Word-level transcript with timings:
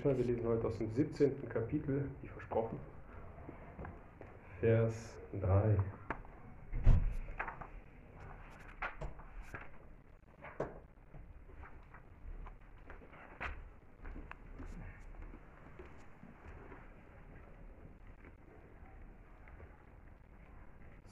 Krishna, 0.00 0.16
wir 0.16 0.26
lesen 0.26 0.46
heute 0.46 0.68
aus 0.68 0.78
dem 0.78 0.94
17. 0.94 1.48
Kapitel, 1.48 2.08
wie 2.22 2.28
versprochen, 2.28 2.78
Vers 4.60 4.94
3. 5.40 5.76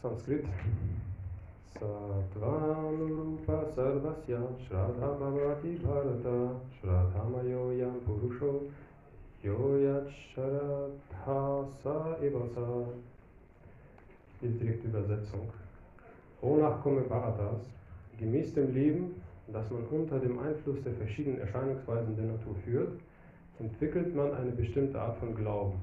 Sanskrit. 0.01 0.45
Sattvanurupa 1.79 3.57
sarvasya 3.75 4.41
shraddha 4.65 5.09
bhavati 5.21 5.77
bharata 5.83 6.37
shraddhamayo 6.81 7.79
yam 7.79 8.01
purusho 8.01 8.53
yoyat 9.45 10.09
shraddha 10.09 11.67
sa 11.83 12.17
eva 12.23 12.49
sa. 12.55 12.67
Die 14.41 14.49
direkte 14.49 14.89
Übersetzung. 14.89 15.49
O 16.41 16.57
Nachkomme 16.57 17.03
Bharatas, 17.03 17.63
gemäß 18.19 18.55
dem 18.55 18.73
Leben, 18.73 19.21
das 19.49 19.71
man 19.71 19.85
unter 19.91 20.19
dem 20.19 20.39
Einfluss 20.39 20.83
der 20.83 20.95
verschiedenen 20.95 21.41
Erscheinungsweisen 21.41 22.17
der 22.17 22.27
Natur 22.27 22.55
führt, 22.65 22.93
entwickelt 23.59 24.15
man 24.15 24.33
eine 24.35 24.53
bestimmte 24.53 25.01
Art 25.01 25.17
von 25.19 25.35
Glauben. 25.35 25.81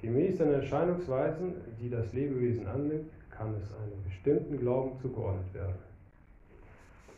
Gemäß 0.00 0.38
den 0.38 0.52
Erscheinungsweisen, 0.52 1.54
die 1.80 1.90
das 1.90 2.12
Lebewesen 2.12 2.66
annimmt, 2.66 3.10
kann 3.40 3.54
es 3.54 3.72
einem 3.74 4.04
bestimmten 4.04 4.58
Glauben 4.58 4.98
zugeordnet 5.00 5.54
werden. 5.54 5.78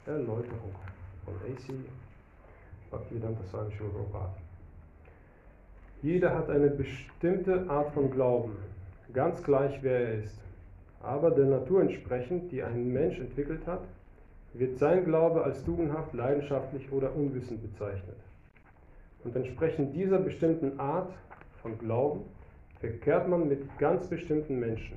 Erläuterung 0.07 0.73
von 1.25 1.35
AC 1.35 1.75
Bhaktivedanta 2.93 3.43
Swami 3.51 3.73
Prabhupada. 3.75 4.37
Jeder 6.01 6.33
hat 6.33 6.49
eine 6.49 6.71
bestimmte 6.71 7.69
Art 7.69 7.91
von 7.93 8.09
Glauben, 8.13 8.57
ganz 9.13 9.43
gleich 9.43 9.83
wer 9.83 9.99
er 9.99 10.15
ist. 10.23 10.39
Aber 11.03 11.33
der 11.33 11.47
Natur 11.47 11.83
entsprechend, 11.83 12.53
die 12.53 12.63
ein 12.63 12.93
Mensch 12.93 13.19
entwickelt 13.19 13.67
hat, 13.67 13.83
wird 14.55 14.79
sein 14.79 15.05
Glaube 15.05 15.43
als 15.43 15.65
tugendhaft, 15.65 16.15
leidenschaftlich 16.15 16.93
oder 16.93 17.13
unwissend 17.17 17.63
bezeichnet. 17.63 18.17
Und 19.25 19.35
entsprechend 19.35 19.93
dieser 19.97 20.21
bestimmten 20.21 20.79
Art 20.79 21.13
von 21.63 21.77
Glauben 21.79 22.21
verkehrt 22.79 23.29
man 23.29 23.49
mit 23.49 23.77
ganz 23.79 24.07
bestimmten 24.07 24.61
Menschen. 24.61 24.97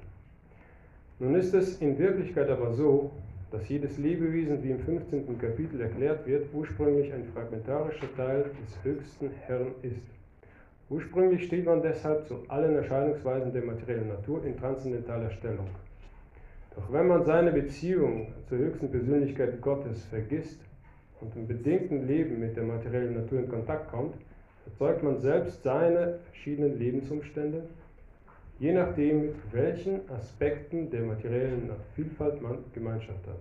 Nun 1.18 1.36
ist 1.36 1.54
es 1.54 1.82
in 1.82 1.98
Wirklichkeit 1.98 2.50
aber 2.50 2.74
so, 2.74 3.12
dass 3.50 3.70
jedes 3.70 3.98
Lebewesen, 3.98 4.62
wie 4.62 4.72
im 4.72 4.80
15. 4.80 5.40
Kapitel 5.40 5.80
erklärt 5.80 6.28
wird, 6.28 6.48
ursprünglich 6.54 7.14
ein 7.14 7.24
fragmentarischer 7.34 8.14
Teil 8.18 8.44
des 8.44 8.84
höchsten 8.84 9.30
Herrn 9.46 9.72
ist. 9.82 10.04
Ursprünglich 10.90 11.46
steht 11.46 11.66
man 11.66 11.82
deshalb 11.82 12.28
zu 12.28 12.44
allen 12.50 12.76
Erscheinungsweisen 12.76 13.54
der 13.54 13.64
materiellen 13.64 14.10
Natur 14.10 14.44
in 14.44 14.58
transzendentaler 14.58 15.32
Stellung. 15.32 15.68
Doch 16.76 16.92
wenn 16.92 17.08
man 17.08 17.24
seine 17.24 17.54
Beziehung 17.54 18.34
zur 18.50 18.58
höchsten 18.58 18.92
Persönlichkeit 18.92 19.62
Gottes 19.62 20.04
vergisst 20.06 20.60
und 21.22 21.34
im 21.38 21.48
bedingten 21.48 22.06
Leben 22.06 22.42
mit 22.42 22.58
der 22.58 22.64
materiellen 22.64 23.16
Natur 23.16 23.40
in 23.40 23.48
Kontakt 23.48 23.90
kommt, 23.90 24.16
erzeugt 24.66 25.02
man 25.02 25.22
selbst 25.22 25.64
seine 25.64 26.20
verschiedenen 26.26 26.78
Lebensumstände, 26.78 27.64
je 28.60 28.74
nachdem, 28.74 29.22
mit 29.28 29.36
welchen 29.52 30.10
Aspekten 30.10 30.90
der 30.90 31.02
materiellen 31.02 31.70
Vielfalt 31.96 32.42
man 32.42 32.58
Gemeinschaft 32.74 33.28
hat. 33.28 33.40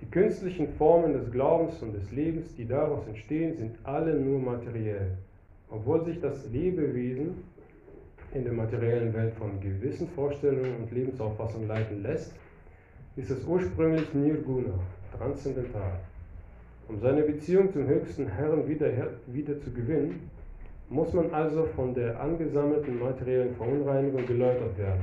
Die 0.00 0.06
künstlichen 0.06 0.68
Formen 0.74 1.12
des 1.12 1.30
Glaubens 1.30 1.82
und 1.82 1.92
des 1.92 2.10
Lebens, 2.12 2.54
die 2.54 2.66
daraus 2.66 3.06
entstehen, 3.06 3.56
sind 3.56 3.76
alle 3.84 4.14
nur 4.14 4.38
materiell. 4.38 5.16
Obwohl 5.70 6.04
sich 6.04 6.20
das 6.20 6.48
Lebewesen 6.50 7.42
in 8.32 8.44
der 8.44 8.52
materiellen 8.52 9.12
Welt 9.14 9.34
von 9.34 9.60
gewissen 9.60 10.08
Vorstellungen 10.08 10.76
und 10.76 10.92
Lebensauffassungen 10.92 11.68
leiten 11.68 12.02
lässt, 12.02 12.32
ist 13.16 13.30
es 13.30 13.44
ursprünglich 13.44 14.12
Nirguna, 14.14 14.78
transzendental. 15.16 15.98
Um 16.88 16.98
seine 17.00 17.22
Beziehung 17.22 17.72
zum 17.72 17.86
höchsten 17.86 18.28
Herrn 18.28 18.68
wieder, 18.68 18.88
wieder 19.26 19.60
zu 19.60 19.72
gewinnen, 19.72 20.30
muss 20.90 21.12
man 21.12 21.32
also 21.32 21.64
von 21.76 21.94
der 21.94 22.20
angesammelten 22.20 22.98
materiellen 22.98 23.54
Verunreinigung 23.56 24.26
geläutert 24.26 24.78
werden. 24.78 25.02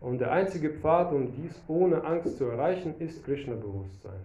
Und 0.00 0.20
der 0.20 0.30
einzige 0.30 0.70
Pfad, 0.70 1.12
um 1.12 1.32
dies 1.32 1.60
ohne 1.66 2.04
Angst 2.04 2.38
zu 2.38 2.44
erreichen, 2.44 2.94
ist 2.98 3.24
Krishna-Bewusstsein. 3.24 4.20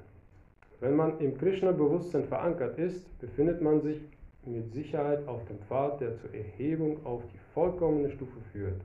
Wenn 0.79 0.95
man 0.95 1.19
im 1.19 1.37
Krishna-Bewusstsein 1.37 2.25
verankert 2.25 2.77
ist, 2.77 3.19
befindet 3.19 3.61
man 3.61 3.81
sich 3.81 3.99
mit 4.45 4.71
Sicherheit 4.73 5.27
auf 5.27 5.43
dem 5.45 5.57
Pfad, 5.59 6.01
der 6.01 6.15
zur 6.17 6.33
Erhebung 6.33 7.05
auf 7.05 7.23
die 7.33 7.39
vollkommene 7.53 8.11
Stufe 8.11 8.39
führt. 8.51 8.81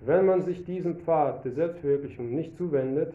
Wenn 0.00 0.26
man 0.26 0.42
sich 0.42 0.64
diesem 0.64 0.96
Pfad 0.96 1.44
der 1.44 1.52
Selbstverwirklichung 1.52 2.34
nicht 2.34 2.56
zuwendet, 2.56 3.14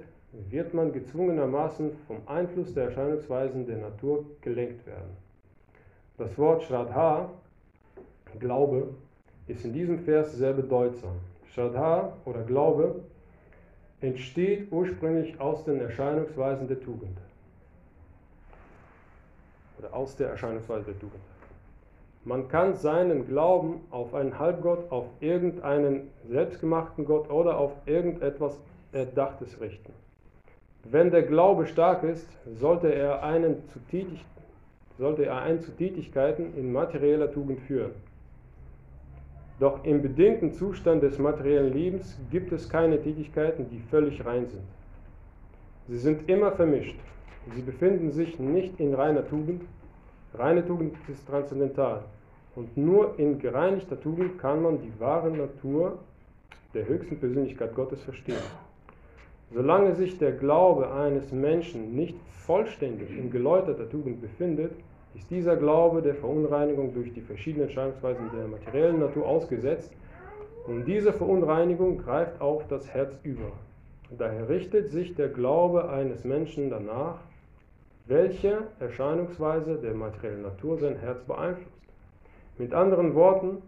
wird 0.50 0.74
man 0.74 0.94
gezwungenermaßen 0.94 1.92
vom 2.08 2.18
Einfluss 2.28 2.74
der 2.74 2.86
Erscheinungsweisen 2.86 3.66
der 3.66 3.78
Natur 3.78 4.26
gelenkt 4.42 4.86
werden. 4.86 5.29
Das 6.20 6.38
Wort 6.38 6.64
Shraddha, 6.64 7.30
Glaube, 8.40 8.90
ist 9.48 9.64
in 9.64 9.72
diesem 9.72 10.00
Vers 10.00 10.34
sehr 10.34 10.52
bedeutsam. 10.52 11.14
Shraddha 11.54 12.12
oder 12.26 12.44
Glaube 12.44 12.96
entsteht 14.02 14.70
ursprünglich 14.70 15.40
aus 15.40 15.64
den 15.64 15.80
Erscheinungsweisen 15.80 16.68
der 16.68 16.82
Tugend. 16.82 17.18
Oder 19.80 19.94
aus 19.94 20.18
der 20.18 20.30
Erscheinungsweise 20.32 20.88
der 20.88 21.00
Tugend. 21.00 21.22
Man 22.26 22.50
kann 22.50 22.76
seinen 22.76 23.26
Glauben 23.26 23.80
auf 23.90 24.14
einen 24.14 24.38
Halbgott, 24.38 24.92
auf 24.92 25.06
irgendeinen 25.22 26.10
selbstgemachten 26.28 27.06
Gott 27.06 27.30
oder 27.30 27.58
auf 27.58 27.72
irgendetwas 27.86 28.60
Erdachtes 28.92 29.62
richten. 29.62 29.94
Wenn 30.84 31.12
der 31.12 31.24
Glaube 31.24 31.66
stark 31.66 32.04
ist, 32.04 32.28
sollte 32.46 32.94
er 32.94 33.24
einen 33.24 33.66
zu 33.70 33.80
tätig, 33.90 34.26
sollte 35.00 35.26
er 35.26 35.42
einen 35.42 35.62
zu 35.62 35.72
Tätigkeiten 35.72 36.54
in 36.58 36.74
materieller 36.74 37.32
Tugend 37.32 37.62
führen. 37.62 37.92
Doch 39.60 39.84
im 39.86 40.02
bedingten 40.02 40.52
Zustand 40.52 41.04
des 41.04 41.18
materiellen 41.18 41.74
Lebens 41.74 42.20
gibt 42.30 42.52
es 42.52 42.70
keine 42.70 43.02
Tätigkeiten, 43.02 43.70
die 43.70 43.80
völlig 43.90 44.24
rein 44.26 44.48
sind. 44.48 44.64
Sie 45.88 45.98
sind 45.98 46.30
immer 46.30 46.52
vermischt. 46.52 46.98
Sie 47.56 47.62
befinden 47.62 48.12
sich 48.12 48.40
nicht 48.40 48.80
in 48.80 48.94
reiner 48.94 49.28
Tugend. 49.28 49.64
Reine 50.34 50.66
Tugend 50.66 50.96
ist 51.08 51.26
transzendental. 51.28 52.04
Und 52.56 52.76
nur 52.78 53.18
in 53.18 53.40
gereinigter 53.40 54.00
Tugend 54.00 54.38
kann 54.38 54.62
man 54.62 54.82
die 54.82 54.92
wahre 55.00 55.32
Natur 55.32 55.98
der 56.74 56.88
höchsten 56.88 57.18
Persönlichkeit 57.18 57.74
Gottes 57.74 58.02
verstehen. 58.04 58.36
Solange 59.54 59.96
sich 59.96 60.18
der 60.18 60.34
Glaube 60.34 60.92
eines 60.92 61.32
Menschen 61.32 61.96
nicht 61.96 62.18
vollständig 62.46 63.18
in 63.18 63.32
geläuterter 63.32 63.90
Tugend 63.90 64.22
befindet, 64.22 64.72
ist 65.16 65.30
dieser 65.30 65.56
Glaube 65.56 66.02
der 66.02 66.16
Verunreinigung 66.16 66.94
durch 66.94 67.14
die 67.14 67.22
verschiedenen 67.22 67.68
Erscheinungsweisen 67.68 68.30
der 68.36 68.48
materiellen 68.48 69.00
Natur 69.00 69.28
ausgesetzt 69.28 69.92
und 70.68 70.86
diese 70.86 71.14
Verunreinigung 71.14 71.98
greift 71.98 72.40
auf 72.42 72.68
das 72.68 72.88
Herz 72.94 73.16
über. 73.24 73.52
Daher 74.18 74.50
richtet 74.50 74.90
sich 74.90 75.16
der 75.16 75.30
Glaube 75.30 75.90
eines 75.90 76.24
Menschen 76.24 76.70
danach, 76.70 77.20
welche 78.06 78.64
Erscheinungsweise 78.80 79.76
der 79.76 79.94
materiellen 79.94 80.42
Natur 80.42 80.78
sein 80.78 80.98
Herz 80.98 81.24
beeinflusst. 81.24 81.70
Mit 82.58 82.74
anderen 82.74 83.14
Worten, 83.14 83.62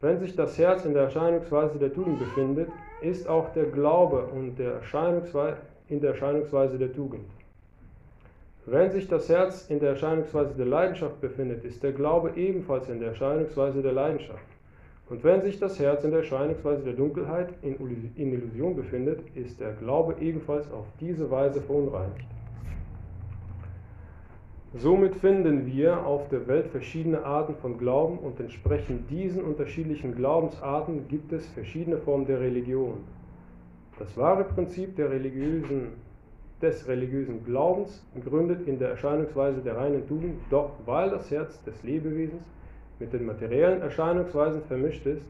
wenn 0.00 0.18
sich 0.18 0.34
das 0.34 0.58
Herz 0.58 0.84
in 0.84 0.94
der 0.94 1.04
Erscheinungsweise 1.04 1.78
der 1.78 1.94
Tugend 1.94 2.18
befindet, 2.18 2.68
ist 3.00 3.28
auch 3.28 3.52
der 3.52 3.66
Glaube 3.66 4.26
und 4.26 4.56
der 4.56 4.80
in 5.88 6.00
der 6.00 6.10
Erscheinungsweise 6.10 6.78
der 6.78 6.92
Tugend. 6.92 7.24
Wenn 8.64 8.92
sich 8.92 9.08
das 9.08 9.28
Herz 9.28 9.66
in 9.68 9.80
der 9.80 9.90
Erscheinungsweise 9.90 10.54
der 10.54 10.66
Leidenschaft 10.66 11.20
befindet, 11.20 11.64
ist 11.64 11.82
der 11.82 11.92
Glaube 11.92 12.32
ebenfalls 12.36 12.88
in 12.88 13.00
der 13.00 13.08
Erscheinungsweise 13.08 13.82
der 13.82 13.92
Leidenschaft. 13.92 14.46
Und 15.10 15.24
wenn 15.24 15.42
sich 15.42 15.58
das 15.58 15.80
Herz 15.80 16.04
in 16.04 16.10
der 16.10 16.20
Erscheinungsweise 16.20 16.84
der 16.84 16.92
Dunkelheit 16.92 17.52
in 17.62 17.76
Illusion 18.16 18.76
befindet, 18.76 19.20
ist 19.34 19.58
der 19.58 19.72
Glaube 19.72 20.14
ebenfalls 20.20 20.70
auf 20.70 20.86
diese 21.00 21.28
Weise 21.28 21.60
verunreinigt. 21.60 22.24
Somit 24.74 25.16
finden 25.16 25.66
wir 25.66 26.06
auf 26.06 26.28
der 26.28 26.46
Welt 26.46 26.68
verschiedene 26.68 27.24
Arten 27.24 27.56
von 27.56 27.76
Glauben 27.76 28.18
und 28.18 28.40
entsprechend 28.40 29.10
diesen 29.10 29.42
unterschiedlichen 29.42 30.14
Glaubensarten 30.14 31.08
gibt 31.08 31.32
es 31.32 31.46
verschiedene 31.48 31.98
Formen 31.98 32.26
der 32.26 32.40
Religion. 32.40 32.98
Das 33.98 34.16
wahre 34.16 34.44
Prinzip 34.44 34.96
der 34.96 35.10
religiösen, 35.10 35.88
des 36.62 36.86
religiösen 36.86 37.44
Glaubens 37.44 38.02
gründet 38.24 38.66
in 38.66 38.78
der 38.78 38.90
Erscheinungsweise 38.90 39.60
der 39.60 39.76
reinen 39.76 40.06
Tugend, 40.06 40.40
doch 40.50 40.70
weil 40.86 41.10
das 41.10 41.30
Herz 41.30 41.62
des 41.64 41.82
Lebewesens 41.82 42.42
mit 43.00 43.12
den 43.12 43.26
materiellen 43.26 43.82
Erscheinungsweisen 43.82 44.62
vermischt 44.62 45.04
ist, 45.06 45.26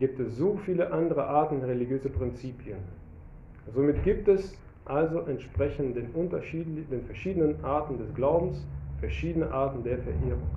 gibt 0.00 0.18
es 0.20 0.36
so 0.36 0.58
viele 0.64 0.92
andere 0.92 1.26
Arten 1.26 1.62
religiöser 1.62 2.08
Prinzipien. 2.08 2.78
Somit 3.74 4.02
gibt 4.04 4.28
es 4.28 4.56
also 4.84 5.20
entsprechend 5.20 5.96
den, 5.96 6.12
den 6.12 7.04
verschiedenen 7.04 7.62
Arten 7.64 7.98
des 7.98 8.12
Glaubens 8.14 8.66
verschiedene 9.00 9.50
Arten 9.50 9.82
der 9.84 9.98
Verehrung. 9.98 10.48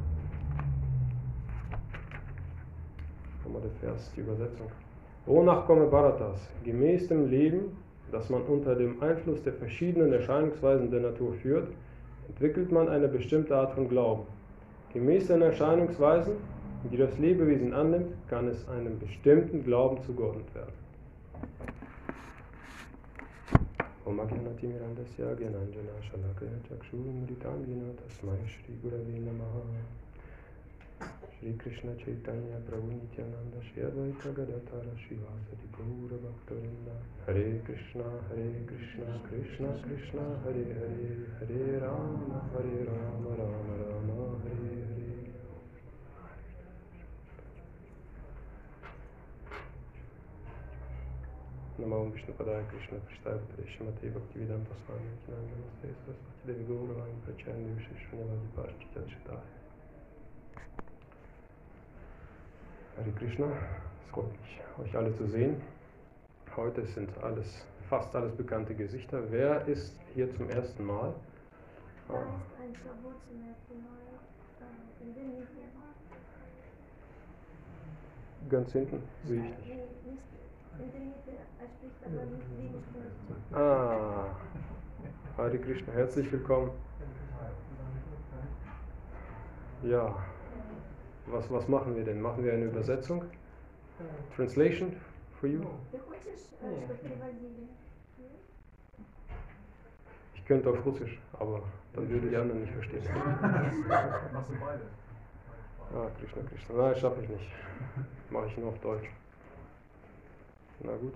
Nochmal 3.43 3.61
der 3.61 3.89
Vers, 3.89 4.11
die 4.15 4.21
Übersetzung. 4.21 4.67
O 5.27 5.43
Nachkomme 5.43 5.85
Bharatas, 5.85 6.49
gemäß 6.63 7.07
dem 7.07 7.29
Leben, 7.29 7.77
das 8.12 8.30
man 8.30 8.42
unter 8.42 8.74
dem 8.74 9.02
Einfluss 9.02 9.42
der 9.42 9.52
verschiedenen 9.52 10.12
Erscheinungsweisen 10.12 10.90
der 10.90 11.00
Natur 11.00 11.34
führt, 11.34 11.68
entwickelt 12.28 12.72
man 12.72 12.88
eine 12.88 13.08
bestimmte 13.08 13.56
Art 13.56 13.72
von 13.72 13.88
Glauben. 13.88 14.22
Gemäß 14.92 15.26
den 15.28 15.42
Erscheinungsweisen, 15.42 16.34
die 16.90 16.96
das 16.96 17.18
Lebewesen 17.18 17.72
annimmt, 17.72 18.12
kann 18.28 18.48
es 18.48 18.68
einem 18.68 18.98
bestimmten 18.98 19.64
Glauben 19.64 20.02
zugeordnet 20.02 20.54
werden. 20.54 20.72
ओमज्ञानति 24.06 24.66
मिरान्दस्य 24.70 25.34
ज्ञानाञ्जना 25.38 25.94
शलाकया 26.06 26.58
चक्षुरुमृताङ्गिना 26.66 27.88
तस्मै 27.98 28.36
श्रीगुरवे 28.52 29.18
नमः 29.26 29.54
श्री 31.01 31.53
कृष्ण 31.57 31.95
चैतन्य 31.95 32.69
प्रभु 32.69 32.91
नित्यानंद 32.91 33.63
श्री 33.63 33.83
अद्वैत 33.83 34.35
गदाधर 34.35 34.97
श्रीवासरि 34.97 35.67
गौर 35.67 36.11
भक्तवृंद 36.19 36.89
हरे 37.29 37.63
कृष्ण 37.67 38.01
हरे 38.01 38.65
कृष्ण 38.65 39.03
कृष्ण, 39.03 39.65
कृष्णा, 39.65 40.41
हरे 40.41 40.61
हरे 40.61 41.07
हरे 41.37 41.79
राम 41.79 42.31
हरे 42.31 42.83
राम 42.83 43.27
राम 43.27 43.65
राम, 43.81 44.11
हरे 44.41 44.81
हरे। 44.81 45.01
नमो 51.79 52.05
विष्णु 52.05 52.33
पदाय 52.33 52.63
कृष्ण 52.63 52.99
कृष्णाय 52.99 53.63
श्रीमते 53.63 54.09
भक्ति 54.09 54.39
विदान 54.39 54.65
तस्मा 54.65 54.95
नमस्ते 54.95 55.87
सरस्वती 55.87 56.53
देवी 56.53 56.65
गौरवाणी 56.65 57.21
प्रचार 57.21 57.55
निवशेषण्यवादी 57.55 58.47
पाश्चिता 58.47 59.60
Hare 62.97 63.11
Krishna, 63.17 63.45
es 63.45 64.11
freut 64.11 64.31
mich, 64.41 64.61
euch 64.83 64.97
alle 64.97 65.15
zu 65.15 65.25
sehen. 65.25 65.61
Heute 66.55 66.85
sind 66.85 67.09
alles, 67.23 67.65
fast 67.89 68.13
alles 68.15 68.35
bekannte 68.35 68.75
Gesichter. 68.75 69.23
Wer 69.31 69.65
ist 69.65 69.95
hier 70.13 70.29
zum 70.35 70.49
ersten 70.49 70.85
Mal? 70.85 71.13
Äh. 72.09 72.13
Ganz 78.49 78.71
hinten 78.73 79.01
sehe 79.23 79.39
ich 79.39 79.55
dich. 79.55 79.65
nicht 79.65 79.85
Ah, 83.53 84.35
Hare 85.37 85.57
Krishna, 85.59 85.93
herzlich 85.93 86.29
willkommen. 86.31 86.71
Ja, 89.83 90.15
was, 91.30 91.50
was 91.50 91.68
machen 91.68 91.96
wir 91.96 92.04
denn? 92.04 92.20
Machen 92.20 92.44
wir 92.44 92.52
eine 92.52 92.66
Übersetzung? 92.66 93.24
Translation 94.34 94.94
for 95.40 95.48
you? 95.48 95.60
Ты 95.90 95.98
хочешь, 95.98 96.52
äh, 96.62 96.84
чтобы 96.84 96.94
переводили? 96.94 97.68
Ich 100.34 100.44
könnte 100.44 100.70
auf 100.70 100.84
Russisch, 100.84 101.18
aber 101.32 101.62
dann 101.94 102.08
würde 102.08 102.28
die 102.28 102.36
anderen 102.36 102.60
nicht 102.60 102.72
verstehen. 102.72 103.02
Machst 104.32 104.50
du 104.50 104.54
beide? 104.60 104.82
Ah, 105.94 106.08
Krishna, 106.20 106.42
Krishna. 106.42 106.74
Nein, 106.74 106.96
schaffe 106.96 107.22
ich 107.22 107.28
nicht. 107.28 107.50
Mache 108.30 108.46
ich 108.46 108.56
nur 108.58 108.68
auf 108.68 108.78
Deutsch. 108.80 109.08
Na 110.80 110.96
gut. 110.96 111.14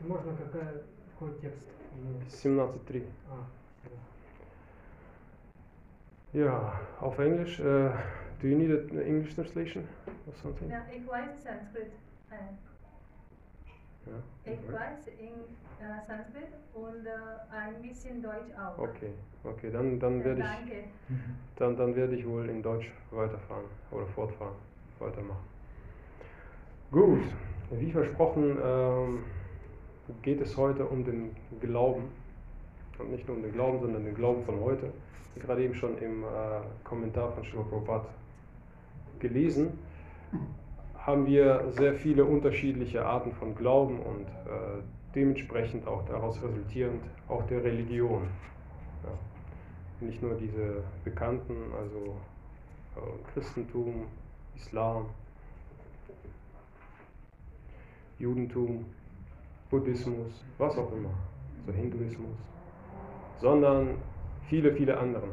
Можно 0.00 0.36
какая, 0.36 0.82
какой 1.18 1.34
текст? 1.40 1.66
Ну, 1.96 2.20
17.3. 2.28 3.02
А, 3.30 3.46
Ja, 6.33 6.79
auf 6.99 7.19
Englisch. 7.19 7.59
Uh, 7.59 7.91
do 8.41 8.47
you 8.47 8.57
need 8.57 8.71
an 8.71 9.01
English 9.01 9.35
translation 9.35 9.87
or 10.27 10.33
something? 10.33 10.69
Ja, 10.69 10.85
ik 10.91 11.07
weiß 11.07 11.43
Sanskrit. 11.43 11.91
Ja. 14.05 14.23
Ich 14.45 14.71
weiß 14.71 15.07
in 15.19 15.27
äh, 15.79 16.01
Sanskrit 16.07 16.47
und 16.73 17.05
äh, 17.05 17.11
ein 17.51 17.81
bisschen 17.81 18.21
Deutsch 18.21 18.51
auch. 18.57 18.77
Okay, 18.79 19.13
okay, 19.43 19.69
dann, 19.71 19.99
dann 19.99 20.19
Ja, 20.19 20.25
werde 20.25 20.41
ich, 20.41 20.47
Danke. 20.47 20.83
dann, 21.57 21.77
dann 21.77 21.95
werde 21.95 22.15
ich 22.15 22.27
wohl 22.27 22.49
in 22.49 22.63
Deutsch 22.63 22.91
weiterfahren 23.11 23.65
oder 23.91 24.07
fortfahren, 24.07 24.55
weitermachen. 24.99 25.45
Gut, 26.91 27.21
wie 27.69 27.91
versprochen 27.91 28.57
ähm, 28.63 29.23
geht 30.23 30.41
es 30.41 30.57
heute 30.57 30.85
um 30.85 31.05
den 31.05 31.35
Glauben. 31.59 32.09
Und 32.97 33.11
nicht 33.11 33.27
nur 33.27 33.37
um 33.37 33.43
den 33.43 33.53
Glauben, 33.53 33.79
sondern 33.81 34.03
den 34.05 34.15
Glauben 34.15 34.43
von 34.45 34.59
heute. 34.61 34.91
Gerade 35.35 35.63
eben 35.63 35.73
schon 35.73 35.97
im 35.97 36.23
äh, 36.23 36.27
Kommentar 36.83 37.31
von 37.31 37.43
Srila 37.43 37.63
Prabhupada 37.63 38.05
gelesen, 39.19 39.79
haben 40.97 41.25
wir 41.25 41.71
sehr 41.71 41.93
viele 41.95 42.25
unterschiedliche 42.25 43.05
Arten 43.05 43.31
von 43.33 43.55
Glauben 43.55 43.99
und 43.99 44.27
äh, 44.27 44.81
dementsprechend 45.15 45.87
auch 45.87 46.05
daraus 46.05 46.41
resultierend 46.43 47.03
auch 47.27 47.43
der 47.47 47.63
Religion. 47.63 48.27
Ja. 49.03 50.05
Nicht 50.05 50.21
nur 50.21 50.35
diese 50.35 50.83
bekannten, 51.03 51.55
also 51.77 52.15
äh, 52.95 53.33
Christentum, 53.33 54.05
Islam, 54.55 55.05
Judentum, 58.19 58.85
Buddhismus, 59.69 60.43
was 60.57 60.77
auch 60.77 60.91
immer, 60.91 61.13
so 61.65 61.71
Hinduismus, 61.71 62.37
sondern 63.39 63.97
viele, 64.51 64.73
viele 64.73 64.97
andere. 64.97 65.29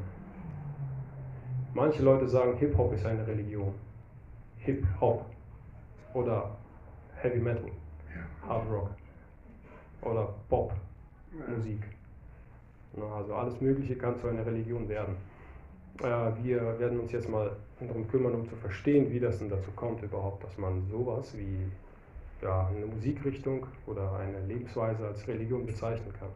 Manche 1.74 2.04
Leute 2.04 2.28
sagen, 2.28 2.56
Hip-Hop 2.56 2.92
ist 2.92 3.04
eine 3.04 3.26
Religion. 3.26 3.74
Hip-Hop 4.58 5.26
oder 6.14 6.56
Heavy 7.16 7.40
Metal, 7.40 7.68
Hard 8.46 8.70
Rock 8.70 8.90
oder 10.02 10.32
Pop-Musik. 10.48 11.80
Also 13.12 13.34
alles 13.34 13.60
Mögliche 13.60 13.96
kann 13.96 14.16
zu 14.20 14.28
einer 14.28 14.46
Religion 14.46 14.88
werden. 14.88 15.16
Äh, 16.00 16.44
Wir 16.44 16.78
werden 16.78 17.00
uns 17.00 17.10
jetzt 17.10 17.28
mal 17.28 17.56
darum 17.80 18.06
kümmern, 18.06 18.34
um 18.34 18.48
zu 18.48 18.54
verstehen, 18.54 19.10
wie 19.10 19.18
das 19.18 19.40
denn 19.40 19.48
dazu 19.48 19.72
kommt 19.72 20.00
überhaupt, 20.00 20.44
dass 20.44 20.56
man 20.58 20.86
sowas 20.86 21.36
wie 21.36 21.66
ja, 22.40 22.68
eine 22.68 22.86
Musikrichtung 22.86 23.66
oder 23.88 24.16
eine 24.16 24.46
Lebensweise 24.46 25.08
als 25.08 25.26
Religion 25.26 25.66
bezeichnen 25.66 26.12
kann. 26.20 26.28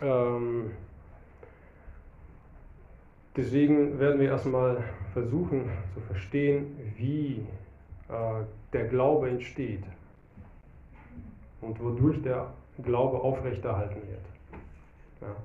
Ähm, 0.00 0.70
deswegen 3.36 3.98
werden 3.98 4.20
wir 4.20 4.28
erstmal 4.28 4.84
versuchen 5.12 5.70
zu 5.94 6.00
verstehen, 6.00 6.76
wie 6.96 7.46
äh, 8.08 8.44
der 8.72 8.86
Glaube 8.88 9.28
entsteht 9.28 9.84
und 11.60 11.80
wodurch 11.80 12.20
der 12.22 12.52
Glaube 12.82 13.20
aufrechterhalten 13.20 14.02
wird. 14.08 14.24
Ja. 15.20 15.36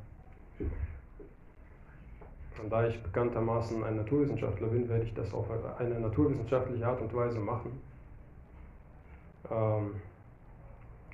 Und 2.61 2.71
da 2.71 2.87
ich 2.87 3.01
bekanntermaßen 3.03 3.83
ein 3.83 3.97
Naturwissenschaftler 3.97 4.67
bin, 4.67 4.89
werde 4.89 5.03
ich 5.03 5.13
das 5.13 5.31
auf 5.33 5.45
eine 5.77 5.99
naturwissenschaftliche 5.99 6.87
Art 6.87 6.99
und 7.01 7.13
Weise 7.13 7.39
machen. 7.39 7.79
Ähm, 9.51 9.95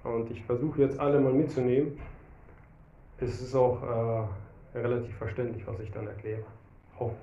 und 0.04 0.32
ich 0.32 0.44
versuche 0.46 0.82
jetzt 0.82 1.00
alle 1.00 1.20
mal 1.20 1.34
mitzunehmen. 1.34 2.00
Es 3.20 3.42
ist 3.42 3.56
auch 3.56 3.82
äh, 3.84 4.78
relativ 4.78 5.16
verständlich, 5.18 5.66
was 5.68 5.80
ich 5.80 5.92
dann 5.92 6.08
erkläre. 6.08 6.44
Hoffe 7.06 7.16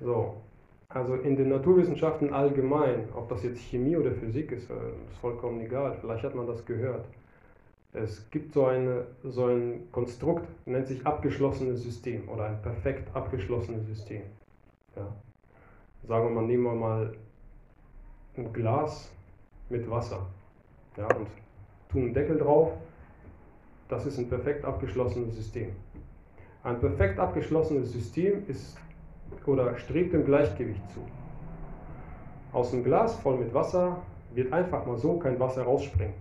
ich. 0.00 0.06
So, 0.06 0.34
also 0.88 1.14
in 1.14 1.36
den 1.36 1.48
Naturwissenschaften 1.48 2.32
allgemein, 2.32 3.08
ob 3.14 3.28
das 3.28 3.42
jetzt 3.42 3.60
Chemie 3.60 3.96
oder 3.96 4.12
Physik 4.12 4.52
ist, 4.52 4.70
äh, 4.70 4.74
ist 5.08 5.18
vollkommen 5.20 5.60
egal. 5.60 5.96
Vielleicht 6.00 6.24
hat 6.24 6.34
man 6.34 6.46
das 6.46 6.64
gehört. 6.64 7.06
Es 7.92 8.28
gibt 8.30 8.52
so, 8.52 8.66
eine, 8.66 9.06
so 9.22 9.46
ein 9.46 9.88
Konstrukt, 9.92 10.48
nennt 10.66 10.88
sich 10.88 11.06
abgeschlossenes 11.06 11.82
System 11.82 12.28
oder 12.28 12.46
ein 12.46 12.60
perfekt 12.60 13.14
abgeschlossenes 13.14 13.86
System. 13.86 14.22
Ja. 14.96 15.06
Sagen 16.06 16.26
wir 16.26 16.30
mal, 16.30 16.46
nehmen 16.46 16.64
wir 16.64 16.74
mal 16.74 17.12
ein 18.36 18.52
Glas 18.52 19.10
mit 19.70 19.88
Wasser 19.88 20.26
ja, 20.96 21.06
und 21.16 21.28
tun 21.88 22.02
einen 22.02 22.14
Deckel 22.14 22.38
drauf 22.38 22.72
Das 23.88 24.06
ist 24.06 24.18
ein 24.18 24.28
perfekt 24.28 24.64
abgeschlossenes 24.64 25.34
System. 25.36 25.70
Ein 26.64 26.80
perfekt 26.80 27.18
abgeschlossenes 27.18 27.92
System 27.92 28.42
ist 28.48 28.78
oder 29.44 29.76
strebt 29.76 30.14
dem 30.14 30.24
Gleichgewicht 30.24 30.80
zu. 30.92 31.00
Aus 32.52 32.72
einem 32.72 32.84
Glas 32.84 33.16
voll 33.16 33.36
mit 33.36 33.52
Wasser 33.52 33.98
wird 34.32 34.50
einfach 34.50 34.86
mal 34.86 34.96
so 34.96 35.18
kein 35.18 35.38
Wasser 35.38 35.64
rausspringen. 35.64 36.14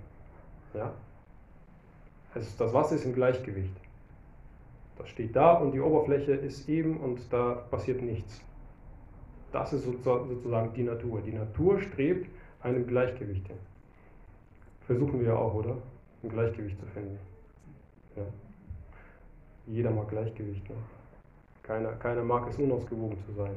Ja? 0.73 0.91
Es, 2.35 2.57
das 2.57 2.73
Wasser 2.73 2.95
ist 2.95 3.05
im 3.05 3.15
Gleichgewicht. 3.15 3.73
Das 4.97 5.07
steht 5.07 5.33
da 5.33 5.53
und 5.53 5.71
die 5.71 5.79
Oberfläche 5.79 6.33
ist 6.33 6.67
eben 6.67 6.97
und 6.97 7.21
da 7.31 7.53
passiert 7.71 8.01
nichts. 8.01 8.41
Das 9.53 9.71
ist 9.71 9.85
sozusagen 9.85 10.73
die 10.73 10.83
Natur. 10.83 11.21
Die 11.21 11.31
Natur 11.31 11.79
strebt 11.79 12.29
einem 12.61 12.85
Gleichgewicht 12.85 13.47
hin. 13.47 13.57
Versuchen 14.87 15.21
wir 15.21 15.39
auch, 15.39 15.53
oder? 15.53 15.77
Ein 16.21 16.29
Gleichgewicht 16.29 16.77
zu 16.79 16.85
finden. 16.87 17.17
Ja. 18.17 18.23
Jeder 19.67 19.91
mag 19.91 20.09
Gleichgewicht. 20.09 20.69
Ne? 20.69 20.75
Keiner, 21.63 21.93
keiner 21.93 22.23
mag 22.23 22.47
es, 22.49 22.57
unausgewogen 22.57 23.17
zu 23.25 23.33
sein. 23.33 23.55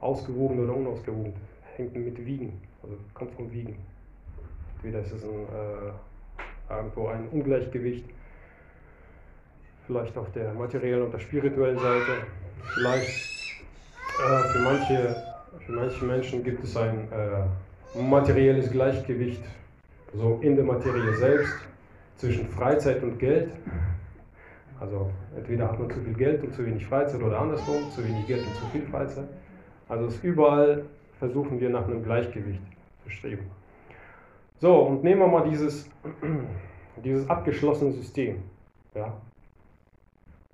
Ausgewogen 0.00 0.64
oder 0.64 0.74
unausgewogen 0.74 1.32
hängt 1.76 1.94
mit 1.94 2.24
Wiegen, 2.24 2.60
also 2.82 2.96
kommt 3.14 3.32
vom 3.34 3.50
Wiegen. 3.52 3.76
Entweder 4.76 5.00
ist 5.00 5.12
es 5.12 5.22
ein, 5.24 5.30
äh, 5.30 6.74
irgendwo 6.74 7.06
ein 7.08 7.28
Ungleichgewicht, 7.28 8.04
vielleicht 9.86 10.16
auf 10.16 10.30
der 10.32 10.52
materiellen 10.54 11.02
und 11.02 11.12
der 11.12 11.20
spirituellen 11.20 11.78
Seite. 11.78 12.26
Vielleicht 12.74 13.08
äh, 13.08 14.48
für, 14.52 14.58
manche, 14.60 15.16
für 15.66 15.72
manche 15.72 16.04
Menschen 16.04 16.42
gibt 16.42 16.64
es 16.64 16.76
ein 16.76 17.08
äh, 17.12 18.00
materielles 18.00 18.70
Gleichgewicht, 18.70 19.42
so 20.14 20.38
in 20.42 20.56
der 20.56 20.64
Materie 20.64 21.14
selbst, 21.14 21.54
zwischen 22.16 22.48
Freizeit 22.48 23.02
und 23.02 23.18
Geld. 23.18 23.50
Also 24.82 25.08
entweder 25.36 25.68
hat 25.68 25.78
man 25.78 25.88
zu 25.90 26.00
viel 26.00 26.14
Geld 26.14 26.42
und 26.42 26.52
zu 26.54 26.66
wenig 26.66 26.84
Freizeit 26.84 27.22
oder 27.22 27.40
andersrum, 27.40 27.88
zu 27.92 28.04
wenig 28.04 28.26
Geld 28.26 28.44
und 28.44 28.54
zu 28.56 28.66
viel 28.66 28.82
Freizeit. 28.82 29.28
Also 29.88 30.06
es 30.06 30.18
überall 30.24 30.84
versuchen 31.20 31.60
wir 31.60 31.70
nach 31.70 31.86
einem 31.86 32.02
Gleichgewicht 32.02 32.60
zu 33.04 33.10
streben. 33.10 33.46
So, 34.58 34.74
und 34.74 35.04
nehmen 35.04 35.20
wir 35.20 35.28
mal 35.28 35.48
dieses, 35.48 35.88
dieses 37.04 37.30
abgeschlossene 37.30 37.92
System. 37.92 38.42
Ja. 38.96 39.12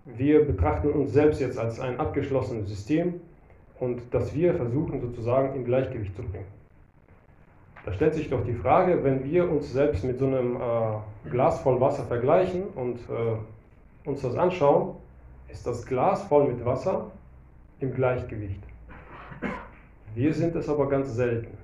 Wir 0.05 0.45
betrachten 0.45 0.91
uns 0.91 1.15
selbst 1.15 1.41
jetzt 1.41 1.59
als 1.59 1.81
ein 1.81 1.99
abgeschlossenes 1.99 2.69
System 2.69 3.15
und 3.81 4.03
das 4.11 4.35
wir 4.35 4.53
versuchen 4.55 5.01
sozusagen 5.01 5.55
in 5.55 5.65
Gleichgewicht 5.65 6.15
zu 6.15 6.23
bringen. 6.23 6.47
Da 7.87 7.95
stellt 7.95 8.13
sich 8.13 8.29
doch 8.29 8.45
die 8.45 8.55
Frage, 8.55 9.03
wenn 9.05 9.25
wir 9.25 9.51
uns 9.51 9.73
selbst 9.73 10.05
mit 10.05 10.19
so 10.19 10.27
einem 10.27 10.57
äh, 10.57 11.31
Glas 11.31 11.61
voll 11.61 11.81
Wasser 11.81 12.05
vergleichen 12.05 12.65
und 12.75 12.97
äh, 13.09 13.39
uns 14.09 14.23
das 14.23 14.37
anschauen, 14.37 14.97
ist 15.49 15.67
das 15.67 15.87
Glas 15.87 16.23
voll 16.25 16.49
mit 16.49 16.65
Wasser 16.65 17.11
im 17.81 17.95
Gleichgewicht. 17.95 18.63
Wir 20.15 20.35
sind 20.35 20.57
es 20.57 20.69
aber 20.69 20.89
ganz 20.89 21.15
selten. 21.15 21.57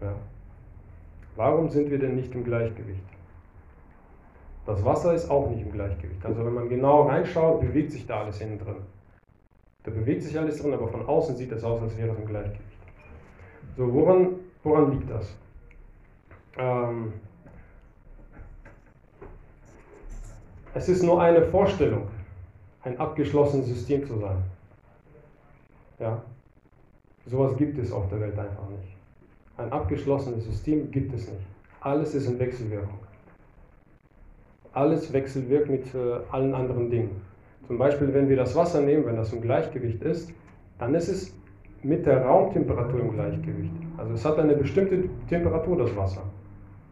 Ja. 0.00 0.14
Warum 1.36 1.68
sind 1.68 1.90
wir 1.90 1.98
denn 1.98 2.16
nicht 2.16 2.34
im 2.34 2.44
Gleichgewicht? 2.44 3.02
Das 4.66 4.84
Wasser 4.84 5.14
ist 5.14 5.30
auch 5.30 5.48
nicht 5.48 5.62
im 5.62 5.72
Gleichgewicht. 5.72 6.24
Also 6.24 6.44
wenn 6.44 6.54
man 6.54 6.68
genau 6.68 7.02
reinschaut, 7.02 7.60
bewegt 7.60 7.92
sich 7.92 8.06
da 8.06 8.22
alles 8.22 8.40
innen 8.40 8.58
drin. 8.58 8.76
Da 9.84 9.92
bewegt 9.92 10.24
sich 10.24 10.36
alles 10.38 10.60
drin, 10.60 10.74
aber 10.74 10.88
von 10.88 11.06
außen 11.06 11.36
sieht 11.36 11.52
es 11.52 11.62
aus, 11.62 11.80
als 11.80 11.96
wäre 11.96 12.10
es 12.10 12.18
im 12.18 12.26
Gleichgewicht. 12.26 12.62
So, 13.76 13.92
woran, 13.94 14.34
woran 14.64 14.90
liegt 14.90 15.08
das? 15.08 15.36
Ähm, 16.58 17.12
es 20.76 20.90
ist 20.90 21.02
nur 21.02 21.22
eine 21.22 21.42
Vorstellung, 21.42 22.02
ein 22.82 23.00
abgeschlossenes 23.00 23.66
System 23.66 24.06
zu 24.06 24.18
sein. 24.18 24.36
Ja? 25.98 26.22
Sowas 27.24 27.56
gibt 27.56 27.78
es 27.78 27.90
auf 27.90 28.10
der 28.10 28.20
Welt 28.20 28.38
einfach 28.38 28.68
nicht. 28.68 28.94
Ein 29.56 29.72
abgeschlossenes 29.72 30.44
System 30.44 30.90
gibt 30.90 31.14
es 31.14 31.28
nicht. 31.28 31.46
Alles 31.80 32.14
ist 32.14 32.26
in 32.26 32.38
Wechselwirkung. 32.38 32.98
Alles 34.74 35.10
wechselwirkt 35.14 35.70
mit 35.70 35.94
äh, 35.94 36.18
allen 36.30 36.54
anderen 36.54 36.90
Dingen. 36.90 37.22
Zum 37.66 37.78
Beispiel, 37.78 38.12
wenn 38.12 38.28
wir 38.28 38.36
das 38.36 38.54
Wasser 38.54 38.82
nehmen, 38.82 39.06
wenn 39.06 39.16
das 39.16 39.32
im 39.32 39.40
Gleichgewicht 39.40 40.02
ist, 40.02 40.30
dann 40.78 40.94
ist 40.94 41.08
es 41.08 41.34
mit 41.82 42.04
der 42.04 42.22
Raumtemperatur 42.22 43.00
im 43.00 43.12
Gleichgewicht. 43.12 43.72
Also 43.96 44.12
es 44.12 44.24
hat 44.26 44.38
eine 44.38 44.54
bestimmte 44.54 45.08
Temperatur, 45.26 45.78
das 45.78 45.96
Wasser. 45.96 46.22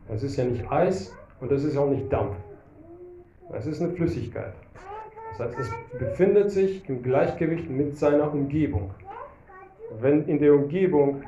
Es 0.09 0.23
ist 0.23 0.37
ja 0.37 0.45
nicht 0.45 0.67
Eis 0.73 1.15
und 1.41 1.53
es 1.53 1.65
ist 1.65 1.77
auch 1.77 1.91
nicht 1.91 2.11
Dampf. 2.11 2.35
Es 3.53 3.67
ist 3.67 3.83
eine 3.83 3.93
Flüssigkeit. 3.93 4.53
Das 5.31 5.49
heißt, 5.49 5.59
es 5.59 5.99
befindet 5.99 6.51
sich 6.51 6.89
im 6.89 7.03
Gleichgewicht 7.03 7.69
mit 7.69 7.97
seiner 7.97 8.33
Umgebung. 8.33 8.91
Wenn 10.01 10.27
in 10.27 10.39
der 10.39 10.55
Umgebung 10.55 11.23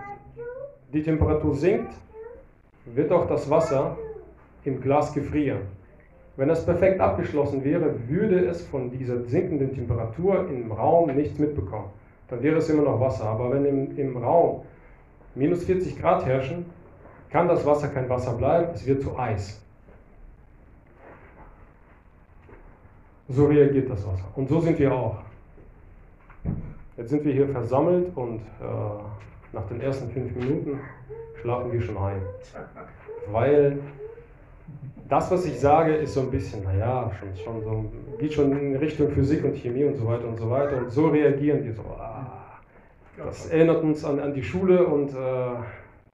die 0.92 1.02
Temperatur 1.02 1.55
sinkt, 1.55 1.92
wird 2.87 3.12
auch 3.12 3.26
das 3.26 3.50
Wasser 3.50 3.96
im 4.64 4.81
Glas 4.81 5.12
gefrieren. 5.12 5.62
Wenn 6.37 6.48
das 6.48 6.64
perfekt 6.64 7.00
abgeschlossen 7.00 7.64
wäre, 7.64 8.09
würde 8.09 8.46
es 8.46 8.62
von 8.66 8.90
dieser 8.90 9.22
sinkenden 9.24 9.74
Temperatur 9.74 10.48
im 10.48 10.70
Raum 10.70 11.14
nichts 11.14 11.38
mitbekommen. 11.38 11.90
Dann 12.29 12.42
wäre 12.42 12.57
es 12.57 12.68
immer 12.68 12.83
noch 12.83 13.00
Wasser. 13.00 13.24
Aber 13.24 13.52
wenn 13.52 13.64
im, 13.64 13.98
im 13.98 14.16
Raum 14.16 14.62
minus 15.35 15.64
40 15.64 15.98
Grad 15.98 16.26
herrschen, 16.26 16.66
kann 17.31 17.48
das 17.48 17.64
Wasser 17.64 17.88
kein 17.88 18.09
Wasser 18.09 18.33
bleiben, 18.33 18.70
es 18.74 18.87
wird 18.87 19.02
zu 19.02 19.18
Eis. 19.18 19.65
So 23.29 23.47
reagiert 23.47 23.91
das 23.91 24.07
Wasser. 24.07 24.25
Und 24.37 24.49
so 24.49 24.61
sind 24.61 24.79
wir 24.79 24.93
auch. 24.93 25.17
Jetzt 26.97 27.11
sind 27.11 27.25
wir 27.25 27.33
hier 27.33 27.49
versammelt 27.49 28.17
und 28.17 28.37
äh, 28.37 29.53
nach 29.53 29.67
den 29.67 29.81
ersten 29.81 30.11
fünf 30.11 30.35
Minuten 30.35 30.81
schlafen 31.41 31.73
wir 31.73 31.81
schon 31.81 31.97
ein. 31.99 32.23
Weil 33.31 33.79
das, 35.09 35.31
was 35.31 35.45
ich 35.45 35.59
sage, 35.59 35.95
ist 35.95 36.15
so 36.15 36.21
ein 36.21 36.31
bisschen, 36.31 36.65
naja, 36.65 37.11
schon, 37.19 37.37
schon 37.45 37.62
so, 37.62 37.85
geht 38.19 38.33
schon 38.33 38.57
in 38.59 38.77
Richtung 38.77 39.11
Physik 39.11 39.45
und 39.45 39.57
Chemie 39.57 39.85
und 39.85 39.97
so 39.97 40.07
weiter 40.07 40.27
und 40.27 40.37
so 40.37 40.49
weiter. 40.49 40.79
Und 40.79 40.91
so 40.91 41.09
reagieren 41.09 41.65
wir 41.65 41.73
so. 41.75 41.83
Ah, 41.83 42.61
das 43.17 43.47
erinnert 43.47 43.83
uns 43.83 44.05
an, 44.05 44.21
an 44.21 44.35
die 44.35 44.43
Schule 44.43 44.87
und 44.87 45.11
äh, 45.11 45.15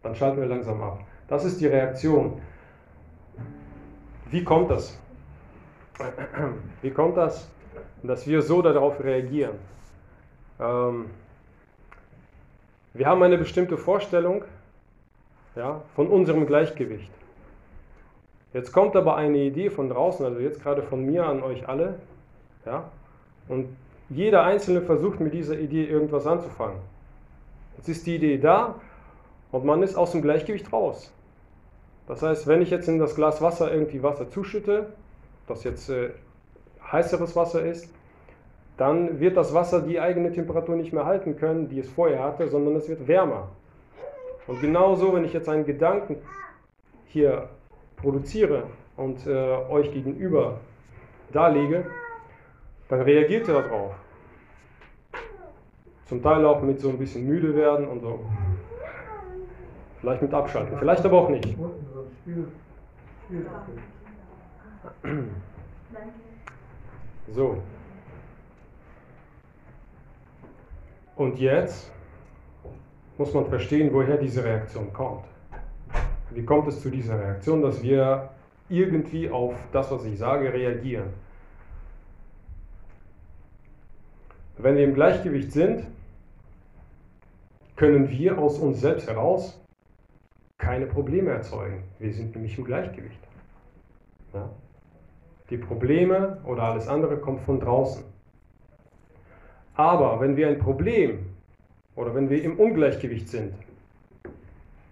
dann 0.02 0.14
schalten 0.14 0.40
wir 0.40 0.46
langsam 0.46 0.80
ab. 0.82 1.00
Das 1.28 1.44
ist 1.44 1.60
die 1.60 1.66
Reaktion. 1.66 2.40
Wie 4.30 4.42
kommt 4.42 4.70
das? 4.70 4.98
Wie 6.82 6.90
kommt 6.90 7.16
das, 7.16 7.48
dass 8.02 8.26
wir 8.26 8.42
so 8.42 8.62
darauf 8.62 9.02
reagieren? 9.02 9.56
Ähm, 10.60 11.10
wir 12.94 13.06
haben 13.06 13.22
eine 13.22 13.38
bestimmte 13.38 13.76
Vorstellung 13.76 14.44
ja, 15.56 15.82
von 15.94 16.08
unserem 16.08 16.46
Gleichgewicht. 16.46 17.10
Jetzt 18.52 18.72
kommt 18.72 18.96
aber 18.96 19.16
eine 19.16 19.38
Idee 19.38 19.70
von 19.70 19.88
draußen, 19.88 20.26
also 20.26 20.38
jetzt 20.38 20.62
gerade 20.62 20.82
von 20.82 21.04
mir 21.04 21.26
an 21.26 21.42
euch 21.42 21.68
alle, 21.68 21.98
ja, 22.66 22.84
und 23.48 23.68
jeder 24.10 24.44
Einzelne 24.44 24.82
versucht 24.82 25.20
mit 25.20 25.32
dieser 25.32 25.58
Idee 25.58 25.84
irgendwas 25.84 26.26
anzufangen. 26.26 26.78
Jetzt 27.78 27.88
ist 27.88 28.06
die 28.06 28.16
Idee 28.16 28.38
da 28.38 28.74
und 29.52 29.64
man 29.64 29.82
ist 29.82 29.96
aus 29.96 30.12
dem 30.12 30.20
Gleichgewicht 30.20 30.70
raus. 30.70 31.12
Das 32.06 32.22
heißt, 32.22 32.46
wenn 32.46 32.60
ich 32.60 32.70
jetzt 32.70 32.88
in 32.88 32.98
das 32.98 33.14
Glas 33.14 33.40
Wasser 33.40 33.72
irgendwie 33.72 34.02
Wasser 34.02 34.28
zuschütte, 34.28 34.92
das 35.46 35.64
jetzt 35.64 35.88
äh, 35.90 36.10
heißeres 36.90 37.34
Wasser 37.36 37.62
ist, 37.62 37.92
dann 38.76 39.20
wird 39.20 39.36
das 39.36 39.54
Wasser 39.54 39.82
die 39.82 40.00
eigene 40.00 40.32
Temperatur 40.32 40.76
nicht 40.76 40.92
mehr 40.92 41.04
halten 41.04 41.36
können, 41.36 41.68
die 41.68 41.80
es 41.80 41.88
vorher 41.88 42.22
hatte, 42.22 42.48
sondern 42.48 42.76
es 42.76 42.88
wird 42.88 43.06
wärmer. 43.06 43.48
Und 44.46 44.60
genauso, 44.60 45.14
wenn 45.14 45.24
ich 45.24 45.32
jetzt 45.32 45.48
einen 45.48 45.64
Gedanken 45.64 46.16
hier 47.06 47.48
produziere 47.96 48.64
und 48.96 49.26
äh, 49.26 49.30
euch 49.30 49.92
gegenüber 49.92 50.58
darlege, 51.32 51.86
dann 52.88 53.02
reagiert 53.02 53.46
ihr 53.48 53.54
darauf. 53.54 53.94
Zum 56.06 56.22
Teil 56.22 56.44
auch 56.44 56.60
mit 56.62 56.80
so 56.80 56.88
ein 56.90 56.98
bisschen 56.98 57.26
müde 57.26 57.54
werden 57.54 57.86
und 57.86 58.00
so. 58.00 58.20
Vielleicht 60.00 60.22
mit 60.22 60.34
Abschalten, 60.34 60.76
vielleicht 60.78 61.04
aber 61.04 61.18
auch 61.18 61.28
nicht. 61.28 61.56
So. 67.28 67.62
Und 71.16 71.38
jetzt 71.38 71.90
muss 73.16 73.32
man 73.32 73.46
verstehen, 73.46 73.92
woher 73.92 74.16
diese 74.16 74.42
Reaktion 74.44 74.92
kommt. 74.92 75.24
Wie 76.30 76.44
kommt 76.44 76.66
es 76.68 76.80
zu 76.80 76.90
dieser 76.90 77.18
Reaktion, 77.18 77.62
dass 77.62 77.82
wir 77.82 78.30
irgendwie 78.68 79.30
auf 79.30 79.54
das, 79.72 79.90
was 79.90 80.04
ich 80.04 80.18
sage, 80.18 80.52
reagieren? 80.52 81.10
Wenn 84.58 84.76
wir 84.76 84.84
im 84.84 84.94
Gleichgewicht 84.94 85.52
sind, 85.52 85.86
können 87.76 88.08
wir 88.08 88.38
aus 88.38 88.58
uns 88.58 88.80
selbst 88.80 89.08
heraus 89.08 89.60
keine 90.58 90.86
Probleme 90.86 91.30
erzeugen. 91.30 91.84
Wir 91.98 92.12
sind 92.12 92.34
nämlich 92.34 92.56
im 92.56 92.64
Gleichgewicht. 92.64 93.20
Ja? 94.32 94.48
Die 95.50 95.56
Probleme 95.56 96.38
oder 96.44 96.62
alles 96.62 96.88
andere 96.88 97.18
kommt 97.18 97.40
von 97.42 97.60
draußen. 97.60 98.04
Aber 99.74 100.20
wenn 100.20 100.36
wir 100.36 100.48
ein 100.48 100.58
Problem 100.58 101.26
oder 101.96 102.14
wenn 102.14 102.30
wir 102.30 102.42
im 102.42 102.58
Ungleichgewicht 102.58 103.28
sind, 103.28 103.54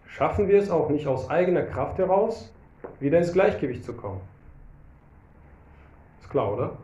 schaffen 0.07 0.49
wir 0.49 0.59
es 0.59 0.71
auch 0.71 0.91
nicht 0.91 1.07
aus 1.07 1.31
eigener 1.31 1.63
Kraft 1.63 1.99
heraus, 1.99 2.53
wieder 2.99 3.19
ins 3.19 3.33
Gleichgewicht 3.33 3.85
zu 3.85 3.93
kommen. 3.93 4.21
Ist 6.21 6.31
klar, 6.31 6.53
oder? 6.53 6.77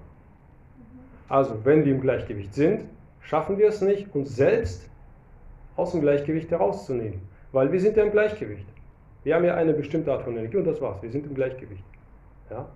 Also, 1.29 1.65
wenn 1.65 1.85
wir 1.85 1.93
im 1.93 2.01
Gleichgewicht 2.01 2.55
sind, 2.55 2.85
schaffen 3.21 3.59
wir 3.59 3.69
es 3.69 3.81
nicht, 3.81 4.15
uns 4.15 4.37
selbst 4.37 4.89
aus 5.77 5.93
dem 5.93 6.01
Gleichgewicht 6.01 6.51
herauszunehmen, 6.51 7.21
weil 7.53 7.73
wir 7.73 7.81
sind 7.81 7.97
ja 7.97 8.05
im 8.05 8.13
Gleichgewicht. 8.13 8.67
Wir 9.25 9.35
haben 9.35 9.45
ja 9.45 9.55
eine 9.55 9.73
bestimmte 9.73 10.13
Art 10.13 10.23
von 10.23 10.37
Energie 10.37 10.57
und 10.57 10.65
das 10.65 10.81
war's. 10.81 11.03
Wir 11.03 11.11
sind 11.11 11.27
im 11.27 11.35
Gleichgewicht. 11.35 11.85
Ja? 12.49 12.69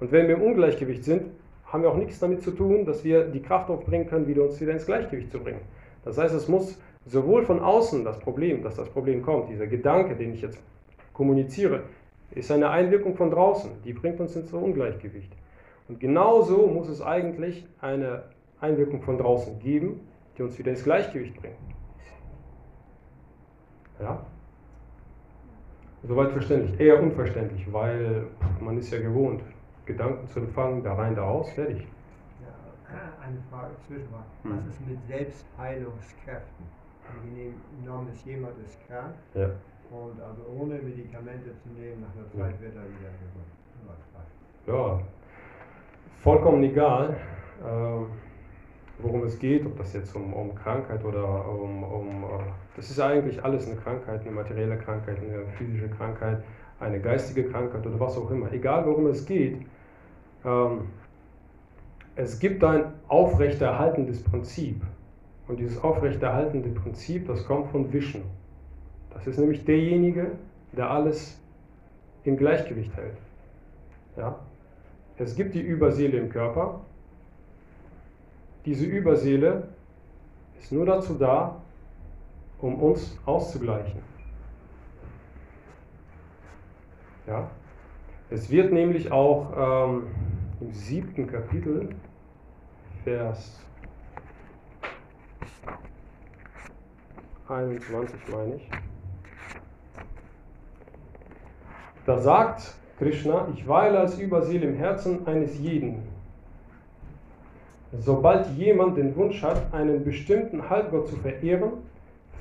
Und 0.00 0.12
wenn 0.12 0.28
wir 0.28 0.36
im 0.36 0.42
Ungleichgewicht 0.42 1.04
sind, 1.04 1.30
haben 1.66 1.82
wir 1.82 1.90
auch 1.90 1.96
nichts 1.96 2.18
damit 2.18 2.42
zu 2.42 2.50
tun, 2.50 2.84
dass 2.84 3.02
wir 3.04 3.24
die 3.24 3.42
Kraft 3.42 3.70
aufbringen 3.70 4.06
können, 4.06 4.26
wieder 4.26 4.42
uns 4.42 4.60
wieder 4.60 4.72
ins 4.72 4.86
Gleichgewicht 4.86 5.30
zu 5.30 5.40
bringen. 5.40 5.60
Das 6.04 6.18
heißt, 6.18 6.34
es 6.34 6.48
muss 6.48 6.78
sowohl 7.04 7.44
von 7.44 7.60
außen 7.60 8.04
das 8.04 8.18
Problem, 8.18 8.62
dass 8.62 8.76
das 8.76 8.88
Problem 8.88 9.22
kommt, 9.22 9.48
dieser 9.48 9.66
Gedanke, 9.66 10.14
den 10.14 10.34
ich 10.34 10.42
jetzt 10.42 10.58
kommuniziere, 11.12 11.82
ist 12.32 12.50
eine 12.50 12.70
Einwirkung 12.70 13.16
von 13.16 13.30
draußen, 13.30 13.70
die 13.84 13.92
bringt 13.92 14.20
uns 14.20 14.36
ins 14.36 14.52
Ungleichgewicht. 14.52 15.32
Und 15.88 16.00
genauso 16.00 16.66
muss 16.66 16.88
es 16.88 17.00
eigentlich 17.00 17.66
eine 17.80 18.24
Einwirkung 18.60 19.02
von 19.02 19.18
draußen 19.18 19.58
geben, 19.60 20.00
die 20.36 20.42
uns 20.42 20.58
wieder 20.58 20.70
ins 20.70 20.84
Gleichgewicht 20.84 21.40
bringt. 21.40 21.56
Ja? 24.00 24.26
Soweit 26.02 26.30
verständlich. 26.30 26.78
Eher 26.78 27.02
unverständlich, 27.02 27.72
weil 27.72 28.26
man 28.60 28.78
ist 28.78 28.92
ja 28.92 29.00
gewohnt, 29.00 29.42
Gedanken 29.86 30.26
zu 30.28 30.40
empfangen, 30.40 30.82
da 30.82 30.94
rein, 30.94 31.14
da 31.14 31.22
aus, 31.22 31.50
fertig. 31.52 31.86
Ja, 32.42 32.98
eine 33.24 33.38
Frage 33.50 33.74
zwischenmal. 33.86 34.22
Hm. 34.42 34.56
Was 34.56 34.66
ist 34.66 34.86
mit 34.86 34.98
Selbstheilungskräften? 35.06 36.66
Angenommen 37.08 38.08
ist 38.12 38.26
jemand 38.26 38.54
ist 38.64 38.78
krank 38.88 39.14
Ja. 39.34 39.44
und 39.90 40.20
also 40.20 40.42
ohne 40.58 40.74
Medikamente 40.74 41.50
zu 41.62 41.68
nehmen, 41.68 42.02
nach 42.02 42.14
einer 42.16 42.28
Zeit 42.50 42.60
wird 42.60 42.74
er 42.74 42.82
wieder 42.82 43.10
gesund. 43.22 43.46
Ja, 44.66 45.00
vollkommen 46.22 46.64
egal, 46.64 47.16
ähm, 47.64 48.06
worum 48.98 49.22
es 49.22 49.38
geht, 49.38 49.64
ob 49.64 49.76
das 49.78 49.92
jetzt 49.92 50.16
um, 50.16 50.32
um 50.32 50.54
Krankheit 50.56 51.04
oder 51.04 51.48
um, 51.48 51.84
um 51.84 52.24
äh, 52.24 52.26
das 52.74 52.90
ist 52.90 52.98
eigentlich 52.98 53.42
alles 53.44 53.68
eine 53.68 53.76
Krankheit, 53.76 54.22
eine 54.22 54.32
materielle 54.32 54.76
Krankheit, 54.76 55.18
eine 55.18 55.46
physische 55.56 55.88
Krankheit, 55.88 56.42
eine 56.80 57.00
geistige 57.00 57.48
Krankheit 57.48 57.86
oder 57.86 58.00
was 58.00 58.18
auch 58.18 58.30
immer. 58.32 58.50
Egal 58.52 58.84
worum 58.86 59.06
es 59.06 59.24
geht, 59.24 59.64
es 62.14 62.38
gibt 62.38 62.62
ein 62.64 62.92
aufrechterhaltendes 63.08 64.22
Prinzip. 64.22 64.80
Und 65.48 65.60
dieses 65.60 65.82
aufrechterhaltende 65.82 66.70
Prinzip, 66.70 67.26
das 67.26 67.44
kommt 67.46 67.70
von 67.70 67.92
Vishnu. 67.92 68.22
Das 69.10 69.26
ist 69.26 69.38
nämlich 69.38 69.64
derjenige, 69.64 70.32
der 70.72 70.90
alles 70.90 71.40
im 72.24 72.36
Gleichgewicht 72.36 72.94
hält. 72.96 73.16
Ja? 74.16 74.38
Es 75.18 75.36
gibt 75.36 75.54
die 75.54 75.60
Überseele 75.60 76.18
im 76.18 76.28
Körper. 76.28 76.80
Diese 78.64 78.84
Überseele 78.84 79.68
ist 80.58 80.72
nur 80.72 80.84
dazu 80.84 81.14
da, 81.14 81.60
um 82.58 82.74
uns 82.74 83.16
auszugleichen. 83.24 84.00
Ja? 87.26 87.48
Es 88.30 88.50
wird 88.50 88.72
nämlich 88.72 89.12
auch 89.12 89.88
ähm, 89.88 90.02
im 90.60 90.72
siebten 90.72 91.26
Kapitel, 91.26 91.88
Vers 93.04 93.60
21 97.48 98.16
meine 98.32 98.56
ich, 98.56 98.68
da 102.06 102.18
sagt 102.18 102.74
Krishna, 102.98 103.48
ich 103.54 103.68
weile 103.68 104.00
als 104.00 104.18
Überseele 104.18 104.66
im 104.66 104.76
Herzen 104.76 105.26
eines 105.26 105.58
jeden. 105.58 106.02
Sobald 107.92 108.48
jemand 108.56 108.96
den 108.96 109.14
Wunsch 109.16 109.42
hat, 109.42 109.72
einen 109.72 110.04
bestimmten 110.04 110.68
Halbgott 110.68 111.08
zu 111.08 111.16
verehren, 111.16 111.72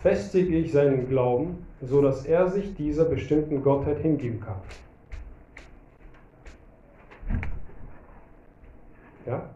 festige 0.01 0.57
ich 0.57 0.71
seinen 0.71 1.07
Glauben, 1.09 1.65
so 1.81 2.01
dass 2.01 2.25
er 2.25 2.47
sich 2.47 2.75
dieser 2.75 3.05
bestimmten 3.05 3.61
Gottheit 3.61 3.99
hingeben 3.99 4.39
kann. 4.39 4.57
Ja? 9.25 9.49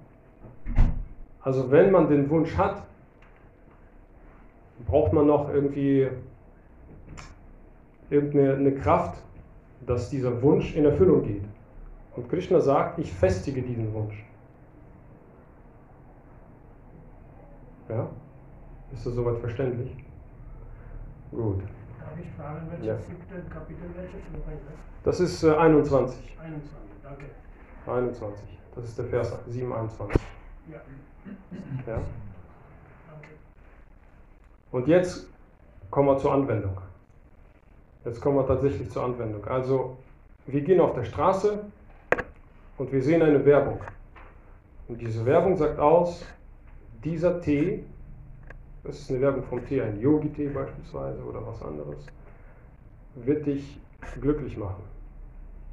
Also 1.41 1.71
wenn 1.71 1.91
man 1.91 2.07
den 2.09 2.29
Wunsch 2.29 2.55
hat, 2.57 2.83
braucht 4.85 5.13
man 5.13 5.27
noch 5.27 5.49
irgendwie 5.53 6.09
irgendeine 8.09 8.55
eine 8.55 8.73
Kraft, 8.75 9.21
dass 9.85 10.09
dieser 10.09 10.41
Wunsch 10.41 10.75
in 10.75 10.85
Erfüllung 10.85 11.23
geht. 11.23 11.43
Und 12.15 12.29
Krishna 12.29 12.59
sagt, 12.59 12.99
ich 12.99 13.11
festige 13.11 13.61
diesen 13.61 13.93
Wunsch. 13.93 14.25
Ja? 17.87 18.09
Ist 18.91 19.05
das 19.05 19.13
soweit 19.13 19.37
verständlich? 19.39 19.95
Gut. 21.31 21.61
Darf 21.99 22.19
ich 22.19 22.29
fragen, 22.31 22.67
welches 22.71 22.85
Ja. 22.87 22.97
siebte 22.97 23.41
Kapitel, 23.49 23.83
welches 23.95 24.25
einmal? 24.25 24.57
Das 25.03 25.19
ist 25.19 25.43
äh, 25.43 25.55
21. 25.55 26.37
21, 26.39 26.71
danke. 27.03 27.25
21. 27.87 28.58
Das 28.75 28.85
ist 28.85 28.97
der 28.97 29.05
Vers 29.05 29.33
721. 29.47 30.21
Ja. 31.85 32.01
Und 34.71 34.87
jetzt 34.87 35.27
kommen 35.89 36.07
wir 36.07 36.17
zur 36.17 36.33
Anwendung. 36.33 36.79
Jetzt 38.05 38.21
kommen 38.21 38.37
wir 38.37 38.47
tatsächlich 38.47 38.89
zur 38.89 39.03
Anwendung. 39.03 39.45
Also, 39.45 39.97
wir 40.45 40.61
gehen 40.61 40.79
auf 40.79 40.93
der 40.93 41.03
Straße 41.03 41.65
und 42.77 42.91
wir 42.91 43.01
sehen 43.01 43.21
eine 43.21 43.43
Werbung. 43.45 43.81
Und 44.87 45.01
diese 45.01 45.25
Werbung 45.25 45.57
sagt 45.57 45.79
aus, 45.79 46.25
dieser 47.03 47.41
Tee, 47.41 47.83
das 48.83 48.99
ist 48.99 49.09
eine 49.09 49.21
Werbung 49.21 49.43
vom 49.43 49.65
Tee, 49.65 49.81
ein 49.81 49.99
Yogi-Tee 49.99 50.49
beispielsweise 50.49 51.21
oder 51.23 51.45
was 51.45 51.61
anderes, 51.61 52.05
wird 53.15 53.45
dich 53.45 53.79
glücklich 54.21 54.57
machen. 54.57 54.83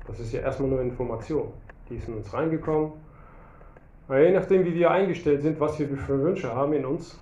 Das 0.07 0.21
ist 0.21 0.33
ja 0.33 0.41
erstmal 0.41 0.71
nur 0.71 0.81
Information. 0.81 1.53
Die 1.89 1.97
ist 1.97 2.09
in 2.09 2.15
uns 2.15 2.33
reingekommen. 2.33 2.93
Aber 4.09 4.21
je 4.21 4.33
nachdem, 4.33 4.65
wie 4.65 4.75
wir 4.75 4.91
eingestellt 4.91 5.43
sind, 5.43 5.59
was 5.59 5.79
wir 5.79 5.89
für 5.89 6.23
Wünsche 6.23 6.55
haben 6.55 6.73
in 6.73 6.85
uns, 6.85 7.19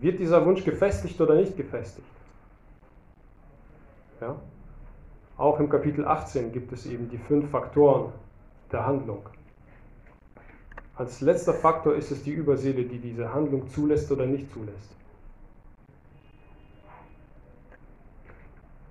wird 0.00 0.18
dieser 0.18 0.44
Wunsch 0.46 0.64
gefestigt 0.64 1.20
oder 1.20 1.34
nicht 1.34 1.56
gefestigt? 1.56 2.06
Ja? 4.20 4.36
Auch 5.36 5.60
im 5.60 5.68
Kapitel 5.68 6.04
18 6.04 6.52
gibt 6.52 6.72
es 6.72 6.86
eben 6.86 7.08
die 7.08 7.18
fünf 7.18 7.50
Faktoren 7.50 8.12
der 8.72 8.86
Handlung. 8.86 9.28
Als 10.96 11.20
letzter 11.20 11.54
Faktor 11.54 11.94
ist 11.94 12.10
es 12.10 12.24
die 12.24 12.32
Überseele, 12.32 12.84
die 12.84 12.98
diese 12.98 13.32
Handlung 13.32 13.68
zulässt 13.68 14.10
oder 14.10 14.26
nicht 14.26 14.52
zulässt. 14.52 14.96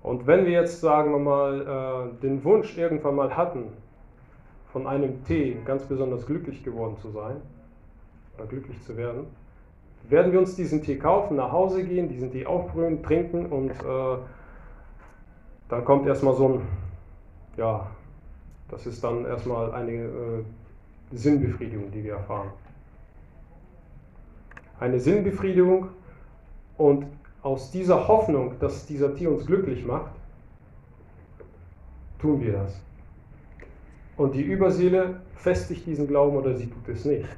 Und 0.02 0.26
wenn 0.26 0.46
wir 0.46 0.52
jetzt, 0.52 0.80
sagen 0.80 1.12
wir 1.12 1.18
mal, 1.18 2.10
äh, 2.16 2.20
den 2.22 2.42
Wunsch 2.44 2.78
irgendwann 2.78 3.16
mal 3.16 3.36
hatten, 3.36 3.72
von 4.78 4.86
einem 4.86 5.24
Tee 5.24 5.56
ganz 5.64 5.82
besonders 5.86 6.24
glücklich 6.24 6.62
geworden 6.62 6.96
zu 7.02 7.10
sein 7.10 7.38
oder 8.36 8.46
glücklich 8.46 8.80
zu 8.84 8.96
werden, 8.96 9.26
werden 10.08 10.30
wir 10.30 10.38
uns 10.38 10.54
diesen 10.54 10.82
Tee 10.82 10.98
kaufen, 10.98 11.36
nach 11.36 11.50
Hause 11.50 11.82
gehen, 11.82 12.08
diesen 12.08 12.30
Tee 12.30 12.46
aufbrühen, 12.46 13.02
trinken 13.02 13.46
und 13.46 13.72
äh, 13.72 14.18
dann 15.68 15.84
kommt 15.84 16.06
erstmal 16.06 16.36
so 16.36 16.48
ein, 16.48 16.60
ja, 17.56 17.90
das 18.68 18.86
ist 18.86 19.02
dann 19.02 19.24
erstmal 19.24 19.72
eine 19.72 19.92
äh, 19.92 20.44
Sinnbefriedigung, 21.10 21.90
die 21.90 22.04
wir 22.04 22.12
erfahren. 22.12 22.50
Eine 24.78 25.00
Sinnbefriedigung 25.00 25.88
und 26.76 27.04
aus 27.42 27.72
dieser 27.72 28.06
Hoffnung, 28.06 28.52
dass 28.60 28.86
dieser 28.86 29.12
Tee 29.16 29.26
uns 29.26 29.44
glücklich 29.44 29.84
macht, 29.84 30.12
tun 32.20 32.40
wir 32.40 32.52
das. 32.52 32.87
Und 34.18 34.34
die 34.34 34.42
Überseele 34.42 35.20
festigt 35.36 35.86
diesen 35.86 36.08
Glauben 36.08 36.36
oder 36.36 36.54
sie 36.54 36.66
tut 36.66 36.88
es 36.88 37.04
nicht. 37.04 37.28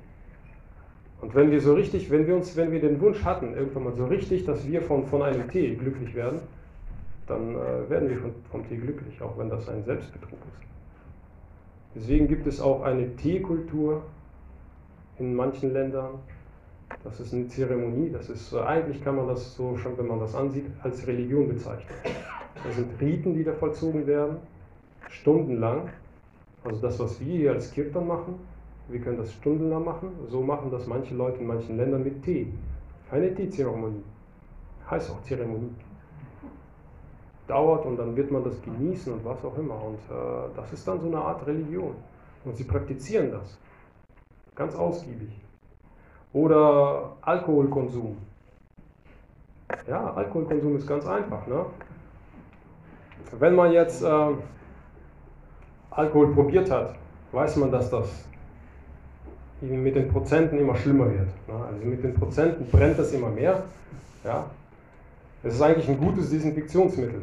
Und 1.20 1.34
wenn 1.34 1.50
wir 1.50 1.60
so 1.60 1.74
richtig, 1.74 2.10
wenn 2.10 2.26
wir 2.26 2.34
uns, 2.34 2.56
wenn 2.56 2.72
wir 2.72 2.80
den 2.80 2.98
Wunsch 3.00 3.22
hatten, 3.22 3.54
irgendwann 3.54 3.84
mal 3.84 3.92
so 3.92 4.06
richtig, 4.06 4.46
dass 4.46 4.66
wir 4.66 4.80
von, 4.80 5.06
von 5.06 5.22
einem 5.22 5.48
Tee 5.50 5.74
glücklich 5.74 6.14
werden, 6.14 6.40
dann 7.26 7.54
äh, 7.54 7.90
werden 7.90 8.08
wir 8.08 8.16
von, 8.16 8.32
vom 8.50 8.66
Tee 8.66 8.78
glücklich, 8.78 9.20
auch 9.20 9.36
wenn 9.36 9.50
das 9.50 9.68
ein 9.68 9.84
Selbstbetrug 9.84 10.32
ist. 10.32 10.60
Deswegen 11.94 12.28
gibt 12.28 12.46
es 12.46 12.60
auch 12.60 12.82
eine 12.82 13.14
Teekultur 13.16 14.02
in 15.18 15.34
manchen 15.34 15.74
Ländern. 15.74 16.14
Das 17.04 17.20
ist 17.20 17.34
eine 17.34 17.46
Zeremonie, 17.46 18.10
das 18.10 18.30
ist, 18.30 18.54
eigentlich 18.54 19.04
kann 19.04 19.16
man 19.16 19.28
das 19.28 19.54
so 19.54 19.76
schon, 19.76 19.96
wenn 19.98 20.08
man 20.08 20.18
das 20.18 20.34
ansieht, 20.34 20.64
als 20.82 21.06
Religion 21.06 21.46
bezeichnen. 21.46 21.94
Das 22.64 22.74
sind 22.74 22.88
Riten, 23.00 23.34
die 23.34 23.44
da 23.44 23.52
vollzogen 23.52 24.06
werden, 24.06 24.38
stundenlang. 25.08 25.90
Also 26.64 26.80
das, 26.80 26.98
was 26.98 27.20
wir 27.20 27.36
hier 27.36 27.52
als 27.52 27.72
Kirtan 27.72 28.06
machen, 28.06 28.34
wir 28.88 29.00
können 29.00 29.18
das 29.18 29.32
stundenlang 29.32 29.84
machen. 29.84 30.10
So 30.28 30.42
machen 30.42 30.70
das 30.70 30.86
manche 30.86 31.14
Leute 31.14 31.38
in 31.38 31.46
manchen 31.46 31.76
Ländern 31.76 32.02
mit 32.02 32.22
Tee. 32.22 32.52
Eine 33.10 33.34
Teezeremonie. 33.34 34.02
Heißt 34.90 35.10
auch 35.10 35.22
Zeremonie. 35.22 35.70
Dauert 37.46 37.86
und 37.86 37.96
dann 37.96 38.14
wird 38.16 38.30
man 38.30 38.44
das 38.44 38.60
genießen 38.62 39.12
und 39.12 39.24
was 39.24 39.44
auch 39.44 39.56
immer. 39.58 39.82
Und 39.82 39.98
äh, 40.10 40.54
das 40.54 40.72
ist 40.72 40.86
dann 40.86 41.00
so 41.00 41.06
eine 41.06 41.18
Art 41.18 41.46
Religion. 41.46 41.94
Und 42.44 42.56
sie 42.56 42.64
praktizieren 42.64 43.30
das. 43.30 43.58
Ganz 44.54 44.74
ausgiebig. 44.74 45.30
Oder 46.32 47.16
Alkoholkonsum. 47.22 48.16
Ja, 49.88 50.12
Alkoholkonsum 50.14 50.76
ist 50.76 50.86
ganz 50.86 51.06
einfach. 51.06 51.46
Ne? 51.46 51.66
Wenn 53.38 53.54
man 53.54 53.72
jetzt 53.72 54.02
äh, 54.02 54.32
Alkohol 55.90 56.32
probiert 56.32 56.70
hat, 56.70 56.94
weiß 57.32 57.56
man, 57.56 57.70
dass 57.70 57.90
das 57.90 58.24
mit 59.60 59.94
den 59.94 60.08
Prozenten 60.08 60.58
immer 60.58 60.76
schlimmer 60.76 61.10
wird. 61.10 61.28
Ne? 61.48 61.54
Also 61.54 61.84
mit 61.84 62.02
den 62.02 62.14
Prozenten 62.14 62.66
brennt 62.70 62.98
das 62.98 63.12
immer 63.12 63.28
mehr. 63.28 63.62
Ja? 64.24 64.46
Es 65.42 65.54
ist 65.54 65.62
eigentlich 65.62 65.88
ein 65.88 65.98
gutes 65.98 66.30
Desinfektionsmittel, 66.30 67.22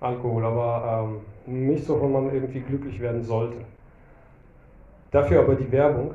Alkohol, 0.00 0.44
aber 0.44 1.08
ähm, 1.46 1.64
nicht 1.70 1.84
so, 1.84 2.00
wenn 2.00 2.12
man 2.12 2.32
irgendwie 2.32 2.60
glücklich 2.60 3.00
werden 3.00 3.22
sollte. 3.22 3.58
Dafür 5.10 5.40
aber 5.40 5.54
die 5.54 5.70
Werbung. 5.70 6.12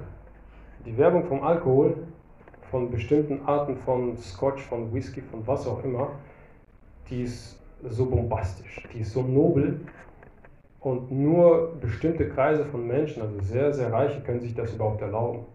Die 0.85 0.97
Werbung 0.97 1.25
vom 1.25 1.43
Alkohol, 1.43 1.95
von 2.71 2.89
bestimmten 2.89 3.45
Arten 3.45 3.77
von 3.77 4.17
Scotch, 4.17 4.61
von 4.63 4.93
Whisky, 4.93 5.21
von 5.21 5.45
was 5.45 5.67
auch 5.67 5.83
immer, 5.83 6.09
die 7.09 7.23
ist 7.23 7.59
so 7.89 8.05
bombastisch, 8.05 8.83
die 8.93 8.99
ist 8.99 9.13
so 9.13 9.21
nobel 9.21 9.81
und 10.81 11.11
nur 11.11 11.75
bestimmte 11.81 12.29
Kreise 12.29 12.65
von 12.65 12.87
Menschen, 12.87 13.21
also 13.21 13.39
sehr, 13.41 13.73
sehr 13.73 13.91
reiche, 13.91 14.21
können 14.21 14.39
sich 14.39 14.55
das 14.55 14.73
überhaupt 14.73 15.01
erlauben. 15.01 15.45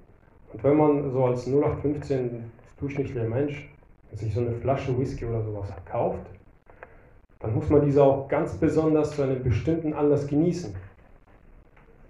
Und 0.52 0.62
wenn 0.62 0.76
man 0.76 1.10
so 1.10 1.24
als 1.24 1.46
0815 1.46 2.50
durchschnittlicher 2.78 3.28
Mensch 3.28 3.68
sich 4.12 4.34
so 4.34 4.40
eine 4.40 4.52
Flasche 4.52 4.96
Whisky 4.98 5.24
oder 5.24 5.42
sowas 5.42 5.68
kauft, 5.87 6.26
dann 7.40 7.54
muss 7.54 7.68
man 7.68 7.84
diese 7.84 8.02
auch 8.02 8.28
ganz 8.28 8.56
besonders 8.56 9.16
zu 9.16 9.22
einem 9.22 9.42
bestimmten 9.42 9.92
Anlass 9.92 10.26
genießen. 10.26 10.74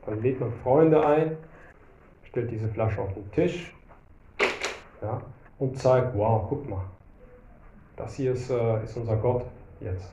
Dann 0.07 0.23
lädt 0.23 0.41
man 0.41 0.53
Freunde 0.63 1.05
ein, 1.05 1.37
stellt 2.25 2.51
diese 2.51 2.69
Flasche 2.69 3.01
auf 3.01 3.15
den 3.15 3.31
Tisch 3.31 3.75
ja, 5.01 5.21
und 5.59 5.79
zeigt, 5.79 6.17
wow, 6.17 6.47
guck 6.49 6.69
mal, 6.69 6.85
das 7.97 8.15
hier 8.17 8.33
ist, 8.33 8.51
äh, 8.51 8.83
ist 8.83 8.97
unser 8.97 9.17
Gott 9.17 9.45
jetzt. 9.81 10.13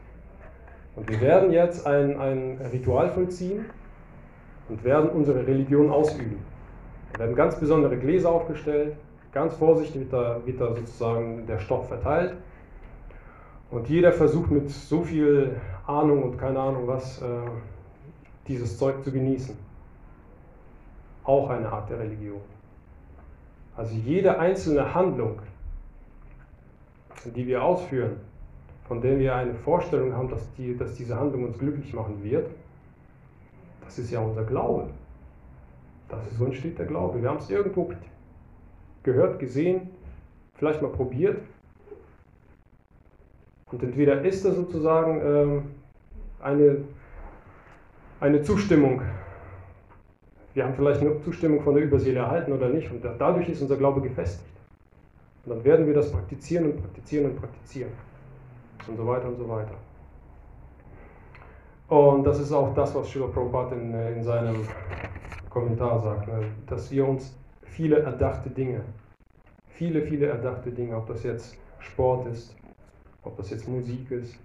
Und 0.96 1.10
wir 1.10 1.22
werden 1.22 1.52
jetzt 1.52 1.88
ein, 1.88 2.20
ein 2.20 2.60
Ritual 2.72 3.10
vollziehen 3.10 3.66
und 4.70 4.84
werden 4.84 5.10
unsere 5.10 5.46
Religion 5.48 5.90
ausüben. 5.90 6.38
Da 7.14 7.20
werden 7.20 7.36
ganz 7.36 7.60
besondere 7.60 7.98
Gläser 7.98 8.32
aufgestellt, 8.32 8.96
ganz 9.32 9.54
vorsichtig 9.56 10.02
wird 10.02 10.14
da, 10.14 10.42
wird 10.46 10.60
da 10.60 10.76
sozusagen 10.76 11.46
der 11.46 11.60
Stoff 11.60 11.88
verteilt. 11.88 12.36
Und 13.70 13.88
jeder 13.88 14.12
versucht 14.12 14.52
mit 14.52 14.70
so 14.70 15.02
viel 15.02 15.56
Ahnung 15.88 16.24
und 16.24 16.38
keine 16.38 16.60
Ahnung 16.60 16.88
was, 16.88 17.22
äh, 17.22 17.26
dieses 18.48 18.78
Zeug 18.78 19.02
zu 19.04 19.12
genießen. 19.12 19.58
Auch 21.24 21.50
eine 21.50 21.72
Art 21.72 21.90
der 21.90 22.00
Religion. 22.00 22.42
Also 23.78 23.96
jede 23.96 24.38
einzelne 24.38 24.94
Handlung, 24.94 25.40
die 27.24 27.48
wir 27.48 27.64
ausführen, 27.64 28.18
von 28.92 29.00
der 29.00 29.18
wir 29.18 29.34
eine 29.34 29.54
Vorstellung 29.54 30.14
haben, 30.14 30.28
dass, 30.28 30.54
die, 30.56 30.76
dass 30.76 30.96
diese 30.96 31.18
Handlung 31.18 31.46
uns 31.46 31.58
glücklich 31.58 31.94
machen 31.94 32.22
wird, 32.26 32.50
das 33.86 33.98
ist 33.98 34.12
ja 34.12 34.20
unser 34.20 34.44
Glaube. 34.44 34.90
Das 36.10 36.28
ist, 36.28 36.38
so 36.38 36.44
entsteht 36.44 36.78
der 36.78 36.88
Glaube. 36.88 37.22
Wir 37.22 37.30
haben 37.30 37.38
es 37.38 37.50
irgendwo 37.50 37.94
gehört, 39.04 39.40
gesehen, 39.40 39.92
vielleicht 40.56 40.82
mal 40.82 40.92
probiert. 40.92 41.42
Und 43.72 43.82
entweder 43.82 44.26
ist 44.26 44.44
das 44.44 44.56
sozusagen 44.56 45.22
ähm, 45.24 45.64
eine, 46.42 46.80
eine 48.20 48.42
Zustimmung. 48.42 49.04
Wir 50.54 50.66
haben 50.66 50.76
vielleicht 50.76 51.00
eine 51.00 51.18
Zustimmung 51.22 51.62
von 51.62 51.76
der 51.76 51.86
Überseele 51.86 52.20
erhalten 52.20 52.52
oder 52.52 52.68
nicht. 52.68 52.92
Und 52.92 53.06
dadurch 53.06 53.48
ist 53.48 53.62
unser 53.62 53.78
Glaube 53.78 54.02
gefestigt. 54.02 54.52
Und 55.46 55.56
dann 55.56 55.64
werden 55.64 55.88
wir 55.88 55.94
das 55.94 56.12
praktizieren 56.12 56.72
und 56.72 56.82
praktizieren 56.82 57.28
und 57.28 57.40
praktizieren 57.40 58.11
und 58.88 58.98
so 58.98 59.08
weiter 59.08 59.28
und 59.28 59.38
so 59.38 59.48
weiter. 59.48 59.76
Und 61.88 62.24
das 62.24 62.40
ist 62.40 62.54
auch 62.54 62.74
das, 62.74 62.96
was 62.96 63.10
Srila 63.10 63.28
Prabhupada 63.28 63.76
in, 63.76 63.94
in 63.94 64.24
seinem 64.24 64.66
Kommentar 65.50 66.00
sagt, 66.00 66.28
ne? 66.28 66.46
dass 66.68 66.90
wir 66.90 67.06
uns 67.06 67.36
viele 67.64 68.00
erdachte 68.00 68.50
Dinge, 68.50 68.82
viele, 69.68 70.02
viele 70.02 70.28
erdachte 70.28 70.72
Dinge, 70.72 70.96
ob 70.96 71.08
das 71.08 71.24
jetzt 71.24 71.58
Sport 71.80 72.28
ist, 72.28 72.56
ob 73.24 73.36
das 73.36 73.50
jetzt 73.50 73.68
Musik 73.68 74.10
ist, 74.10 74.40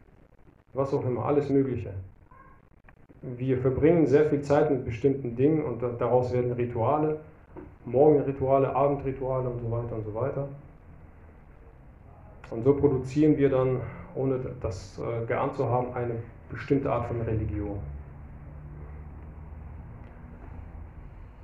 was 0.75 0.93
auch 0.93 1.05
immer, 1.05 1.25
alles 1.25 1.49
Mögliche. 1.49 1.93
Wir 3.23 3.59
verbringen 3.59 4.07
sehr 4.07 4.27
viel 4.27 4.43
Zeit 4.43 4.71
mit 4.71 4.85
bestimmten 4.85 5.37
Dingen 5.37 5.65
und 5.65 5.83
daraus 6.01 6.33
werden 6.33 6.53
Rituale, 6.53 7.21
Morgenrituale, 7.85 8.75
Abendrituale 8.75 9.49
und 9.49 9.61
so 9.61 9.71
weiter 9.71 9.95
und 9.95 10.05
so 10.05 10.15
weiter. 10.15 10.49
Und 12.51 12.65
so 12.65 12.75
produzieren 12.75 13.37
wir 13.39 13.51
dann 13.51 13.81
ohne 14.17 14.39
das 14.61 14.99
äh, 14.99 15.27
geahnt 15.27 15.55
zu 15.55 15.69
haben, 15.69 15.93
eine 15.95 16.15
bestimmte 16.51 16.91
Art 16.91 17.07
von 17.07 17.21
Religion. 17.21 17.79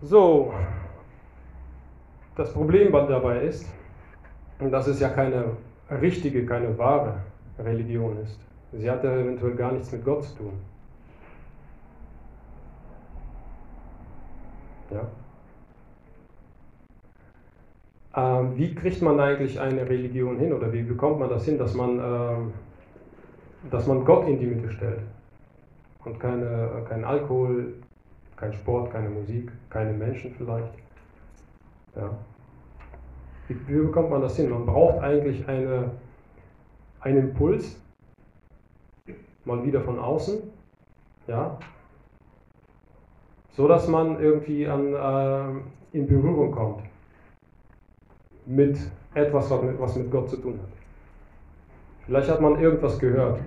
So, 0.00 0.52
das 2.34 2.52
Problem 2.52 2.90
dabei 2.90 3.42
ist, 3.42 3.66
dass 4.58 4.86
es 4.88 5.00
ja 5.00 5.08
keine 5.08 5.44
richtige, 5.90 6.44
keine 6.46 6.76
wahre 6.76 7.20
Religion 7.58 8.18
ist. 8.22 8.40
Sie 8.72 8.90
hat 8.90 9.04
ja 9.04 9.14
eventuell 9.14 9.54
gar 9.54 9.72
nichts 9.72 9.92
mit 9.92 10.04
Gott 10.04 10.24
zu 10.24 10.38
tun. 10.38 10.52
Ja. 14.90 15.06
Ähm, 18.14 18.56
wie 18.56 18.74
kriegt 18.74 19.00
man 19.00 19.18
eigentlich 19.20 19.58
eine 19.58 19.88
Religion 19.88 20.38
hin 20.38 20.52
oder 20.52 20.70
wie 20.72 20.82
bekommt 20.82 21.18
man 21.18 21.30
das 21.30 21.46
hin, 21.46 21.56
dass 21.56 21.74
man, 21.74 21.98
ähm, 21.98 22.52
dass 23.70 23.86
man 23.86 24.04
Gott 24.04 24.28
in 24.28 24.38
die 24.38 24.46
Mitte 24.46 24.70
stellt 24.70 25.00
und 26.04 26.20
keine, 26.20 26.84
kein 26.86 27.04
Alkohol, 27.04 27.72
kein 28.36 28.52
Sport, 28.52 28.92
keine 28.92 29.08
Musik, 29.08 29.50
keine 29.70 29.92
Menschen 29.92 30.34
vielleicht? 30.36 30.74
Ja. 31.96 32.10
Wie, 33.48 33.56
wie 33.66 33.86
bekommt 33.86 34.10
man 34.10 34.20
das 34.20 34.36
hin? 34.36 34.50
Man 34.50 34.66
braucht 34.66 34.98
eigentlich 34.98 35.48
eine, 35.48 35.90
einen 37.00 37.30
Impuls, 37.30 37.80
mal 39.46 39.64
wieder 39.64 39.80
von 39.80 39.98
außen, 39.98 40.42
ja, 41.28 41.58
so 43.52 43.66
dass 43.68 43.88
man 43.88 44.20
irgendwie 44.20 44.66
an, 44.66 44.92
äh, 44.92 45.96
in 45.96 46.06
Berührung 46.06 46.52
kommt 46.52 46.91
mit 48.46 48.78
etwas, 49.14 49.50
was 49.50 49.96
mit, 49.96 50.10
Gott 50.10 50.30
zu 50.30 50.36
tun 50.36 50.58
hat. 50.60 50.68
Vielleicht 52.06 52.28
hat 52.30 52.40
man 52.40 52.60
irgendwas 52.60 52.98
gehört 52.98 53.40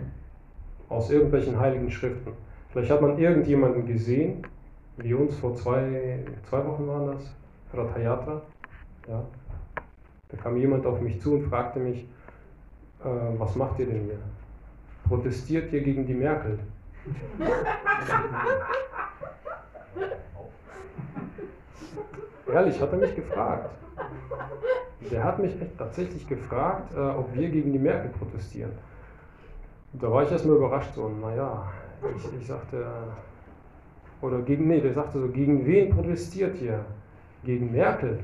aus 0.90 1.10
irgendwelchen 1.12 1.60
heiligen 1.60 1.92
Schriften. 1.92 2.32
Vielleicht 2.70 2.92
hat 2.92 3.02
man 3.02 3.18
irgendjemanden 3.18 3.86
gesehen, 3.86 4.46
wie 4.98 5.14
uns 5.14 5.36
vor 5.36 5.56
zwei, 5.56 6.20
zwei 6.50 6.66
Wochen 6.66 6.88
waren 6.88 7.08
das, 7.08 7.34
Rathayatra. 7.74 8.42
Ja. 9.08 9.24
Da 10.30 10.38
kam 10.38 10.58
jemand 10.58 10.86
auf 10.86 11.02
mich 11.02 11.20
zu 11.22 11.34
und 11.36 11.44
fragte 11.44 11.80
mich, 11.80 12.08
äh, 13.04 13.08
was 13.38 13.56
macht 13.56 13.80
ihr 13.80 13.88
denn 13.88 14.04
hier? 14.06 14.20
Protestiert 15.08 15.72
ihr 15.74 15.82
gegen 15.82 16.06
die 16.06 16.14
Merkel? 16.14 16.60
Ehrlich, 22.52 22.80
hat 22.80 22.92
er 22.92 22.98
mich 22.98 23.16
gefragt. 23.16 23.70
Der 25.12 25.24
hat 25.24 25.40
mich 25.40 25.60
echt 25.62 25.78
tatsächlich 25.78 26.28
gefragt, 26.28 26.94
äh, 26.96 27.00
ob 27.00 27.34
wir 27.36 27.50
gegen 27.50 27.72
die 27.74 27.80
Merkel 27.80 28.12
protestieren. 28.12 28.72
Und 29.94 30.04
da 30.04 30.12
war 30.12 30.24
ich 30.24 30.32
erstmal 30.32 30.58
überrascht, 30.58 30.94
so, 30.94 31.10
naja, 31.10 31.72
ich, 32.16 32.40
ich 32.40 32.48
sagte, 32.48 32.86
oder 34.22 34.40
gegen, 34.40 34.68
nee, 34.68 34.82
der 34.82 34.94
sagte 34.94 35.20
so, 35.20 35.28
gegen 35.28 35.66
wen 35.66 35.90
protestiert 35.90 36.62
ihr? 36.62 36.84
Gegen 37.44 37.72
Merkel? 37.72 38.20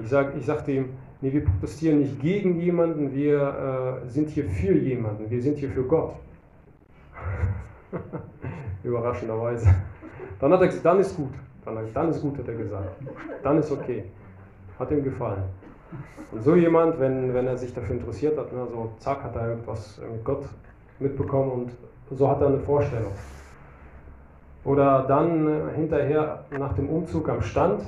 Ich, 0.00 0.08
sag, 0.08 0.36
ich 0.36 0.46
sagte 0.46 0.72
ihm, 0.72 0.90
nee, 1.20 1.32
wir 1.32 1.44
protestieren 1.44 2.00
nicht 2.00 2.20
gegen 2.20 2.58
jemanden, 2.60 3.12
wir 3.12 4.02
äh, 4.04 4.08
sind 4.08 4.30
hier 4.30 4.44
für 4.44 4.72
jemanden, 4.72 5.28
wir 5.28 5.42
sind 5.42 5.58
hier 5.58 5.70
für 5.70 5.82
Gott. 5.82 6.14
Überraschenderweise. 8.84 9.74
Dann 10.40 10.52
hat 10.52 10.60
er 10.60 10.66
gesagt, 10.68 10.86
dann 10.86 11.00
ist 11.00 11.16
gut. 11.16 11.34
Dann, 11.64 11.76
dann 11.92 12.10
ist 12.10 12.22
gut, 12.22 12.38
hat 12.38 12.48
er 12.48 12.54
gesagt. 12.54 13.02
Dann 13.42 13.58
ist 13.58 13.70
okay. 13.72 14.04
Hat 14.78 14.90
ihm 14.90 15.02
gefallen. 15.02 15.42
Und 16.32 16.42
so 16.42 16.54
jemand, 16.54 17.00
wenn, 17.00 17.32
wenn 17.32 17.46
er 17.46 17.56
sich 17.56 17.72
dafür 17.72 17.96
interessiert 17.96 18.38
hat, 18.38 18.52
ne, 18.52 18.66
so 18.70 18.92
zack, 18.98 19.22
hat 19.24 19.34
er 19.36 19.48
irgendwas 19.48 20.00
mit 20.12 20.24
Gott 20.24 20.44
mitbekommen 20.98 21.50
und 21.50 21.72
so 22.10 22.28
hat 22.28 22.40
er 22.40 22.48
eine 22.48 22.58
Vorstellung. 22.58 23.12
Oder 24.64 25.04
dann 25.08 25.48
äh, 25.48 25.74
hinterher 25.74 26.44
nach 26.50 26.74
dem 26.74 26.88
Umzug 26.88 27.28
am 27.28 27.40
Stand 27.40 27.82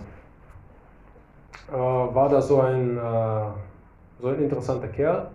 äh, 1.71 1.73
war 1.75 2.29
da 2.29 2.41
so 2.41 2.61
ein, 2.61 2.97
äh, 2.97 3.43
so 4.21 4.29
ein 4.29 4.43
interessanter 4.43 4.89
Kerl. 4.89 5.29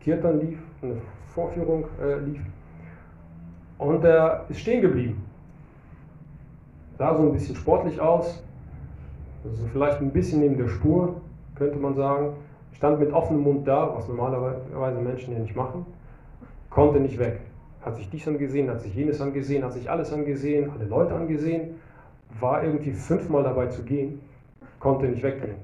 Kirtan 0.00 0.40
lief, 0.40 0.58
eine 0.82 0.96
Vorführung 1.28 1.86
äh, 2.02 2.18
lief. 2.18 2.40
Und 3.78 4.02
der 4.02 4.44
ist 4.48 4.60
stehen 4.60 4.82
geblieben. 4.82 5.24
Sah 6.98 7.16
so 7.16 7.22
ein 7.22 7.32
bisschen 7.32 7.56
sportlich 7.56 8.00
aus, 8.00 8.42
also 9.44 9.66
vielleicht 9.72 10.00
ein 10.00 10.10
bisschen 10.10 10.40
neben 10.40 10.56
der 10.56 10.68
Spur, 10.68 11.20
könnte 11.54 11.78
man 11.78 11.94
sagen. 11.94 12.34
Stand 12.72 12.98
mit 12.98 13.12
offenem 13.12 13.42
Mund 13.42 13.68
da, 13.68 13.94
was 13.94 14.08
normalerweise 14.08 15.00
Menschen 15.00 15.32
ja 15.32 15.38
nicht 15.38 15.54
machen. 15.54 15.86
Konnte 16.70 16.98
nicht 16.98 17.18
weg. 17.18 17.40
Hat 17.82 17.96
sich 17.96 18.08
dies 18.10 18.26
angesehen, 18.26 18.70
hat 18.70 18.80
sich 18.80 18.94
jenes 18.94 19.20
angesehen, 19.20 19.62
hat 19.62 19.74
sich 19.74 19.90
alles 19.90 20.12
angesehen, 20.12 20.70
alle 20.70 20.86
Leute 20.86 21.14
angesehen. 21.14 21.76
War 22.40 22.64
irgendwie 22.64 22.92
fünfmal 22.92 23.44
dabei 23.44 23.66
zu 23.66 23.84
gehen, 23.84 24.20
konnte 24.80 25.06
nicht 25.06 25.22
weggehen. 25.22 25.56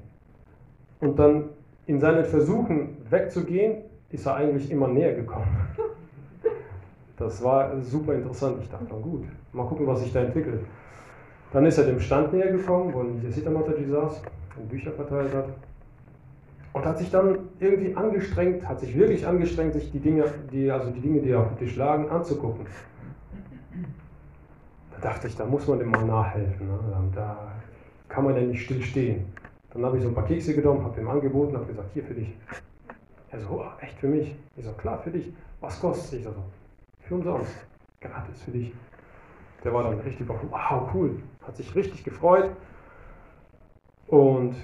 Und 0.99 1.17
dann 1.19 1.49
in 1.85 1.99
seinen 1.99 2.23
Versuchen 2.23 2.97
wegzugehen, 3.09 3.83
ist 4.11 4.25
er 4.25 4.35
eigentlich 4.35 4.69
immer 4.71 4.87
näher 4.87 5.15
gekommen. 5.15 5.67
Das 7.17 7.43
war 7.43 7.79
super 7.81 8.13
interessant. 8.13 8.57
Ich 8.61 8.69
dachte, 8.69 8.85
gut, 8.95 9.25
mal 9.51 9.65
gucken, 9.65 9.85
was 9.87 10.01
sich 10.01 10.13
da 10.13 10.21
entwickelt. 10.21 10.61
Dann 11.53 11.65
ist 11.65 11.77
er 11.77 11.85
dem 11.85 11.99
Stand 11.99 12.33
näher 12.33 12.51
gekommen, 12.51 12.93
wo 12.93 13.03
Nisita 13.03 13.49
Mataji 13.49 13.85
saß 13.85 14.21
und 14.57 14.69
Bücher 14.69 14.91
verteilt 14.91 15.33
hat. 15.33 15.49
Und 16.73 16.85
hat 16.85 16.97
sich 16.97 17.11
dann 17.11 17.49
irgendwie 17.59 17.93
angestrengt, 17.95 18.65
hat 18.65 18.79
sich 18.79 18.97
wirklich 18.97 19.27
angestrengt, 19.27 19.73
sich 19.73 19.91
die 19.91 19.99
Dinge, 19.99 20.23
die, 20.51 20.71
also 20.71 20.89
die 20.89 21.01
Dinge, 21.01 21.21
die 21.21 21.35
auf 21.35 21.49
dem 21.49 21.57
Tisch 21.57 21.75
lagen, 21.75 22.09
anzugucken. 22.09 22.65
Da 24.91 25.09
dachte 25.09 25.27
ich, 25.27 25.35
da 25.35 25.45
muss 25.45 25.67
man 25.67 25.79
dem 25.79 25.91
mal 25.91 26.05
nachhelfen. 26.05 26.67
Ne? 26.67 26.79
Da 27.13 27.51
kann 28.07 28.23
man 28.23 28.35
ja 28.35 28.41
nicht 28.41 28.63
still 28.63 28.81
stehen. 28.81 29.25
Dann 29.73 29.85
habe 29.85 29.97
ich 29.97 30.03
so 30.03 30.09
ein 30.09 30.15
paar 30.15 30.25
Kekse 30.25 30.53
genommen, 30.53 30.83
habe 30.83 30.99
ihm 30.99 31.09
angeboten, 31.09 31.55
habe 31.55 31.65
gesagt, 31.65 31.89
hier 31.93 32.03
für 32.03 32.13
dich. 32.13 32.33
Er 33.31 33.39
so, 33.39 33.47
oh, 33.49 33.65
echt 33.81 33.97
für 33.99 34.07
mich? 34.07 34.35
Ich 34.55 34.65
so, 34.65 34.71
klar, 34.73 34.99
für 34.99 35.11
dich. 35.11 35.33
Was 35.59 35.79
kostet 35.79 36.05
es? 36.05 36.13
Ich 36.13 36.23
so, 36.23 36.33
für 36.99 37.15
umsonst. 37.15 37.53
Gratis 37.99 38.41
für 38.43 38.51
dich. 38.51 38.73
Der 39.63 39.73
war 39.73 39.83
dann 39.83 39.99
richtig, 39.99 40.27
wow, 40.27 40.89
cool. 40.93 41.21
Hat 41.45 41.55
sich 41.55 41.73
richtig 41.75 42.03
gefreut. 42.03 42.51
Und 44.07 44.55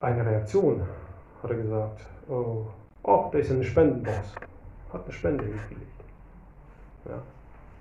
eine 0.00 0.24
Reaktion 0.24 0.82
hat 1.42 1.50
er 1.50 1.56
gesagt, 1.56 2.00
oh, 2.28 2.66
oh 3.02 3.28
da 3.30 3.38
ist 3.38 3.50
eine 3.50 3.64
Spendenbox. 3.64 4.34
Hat 4.92 5.04
eine 5.04 5.12
Spende 5.12 5.44
hingelegt. 5.44 6.04
Ja. 7.04 7.22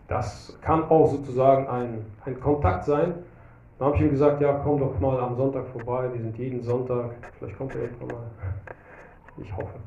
Das 0.07 0.57
kann 0.61 0.83
auch 0.89 1.07
sozusagen 1.07 1.67
ein, 1.67 2.05
ein 2.25 2.39
Kontakt 2.39 2.85
sein. 2.85 3.13
Dann 3.77 3.87
habe 3.87 3.97
ich 3.97 4.03
ihm 4.03 4.09
gesagt, 4.09 4.41
ja, 4.41 4.53
komm 4.63 4.79
doch 4.79 4.99
mal 4.99 5.19
am 5.19 5.35
Sonntag 5.35 5.67
vorbei. 5.67 6.09
Wir 6.11 6.21
sind 6.21 6.37
jeden 6.37 6.61
Sonntag. 6.61 7.11
Vielleicht 7.37 7.57
kommt 7.57 7.73
er 7.75 7.83
irgendwann 7.83 8.07
mal. 8.07 8.27
Ich 9.37 9.55
hoffe. 9.55 9.79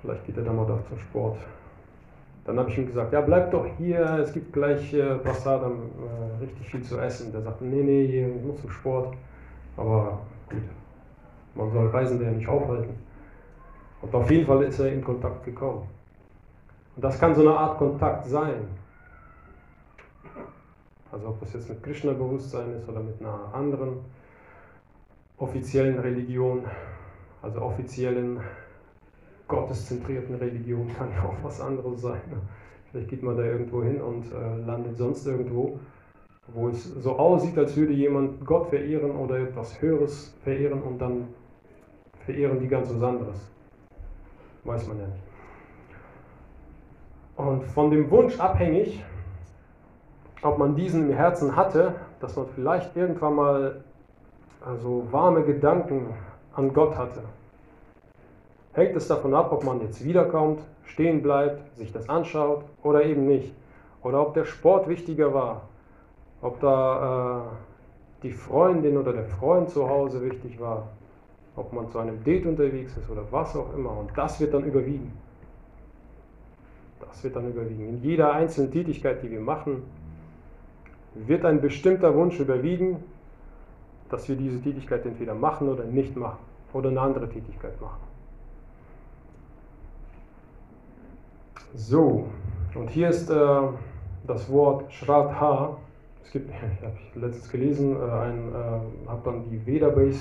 Vielleicht 0.00 0.24
geht 0.26 0.36
er 0.36 0.42
dann 0.42 0.56
mal 0.56 0.66
doch 0.66 0.82
zum 0.88 0.98
Sport. 0.98 1.38
Dann 2.44 2.58
habe 2.58 2.70
ich 2.70 2.78
ihm 2.78 2.86
gesagt, 2.86 3.12
ja, 3.12 3.20
bleib 3.20 3.50
doch 3.50 3.66
hier, 3.76 4.00
es 4.18 4.32
gibt 4.32 4.52
gleich 4.52 4.94
äh, 4.94 5.16
Passadam 5.16 5.72
äh, 5.72 6.42
richtig 6.42 6.68
viel 6.70 6.82
zu 6.82 6.98
essen. 6.98 7.32
Der 7.32 7.42
sagt, 7.42 7.60
nee, 7.60 7.82
nee, 7.82 8.04
ich 8.04 8.44
muss 8.44 8.60
zum 8.60 8.70
Sport. 8.70 9.14
Aber 9.76 10.20
gut, 10.48 10.62
man 11.54 11.70
soll 11.70 11.88
Reisende 11.88 12.24
ja 12.24 12.30
nicht 12.30 12.48
aufhalten. 12.48 12.94
Und 14.02 14.14
auf 14.14 14.30
jeden 14.30 14.46
Fall 14.46 14.62
ist 14.62 14.78
er 14.78 14.92
in 14.92 15.04
Kontakt 15.04 15.44
gekommen. 15.44 15.86
Und 16.96 17.04
das 17.04 17.18
kann 17.18 17.34
so 17.34 17.42
eine 17.42 17.56
Art 17.56 17.78
Kontakt 17.78 18.26
sein. 18.26 18.68
Also 21.12 21.28
ob 21.28 21.40
das 21.40 21.52
jetzt 21.52 21.68
mit 21.68 21.82
Krishna-Bewusstsein 21.82 22.74
ist 22.74 22.88
oder 22.88 23.00
mit 23.00 23.20
einer 23.20 23.52
anderen 23.52 23.98
offiziellen 25.38 25.98
Religion, 25.98 26.64
also 27.42 27.62
offiziellen 27.62 28.40
gotteszentrierten 29.50 30.36
Religion 30.36 30.88
kann 30.98 31.08
auch 31.22 31.34
was 31.42 31.60
anderes 31.60 32.00
sein. 32.00 32.22
Vielleicht 32.90 33.08
geht 33.08 33.22
man 33.22 33.36
da 33.36 33.44
irgendwo 33.44 33.82
hin 33.82 34.00
und 34.00 34.32
äh, 34.32 34.56
landet 34.66 34.96
sonst 34.96 35.26
irgendwo, 35.26 35.78
wo 36.48 36.68
es 36.68 36.84
so 36.84 37.16
aussieht, 37.18 37.56
als 37.58 37.76
würde 37.76 37.92
jemand 37.92 38.44
Gott 38.46 38.68
verehren 38.68 39.12
oder 39.12 39.38
etwas 39.38 39.80
Höheres 39.80 40.34
verehren 40.42 40.82
und 40.82 40.98
dann 40.98 41.28
verehren 42.24 42.58
die 42.58 42.68
ganz 42.68 42.92
was 42.92 43.02
anderes. 43.02 43.50
Weiß 44.64 44.88
man 44.88 44.98
ja 44.98 45.06
nicht. 45.06 45.22
Und 47.36 47.64
von 47.64 47.90
dem 47.90 48.10
Wunsch 48.10 48.38
abhängig, 48.38 49.04
ob 50.42 50.58
man 50.58 50.74
diesen 50.74 51.10
im 51.10 51.16
Herzen 51.16 51.54
hatte, 51.54 51.94
dass 52.20 52.36
man 52.36 52.46
vielleicht 52.54 52.96
irgendwann 52.96 53.34
mal 53.34 53.84
also 54.60 55.06
warme 55.10 55.42
Gedanken 55.44 56.08
an 56.54 56.72
Gott 56.72 56.96
hatte, 56.96 57.22
hängt 58.72 58.96
es 58.96 59.08
davon 59.08 59.34
ab, 59.34 59.52
ob 59.52 59.64
man 59.64 59.80
jetzt 59.80 60.04
wiederkommt, 60.04 60.60
stehen 60.84 61.22
bleibt, 61.22 61.76
sich 61.76 61.92
das 61.92 62.08
anschaut 62.08 62.64
oder 62.82 63.04
eben 63.04 63.26
nicht. 63.26 63.54
Oder 64.02 64.22
ob 64.22 64.34
der 64.34 64.44
Sport 64.44 64.88
wichtiger 64.88 65.34
war, 65.34 65.62
ob 66.40 66.60
da 66.60 67.42
äh, 67.42 68.22
die 68.22 68.32
Freundin 68.32 68.96
oder 68.96 69.12
der 69.12 69.24
Freund 69.24 69.70
zu 69.70 69.88
Hause 69.88 70.22
wichtig 70.22 70.60
war, 70.60 70.88
ob 71.56 71.72
man 71.72 71.90
zu 71.90 71.98
einem 71.98 72.22
Date 72.24 72.46
unterwegs 72.46 72.96
ist 72.96 73.10
oder 73.10 73.22
was 73.30 73.56
auch 73.56 73.74
immer. 73.74 73.96
Und 73.96 74.10
das 74.16 74.40
wird 74.40 74.54
dann 74.54 74.64
überwiegen. 74.64 75.12
Das 77.00 77.22
wird 77.24 77.36
dann 77.36 77.48
überwiegen. 77.48 77.88
In 77.88 78.02
jeder 78.02 78.32
einzelnen 78.32 78.70
Tätigkeit, 78.70 79.22
die 79.22 79.30
wir 79.30 79.40
machen, 79.40 79.82
wird 81.14 81.44
ein 81.44 81.60
bestimmter 81.60 82.14
Wunsch 82.14 82.38
überwiegen, 82.38 83.02
dass 84.10 84.28
wir 84.28 84.36
diese 84.36 84.60
Tätigkeit 84.60 85.04
entweder 85.06 85.34
machen 85.34 85.68
oder 85.68 85.84
nicht 85.84 86.16
machen 86.16 86.38
oder 86.72 86.88
eine 86.90 87.00
andere 87.00 87.28
Tätigkeit 87.28 87.80
machen. 87.80 88.09
So, 91.74 92.26
und 92.74 92.90
hier 92.90 93.10
ist 93.10 93.30
äh, 93.30 93.60
das 94.26 94.50
Wort 94.50 94.92
Shraddha. 94.92 95.76
Es 96.24 96.32
gibt, 96.32 96.50
ich 96.50 96.82
habe 96.84 97.26
letztens 97.26 97.50
gelesen, 97.50 97.94
äh, 97.94 97.98
äh, 97.98 99.08
habe 99.08 99.20
dann 99.24 99.48
die 99.48 99.64
Veda-Base 99.64 100.18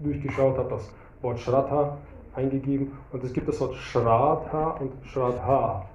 durchgeschaut, 0.00 0.58
habe 0.58 0.70
das 0.70 0.92
Wort 1.20 1.38
Shraddha 1.38 1.98
eingegeben 2.34 2.92
und 3.12 3.22
es 3.22 3.32
gibt 3.32 3.46
das 3.46 3.60
Wort 3.60 3.76
Shraddha 3.76 4.70
und 4.80 4.92
Shraddha. 5.04 5.86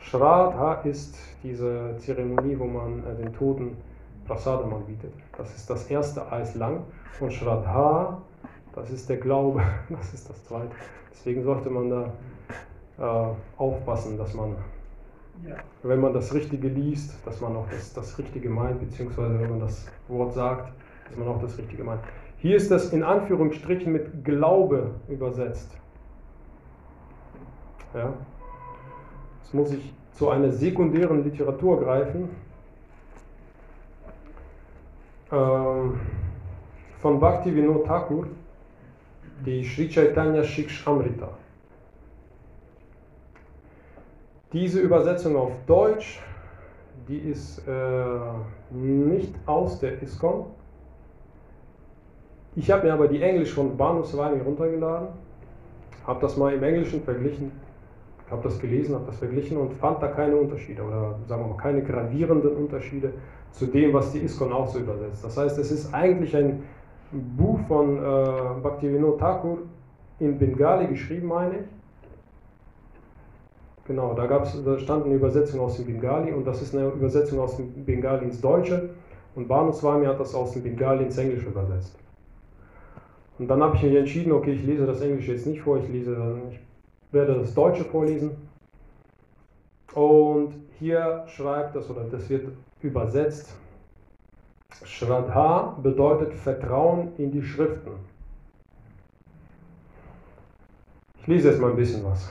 Shraddha 0.00 0.80
ist 0.82 1.16
diese 1.44 1.96
Zeremonie, 1.98 2.58
wo 2.58 2.64
man 2.64 3.04
äh, 3.06 3.22
den 3.22 3.32
Toten 3.32 3.76
Prasadam 4.26 4.74
anbietet. 4.74 5.12
Das 5.36 5.54
ist 5.54 5.70
das 5.70 5.88
erste 5.88 6.30
Eis 6.32 6.56
lang 6.56 6.82
und 7.20 7.32
Shraddha, 7.32 8.20
das 8.74 8.90
ist 8.90 9.08
der 9.08 9.18
Glaube, 9.18 9.62
das 9.88 10.12
ist 10.12 10.28
das 10.28 10.42
zweite. 10.44 10.74
Deswegen 11.12 11.44
sollte 11.44 11.70
man 11.70 11.88
da 11.88 12.12
aufpassen, 12.98 14.18
dass 14.18 14.34
man, 14.34 14.56
ja. 15.46 15.56
wenn 15.82 16.00
man 16.00 16.12
das 16.12 16.34
Richtige 16.34 16.68
liest, 16.68 17.14
dass 17.24 17.40
man 17.40 17.56
auch 17.56 17.66
das, 17.70 17.92
das 17.92 18.18
Richtige 18.18 18.50
meint, 18.50 18.80
beziehungsweise 18.80 19.38
wenn 19.38 19.50
man 19.50 19.60
das 19.60 19.86
Wort 20.08 20.34
sagt, 20.34 20.72
dass 21.08 21.16
man 21.16 21.28
auch 21.28 21.40
das 21.40 21.56
Richtige 21.58 21.84
meint. 21.84 22.00
Hier 22.38 22.56
ist 22.56 22.70
das 22.70 22.92
in 22.92 23.02
Anführungsstrichen 23.02 23.92
mit 23.92 24.24
Glaube 24.24 24.94
übersetzt. 25.08 25.76
Ja. 27.94 28.12
Jetzt 29.42 29.54
muss 29.54 29.72
ich 29.72 29.94
zu 30.12 30.28
einer 30.28 30.50
sekundären 30.50 31.24
Literatur 31.24 31.80
greifen. 31.80 32.28
Ähm, 35.30 36.00
von 37.00 37.20
Bhakti 37.20 37.54
Vinod 37.54 37.86
Thakur, 37.86 38.26
die 39.46 39.64
Sri 39.64 39.88
Chaitanya 39.88 40.42
Shikshamrita. 40.42 41.28
Diese 44.52 44.80
Übersetzung 44.80 45.36
auf 45.36 45.52
Deutsch, 45.66 46.20
die 47.06 47.18
ist 47.18 47.62
äh, 47.68 48.74
nicht 48.74 49.34
aus 49.44 49.78
der 49.78 50.02
ISKCON, 50.02 50.46
ich 52.56 52.70
habe 52.70 52.86
mir 52.86 52.94
aber 52.94 53.08
die 53.08 53.22
Englisch 53.22 53.52
von 53.52 53.76
Banu 53.76 54.02
Swami 54.02 54.40
runtergeladen, 54.40 55.08
habe 56.06 56.20
das 56.20 56.36
mal 56.38 56.54
im 56.54 56.62
Englischen 56.62 57.02
verglichen, 57.02 57.52
habe 58.30 58.42
das 58.42 58.58
gelesen, 58.58 58.94
habe 58.94 59.04
das 59.06 59.18
verglichen 59.18 59.58
und 59.58 59.74
fand 59.74 60.02
da 60.02 60.08
keine 60.08 60.34
Unterschiede 60.36 60.82
oder 60.82 61.18
sagen 61.26 61.42
wir 61.42 61.48
mal 61.48 61.62
keine 61.62 61.82
gravierenden 61.82 62.56
Unterschiede 62.56 63.12
zu 63.52 63.66
dem, 63.66 63.92
was 63.92 64.12
die 64.12 64.20
ISKCON 64.20 64.52
auch 64.52 64.66
so 64.66 64.78
übersetzt. 64.78 65.22
Das 65.24 65.36
heißt, 65.36 65.58
es 65.58 65.70
ist 65.70 65.92
eigentlich 65.92 66.34
ein 66.34 66.64
Buch 67.12 67.60
von 67.68 67.98
äh, 67.98 68.00
Bhaktivinoda 68.62 69.18
Thakur 69.18 69.58
in 70.20 70.38
Bengali 70.38 70.86
geschrieben, 70.86 71.28
meine 71.28 71.54
ich. 71.58 71.77
Genau, 73.88 74.12
da, 74.12 74.26
gab's, 74.26 74.62
da 74.62 74.78
stand 74.78 75.06
eine 75.06 75.14
Übersetzung 75.14 75.60
aus 75.60 75.76
dem 75.76 75.86
Bengali 75.86 76.30
und 76.30 76.46
das 76.46 76.60
ist 76.60 76.76
eine 76.76 76.88
Übersetzung 76.88 77.40
aus 77.40 77.56
dem 77.56 77.86
Bengali 77.86 78.26
ins 78.26 78.38
Deutsche 78.38 78.90
und 79.34 79.48
Banu 79.48 79.72
Swami 79.72 80.04
hat 80.04 80.20
das 80.20 80.34
aus 80.34 80.52
dem 80.52 80.62
Bengali 80.62 81.04
ins 81.04 81.16
Englische 81.16 81.46
übersetzt. 81.46 81.96
Und 83.38 83.48
dann 83.48 83.62
habe 83.62 83.76
ich 83.76 83.82
mich 83.82 83.94
entschieden, 83.94 84.32
okay, 84.32 84.52
ich 84.52 84.62
lese 84.62 84.84
das 84.84 85.00
Englische 85.00 85.32
jetzt 85.32 85.46
nicht 85.46 85.62
vor, 85.62 85.78
ich 85.78 85.88
lese, 85.88 86.38
ich 86.50 86.60
werde 87.12 87.34
das 87.36 87.54
Deutsche 87.54 87.84
vorlesen. 87.84 88.32
Und 89.94 90.52
hier 90.78 91.24
schreibt 91.26 91.74
das, 91.74 91.88
oder 91.88 92.04
das 92.04 92.28
wird 92.28 92.48
übersetzt, 92.82 93.56
Shraddha 94.84 95.78
bedeutet 95.82 96.34
Vertrauen 96.34 97.12
in 97.16 97.32
die 97.32 97.42
Schriften. 97.42 97.92
Ich 101.20 101.26
lese 101.26 101.48
jetzt 101.48 101.60
mal 101.60 101.70
ein 101.70 101.76
bisschen 101.76 102.04
was. 102.04 102.30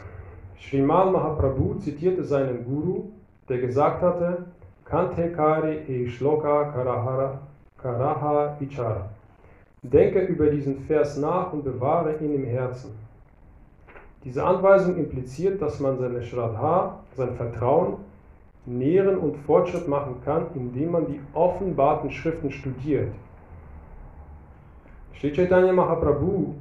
Sriman 0.59 1.11
Mahaprabhu 1.11 1.75
zitierte 1.75 2.23
seinen 2.23 2.65
Guru, 2.65 3.09
der 3.47 3.59
gesagt 3.59 4.01
hatte, 4.01 4.45
Kante 4.85 5.31
Kari 5.31 5.77
e 5.87 6.07
Shloka 6.07 6.71
Karahara, 6.71 7.39
Karaha 7.77 8.55
Vichara. 8.59 9.09
Denke 9.83 10.21
über 10.21 10.47
diesen 10.47 10.79
Vers 10.79 11.17
nach 11.17 11.53
und 11.53 11.63
bewahre 11.63 12.17
ihn 12.17 12.33
im 12.33 12.45
Herzen. 12.45 12.91
Diese 14.23 14.43
Anweisung 14.43 14.97
impliziert, 14.97 15.61
dass 15.61 15.79
man 15.79 15.97
seine 15.99 16.21
Shraddha, 16.21 16.99
sein 17.15 17.35
Vertrauen, 17.35 17.97
nähren 18.65 19.17
und 19.17 19.37
Fortschritt 19.37 19.87
machen 19.87 20.21
kann, 20.25 20.47
indem 20.55 20.91
man 20.91 21.05
die 21.05 21.21
offenbarten 21.33 22.11
Schriften 22.11 22.51
studiert. 22.51 23.13
Sri 25.19 25.31
Chaitanya 25.31 25.71
Mahaprabhu 25.71 26.55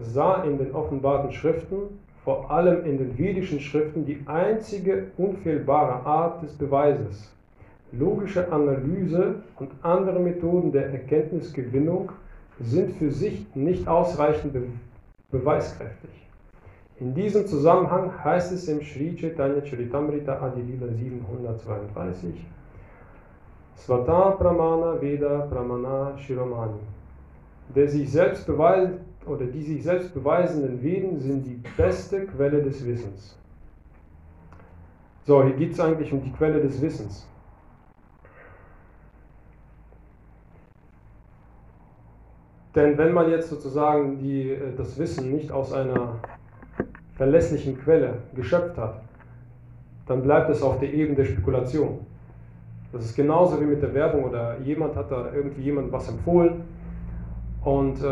sah 0.00 0.42
in 0.42 0.58
den 0.58 0.74
offenbarten 0.74 1.32
Schriften, 1.32 2.00
vor 2.24 2.50
allem 2.50 2.84
in 2.84 2.98
den 2.98 3.18
vedischen 3.18 3.60
Schriften, 3.60 4.04
die 4.04 4.22
einzige 4.26 5.08
unfehlbare 5.16 6.06
Art 6.06 6.42
des 6.42 6.52
Beweises. 6.52 7.32
Logische 7.90 8.50
Analyse 8.50 9.42
und 9.58 9.70
andere 9.82 10.20
Methoden 10.20 10.72
der 10.72 10.90
Erkenntnisgewinnung 10.90 12.10
sind 12.60 12.92
für 12.96 13.10
sich 13.10 13.44
nicht 13.54 13.86
ausreichend 13.88 14.52
be 14.52 14.62
beweiskräftig. 15.30 16.10
In 17.00 17.14
diesem 17.14 17.46
Zusammenhang 17.46 18.12
heißt 18.22 18.52
es 18.52 18.68
im 18.68 18.82
Sri 18.82 19.16
Chaitanya 19.16 19.64
Charitamrita 19.64 20.38
Adilila 20.40 20.88
732 20.92 22.44
Svata 23.76 24.32
Pramana 24.32 25.00
Veda 25.00 25.48
Pramana 25.50 26.16
Shiromani. 26.18 26.78
Der 27.74 27.88
sich 27.88 28.12
selbst 28.12 28.46
beweist 28.46 28.92
oder 29.26 29.46
die 29.46 29.62
sich 29.62 29.82
selbst 29.82 30.14
beweisenden 30.14 30.82
Veden 30.82 31.20
sind 31.20 31.46
die 31.46 31.60
beste 31.76 32.26
Quelle 32.26 32.62
des 32.62 32.84
Wissens. 32.86 33.38
So, 35.24 35.44
hier 35.44 35.54
geht 35.54 35.72
es 35.72 35.80
eigentlich 35.80 36.12
um 36.12 36.22
die 36.22 36.32
Quelle 36.32 36.60
des 36.60 36.80
Wissens. 36.80 37.26
Denn 42.74 42.96
wenn 42.96 43.12
man 43.12 43.30
jetzt 43.30 43.50
sozusagen 43.50 44.18
die, 44.18 44.50
äh, 44.50 44.74
das 44.76 44.98
Wissen 44.98 45.30
nicht 45.30 45.52
aus 45.52 45.72
einer 45.72 46.16
verlässlichen 47.16 47.78
Quelle 47.78 48.14
geschöpft 48.34 48.78
hat, 48.78 49.02
dann 50.06 50.22
bleibt 50.22 50.50
es 50.50 50.62
auf 50.62 50.80
der 50.80 50.92
Ebene 50.92 51.16
der 51.16 51.26
Spekulation. 51.26 52.00
Das 52.92 53.04
ist 53.04 53.14
genauso 53.14 53.60
wie 53.60 53.64
mit 53.64 53.82
der 53.82 53.94
Werbung 53.94 54.24
oder 54.24 54.58
jemand 54.60 54.96
hat 54.96 55.10
da 55.10 55.32
irgendwie 55.32 55.62
jemand 55.62 55.92
was 55.92 56.08
empfohlen 56.08 56.64
und 57.64 58.02
äh, 58.02 58.06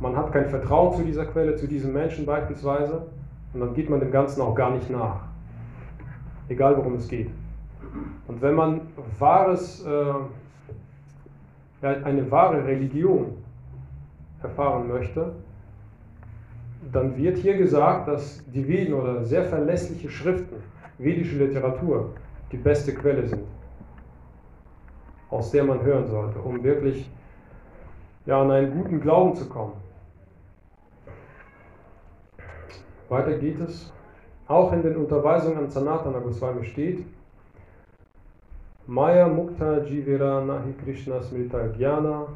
man 0.00 0.16
hat 0.16 0.32
kein 0.32 0.46
Vertrauen 0.46 0.94
zu 0.94 1.04
dieser 1.04 1.26
Quelle, 1.26 1.56
zu 1.56 1.66
diesem 1.66 1.92
Menschen 1.92 2.26
beispielsweise 2.26 3.06
und 3.52 3.60
dann 3.60 3.74
geht 3.74 3.88
man 3.88 4.00
dem 4.00 4.10
Ganzen 4.10 4.42
auch 4.42 4.54
gar 4.54 4.70
nicht 4.72 4.90
nach. 4.90 5.20
Egal 6.48 6.76
worum 6.76 6.94
es 6.96 7.08
geht. 7.08 7.30
Und 8.26 8.42
wenn 8.42 8.54
man 8.54 8.82
wahres, 9.18 9.84
äh, 9.86 10.14
eine 11.82 12.30
wahre 12.30 12.64
Religion 12.64 13.36
erfahren 14.42 14.88
möchte, 14.88 15.32
dann 16.92 17.16
wird 17.16 17.38
hier 17.38 17.56
gesagt, 17.56 18.08
dass 18.08 18.44
die 18.52 18.66
Veden 18.66 18.94
oder 18.94 19.24
sehr 19.24 19.44
verlässliche 19.44 20.10
Schriften, 20.10 20.56
vedische 20.98 21.36
Literatur, 21.38 22.10
die 22.52 22.58
beste 22.58 22.94
Quelle 22.94 23.26
sind, 23.26 23.42
aus 25.30 25.50
der 25.50 25.64
man 25.64 25.82
hören 25.82 26.06
sollte, 26.06 26.38
um 26.38 26.62
wirklich 26.62 27.10
ja, 28.26 28.40
an 28.40 28.50
einen 28.50 28.82
guten 28.82 29.00
Glauben 29.00 29.34
zu 29.34 29.48
kommen. 29.48 29.72
Weiter 33.08 33.38
geht 33.38 33.60
es. 33.60 33.92
Auch 34.46 34.72
in 34.72 34.82
den 34.82 34.96
Unterweisungen 34.96 35.58
an 35.58 35.70
Sanatana 35.70 36.18
Goswami 36.18 36.64
steht, 36.64 37.04
Maya 38.86 39.26
Mukta 39.26 39.78
Jivira 39.78 40.42
Nahi 40.42 40.74
Krishna 40.84 41.22
Smrita 41.22 41.68
Jnana 41.78 42.26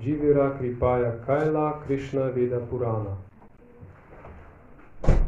Jivira 0.00 0.56
Kripaya 0.58 1.12
Kaila 1.26 1.82
Krishna 1.86 2.34
Veda 2.34 2.58
Purana. 2.58 3.18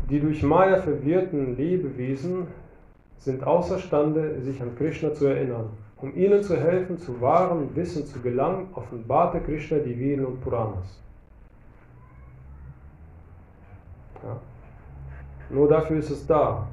Die 0.08 0.18
durch 0.18 0.42
Maya 0.42 0.78
verwirrten 0.78 1.56
Lebewesen 1.56 2.46
sind 3.18 3.44
außerstande, 3.44 4.40
sich 4.40 4.62
an 4.62 4.74
Krishna 4.76 5.12
zu 5.12 5.26
erinnern. 5.26 5.68
Um 6.02 6.16
ihnen 6.16 6.42
zu 6.42 6.56
helfen, 6.56 6.98
zu 6.98 7.20
wahrem 7.20 7.74
Wissen 7.76 8.04
zu 8.04 8.20
gelangen, 8.20 8.66
offenbarte 8.74 9.40
Krishna 9.40 9.78
die 9.78 9.96
Veden 9.98 10.26
und 10.26 10.40
Puranas. 10.40 11.00
Ja. 14.24 14.36
Nur 15.48 15.68
dafür 15.68 15.98
ist 15.98 16.10
es 16.10 16.26
da, 16.26 16.66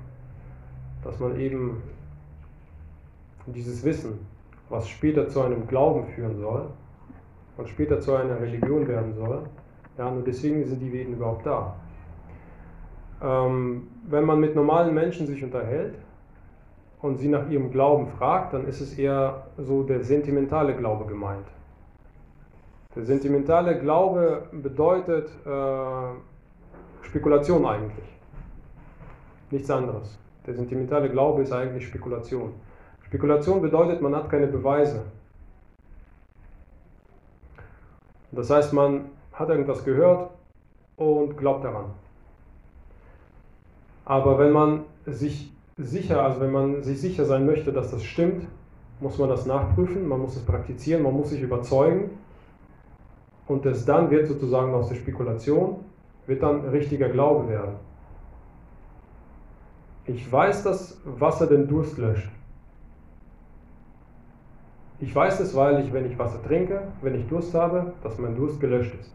dass 1.03 1.19
man 1.19 1.39
eben 1.39 1.81
dieses 3.45 3.83
Wissen, 3.83 4.25
was 4.69 4.89
später 4.89 5.29
zu 5.29 5.41
einem 5.41 5.67
Glauben 5.67 6.07
führen 6.07 6.37
soll 6.39 6.65
und 7.57 7.69
später 7.69 7.99
zu 7.99 8.15
einer 8.15 8.39
Religion 8.41 8.87
werden 8.87 9.13
soll, 9.13 9.43
ja, 9.97 10.09
nur 10.09 10.23
deswegen 10.23 10.65
sind 10.65 10.79
die 10.79 10.91
Veden 10.91 11.13
überhaupt 11.13 11.45
da. 11.45 11.75
Ähm, 13.21 13.89
wenn 14.07 14.23
man 14.23 14.39
mit 14.39 14.55
normalen 14.55 14.93
Menschen 14.95 15.27
sich 15.27 15.43
unterhält 15.43 15.95
und 17.01 17.17
sie 17.17 17.29
nach 17.29 17.49
ihrem 17.49 17.71
Glauben 17.71 18.07
fragt, 18.07 18.53
dann 18.53 18.67
ist 18.67 18.81
es 18.81 18.97
eher 18.97 19.47
so 19.57 19.83
der 19.83 20.03
sentimentale 20.03 20.75
Glaube 20.75 21.05
gemeint. 21.05 21.47
Der 22.95 23.05
sentimentale 23.05 23.79
Glaube 23.79 24.47
bedeutet 24.51 25.29
äh, 25.45 27.05
Spekulation 27.05 27.65
eigentlich. 27.65 28.05
Nichts 29.51 29.69
anderes. 29.69 30.17
Der 30.45 30.53
sentimentale 30.53 31.09
Glaube 31.09 31.43
ist 31.43 31.53
eigentlich 31.53 31.87
Spekulation. 31.87 32.53
Spekulation 33.03 33.61
bedeutet, 33.61 34.01
man 34.01 34.15
hat 34.15 34.29
keine 34.29 34.47
Beweise. 34.47 35.03
Das 38.31 38.49
heißt, 38.49 38.73
man 38.73 39.05
hat 39.33 39.49
irgendwas 39.49 39.83
gehört 39.83 40.29
und 40.97 41.37
glaubt 41.37 41.63
daran. 41.63 41.85
Aber 44.05 44.37
wenn 44.37 44.51
man 44.51 44.85
sich 45.05 45.51
sicher, 45.79 46.23
also 46.23 46.41
wenn 46.41 46.51
man 46.51 46.83
sich 46.83 46.99
sicher 46.99 47.25
sein 47.25 47.45
möchte, 47.45 47.71
dass 47.71 47.91
das 47.91 48.03
stimmt, 48.03 48.45
muss 48.99 49.17
man 49.17 49.29
das 49.29 49.45
nachprüfen, 49.45 50.07
man 50.07 50.19
muss 50.19 50.35
es 50.35 50.43
praktizieren, 50.43 51.03
man 51.03 51.15
muss 51.15 51.29
sich 51.29 51.41
überzeugen. 51.41 52.11
Und 53.47 53.65
es 53.65 53.85
dann 53.85 54.11
wird 54.11 54.27
sozusagen 54.27 54.73
aus 54.73 54.89
der 54.89 54.95
Spekulation, 54.95 55.77
wird 56.27 56.43
dann 56.43 56.61
richtiger 56.69 57.09
Glaube 57.09 57.49
werden. 57.49 57.75
Ich 60.05 60.31
weiß, 60.31 60.63
dass 60.63 60.99
Wasser 61.05 61.47
den 61.47 61.67
Durst 61.67 61.97
löscht. 61.97 62.29
Ich 64.99 65.15
weiß 65.15 65.39
es, 65.39 65.55
weil 65.55 65.85
ich, 65.85 65.93
wenn 65.93 66.11
ich 66.11 66.19
Wasser 66.19 66.43
trinke, 66.43 66.81
wenn 67.01 67.15
ich 67.15 67.25
Durst 67.27 67.53
habe, 67.53 67.93
dass 68.03 68.17
mein 68.19 68.35
Durst 68.35 68.59
gelöscht 68.59 68.93
ist. 68.99 69.13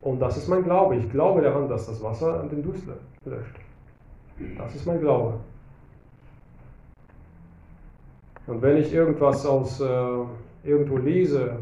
Und 0.00 0.18
das 0.18 0.38
ist 0.38 0.48
mein 0.48 0.64
Glaube. 0.64 0.96
Ich 0.96 1.10
glaube 1.10 1.42
daran, 1.42 1.68
dass 1.68 1.86
das 1.86 2.02
Wasser 2.02 2.42
den 2.44 2.62
Durst 2.62 2.84
löscht. 3.24 3.56
Das 4.56 4.74
ist 4.74 4.86
mein 4.86 5.00
Glaube. 5.00 5.34
Und 8.46 8.62
wenn 8.62 8.78
ich 8.78 8.92
irgendwas 8.92 9.44
aus 9.46 9.80
äh, 9.80 10.24
irgendwo 10.64 10.96
lese, 10.96 11.56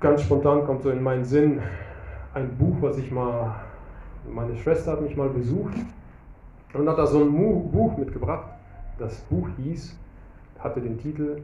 ganz 0.00 0.22
spontan 0.22 0.64
kommt 0.64 0.82
so 0.82 0.90
in 0.90 1.02
meinen 1.02 1.24
Sinn 1.24 1.60
ein 2.34 2.56
Buch, 2.56 2.76
was 2.80 2.98
ich 2.98 3.10
mal, 3.10 3.54
meine 4.30 4.54
Schwester 4.56 4.92
hat 4.92 5.00
mich 5.00 5.16
mal 5.16 5.30
besucht 5.30 5.76
und 6.74 6.88
hat 6.88 6.98
da 6.98 7.06
so 7.06 7.20
ein 7.20 7.32
Buch 7.32 7.96
mitgebracht. 7.96 8.50
Das 8.98 9.16
Buch 9.22 9.48
hieß, 9.56 9.98
hatte 10.58 10.80
den 10.80 10.98
Titel 10.98 11.42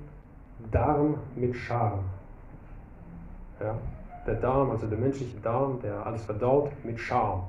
Darm 0.71 1.17
mit 1.35 1.57
Charme. 1.57 2.05
Ja, 3.61 3.77
der 4.27 4.35
Darm, 4.35 4.71
also 4.71 4.87
der 4.87 4.99
menschliche 4.99 5.39
Darm, 5.41 5.81
der 5.83 6.05
alles 6.07 6.25
verdaut, 6.25 6.71
mit 6.85 7.01
Charme. 7.01 7.43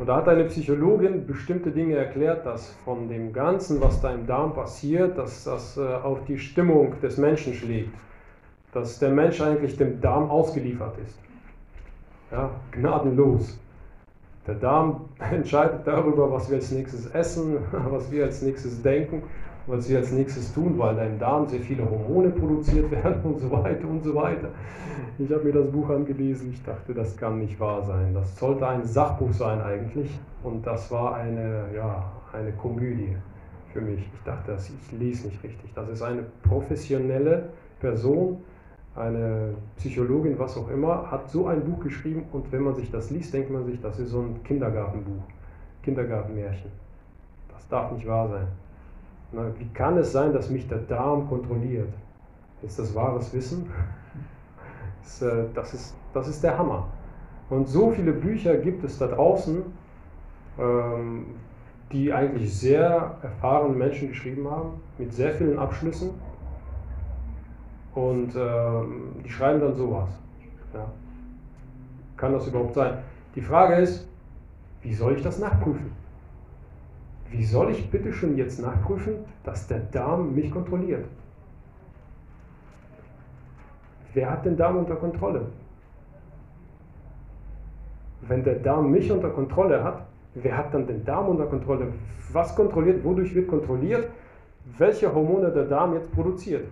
Und 0.00 0.06
da 0.06 0.16
hat 0.16 0.28
eine 0.28 0.44
Psychologin 0.44 1.26
bestimmte 1.26 1.70
Dinge 1.70 1.94
erklärt, 1.94 2.46
dass 2.46 2.70
von 2.86 3.10
dem 3.10 3.34
Ganzen, 3.34 3.82
was 3.82 4.00
da 4.00 4.10
im 4.10 4.26
Darm 4.26 4.54
passiert, 4.54 5.18
dass 5.18 5.44
das 5.44 5.76
äh, 5.76 5.82
auf 5.82 6.24
die 6.24 6.38
Stimmung 6.38 6.98
des 7.02 7.18
Menschen 7.18 7.52
schlägt. 7.52 7.92
Dass 8.72 8.98
der 8.98 9.10
Mensch 9.10 9.42
eigentlich 9.42 9.76
dem 9.76 10.00
Darm 10.00 10.30
ausgeliefert 10.30 10.94
ist. 11.04 11.18
Ja, 12.32 12.48
gnadenlos. 12.70 13.60
Der 14.46 14.54
Darm 14.54 15.02
entscheidet 15.18 15.86
darüber, 15.86 16.32
was 16.32 16.48
wir 16.48 16.56
als 16.56 16.70
nächstes 16.70 17.04
essen, 17.10 17.58
was 17.90 18.10
wir 18.10 18.24
als 18.24 18.40
nächstes 18.40 18.80
denken 18.80 19.22
was 19.66 19.86
sie 19.86 19.96
als 19.96 20.12
nächstes 20.12 20.52
tun, 20.52 20.78
weil 20.78 20.96
da 20.96 21.04
im 21.04 21.18
Darm 21.18 21.46
sehr 21.46 21.60
viele 21.60 21.88
Hormone 21.88 22.30
produziert 22.30 22.90
werden 22.90 23.22
und 23.22 23.38
so 23.38 23.50
weiter 23.50 23.86
und 23.88 24.02
so 24.02 24.14
weiter. 24.14 24.48
Ich 25.18 25.30
habe 25.30 25.44
mir 25.44 25.52
das 25.52 25.70
Buch 25.70 25.88
angelesen, 25.90 26.50
ich 26.52 26.62
dachte, 26.62 26.94
das 26.94 27.16
kann 27.16 27.38
nicht 27.38 27.58
wahr 27.60 27.82
sein. 27.82 28.14
Das 28.14 28.38
sollte 28.38 28.66
ein 28.66 28.84
Sachbuch 28.84 29.32
sein 29.32 29.60
eigentlich 29.60 30.18
und 30.42 30.66
das 30.66 30.90
war 30.90 31.16
eine, 31.16 31.66
ja, 31.74 32.10
eine 32.32 32.52
Komödie 32.52 33.16
für 33.72 33.80
mich. 33.80 34.00
Ich 34.00 34.22
dachte, 34.24 34.52
das, 34.52 34.70
ich 34.70 34.98
lese 34.98 35.28
nicht 35.28 35.42
richtig. 35.42 35.72
Das 35.74 35.88
ist 35.88 36.02
eine 36.02 36.24
professionelle 36.42 37.50
Person, 37.80 38.38
eine 38.96 39.54
Psychologin, 39.76 40.38
was 40.38 40.56
auch 40.56 40.68
immer, 40.70 41.10
hat 41.10 41.30
so 41.30 41.46
ein 41.46 41.64
Buch 41.64 41.80
geschrieben 41.80 42.24
und 42.32 42.50
wenn 42.52 42.62
man 42.62 42.74
sich 42.74 42.90
das 42.90 43.10
liest, 43.10 43.32
denkt 43.32 43.50
man 43.50 43.64
sich, 43.64 43.80
das 43.80 43.98
ist 43.98 44.10
so 44.10 44.20
ein 44.20 44.42
Kindergartenbuch, 44.42 45.22
Kindergartenmärchen. 45.82 46.70
Das 47.52 47.68
darf 47.68 47.92
nicht 47.92 48.06
wahr 48.06 48.28
sein. 48.28 48.46
Wie 49.32 49.68
kann 49.68 49.96
es 49.96 50.12
sein, 50.12 50.32
dass 50.32 50.50
mich 50.50 50.66
der 50.68 50.78
Darm 50.78 51.28
kontrolliert? 51.28 51.92
Ist 52.62 52.78
das 52.78 52.94
wahres 52.94 53.32
Wissen? 53.32 53.70
Das, 55.02 55.22
äh, 55.22 55.44
das, 55.54 55.74
ist, 55.74 55.96
das 56.12 56.28
ist 56.28 56.44
der 56.44 56.56
Hammer. 56.56 56.86
Und 57.48 57.66
so 57.66 57.90
viele 57.90 58.12
Bücher 58.12 58.56
gibt 58.58 58.84
es 58.84 58.98
da 58.98 59.08
draußen, 59.08 59.62
ähm, 60.58 61.26
die 61.90 62.12
eigentlich 62.12 62.56
sehr 62.56 63.16
erfahrene 63.22 63.74
Menschen 63.74 64.08
geschrieben 64.08 64.48
haben, 64.48 64.80
mit 64.98 65.12
sehr 65.12 65.32
vielen 65.32 65.58
Abschlüssen. 65.58 66.10
Und 67.94 68.36
ähm, 68.36 69.16
die 69.24 69.30
schreiben 69.30 69.60
dann 69.60 69.74
sowas. 69.74 70.10
Ja. 70.72 70.86
Kann 72.16 72.32
das 72.32 72.46
überhaupt 72.46 72.74
sein? 72.74 72.98
Die 73.34 73.40
Frage 73.40 73.76
ist, 73.76 74.06
wie 74.82 74.94
soll 74.94 75.14
ich 75.14 75.22
das 75.22 75.40
nachprüfen? 75.40 75.90
Wie 77.30 77.44
soll 77.44 77.70
ich 77.70 77.90
bitte 77.90 78.12
schon 78.12 78.36
jetzt 78.36 78.60
nachprüfen, 78.60 79.24
dass 79.44 79.66
der 79.68 79.78
Darm 79.78 80.34
mich 80.34 80.50
kontrolliert? 80.50 81.06
Wer 84.12 84.30
hat 84.30 84.44
den 84.44 84.56
Darm 84.56 84.78
unter 84.78 84.96
Kontrolle? 84.96 85.46
Wenn 88.22 88.42
der 88.42 88.56
Darm 88.56 88.90
mich 88.90 89.10
unter 89.10 89.30
Kontrolle 89.30 89.82
hat, 89.82 90.06
wer 90.34 90.56
hat 90.56 90.74
dann 90.74 90.86
den 90.86 91.04
Darm 91.04 91.28
unter 91.28 91.46
Kontrolle? 91.46 91.92
Was 92.32 92.54
kontrolliert, 92.56 93.04
wodurch 93.04 93.34
wird 93.34 93.48
kontrolliert, 93.48 94.10
welche 94.78 95.14
Hormone 95.14 95.52
der 95.52 95.64
Darm 95.64 95.94
jetzt 95.94 96.10
produziert? 96.12 96.66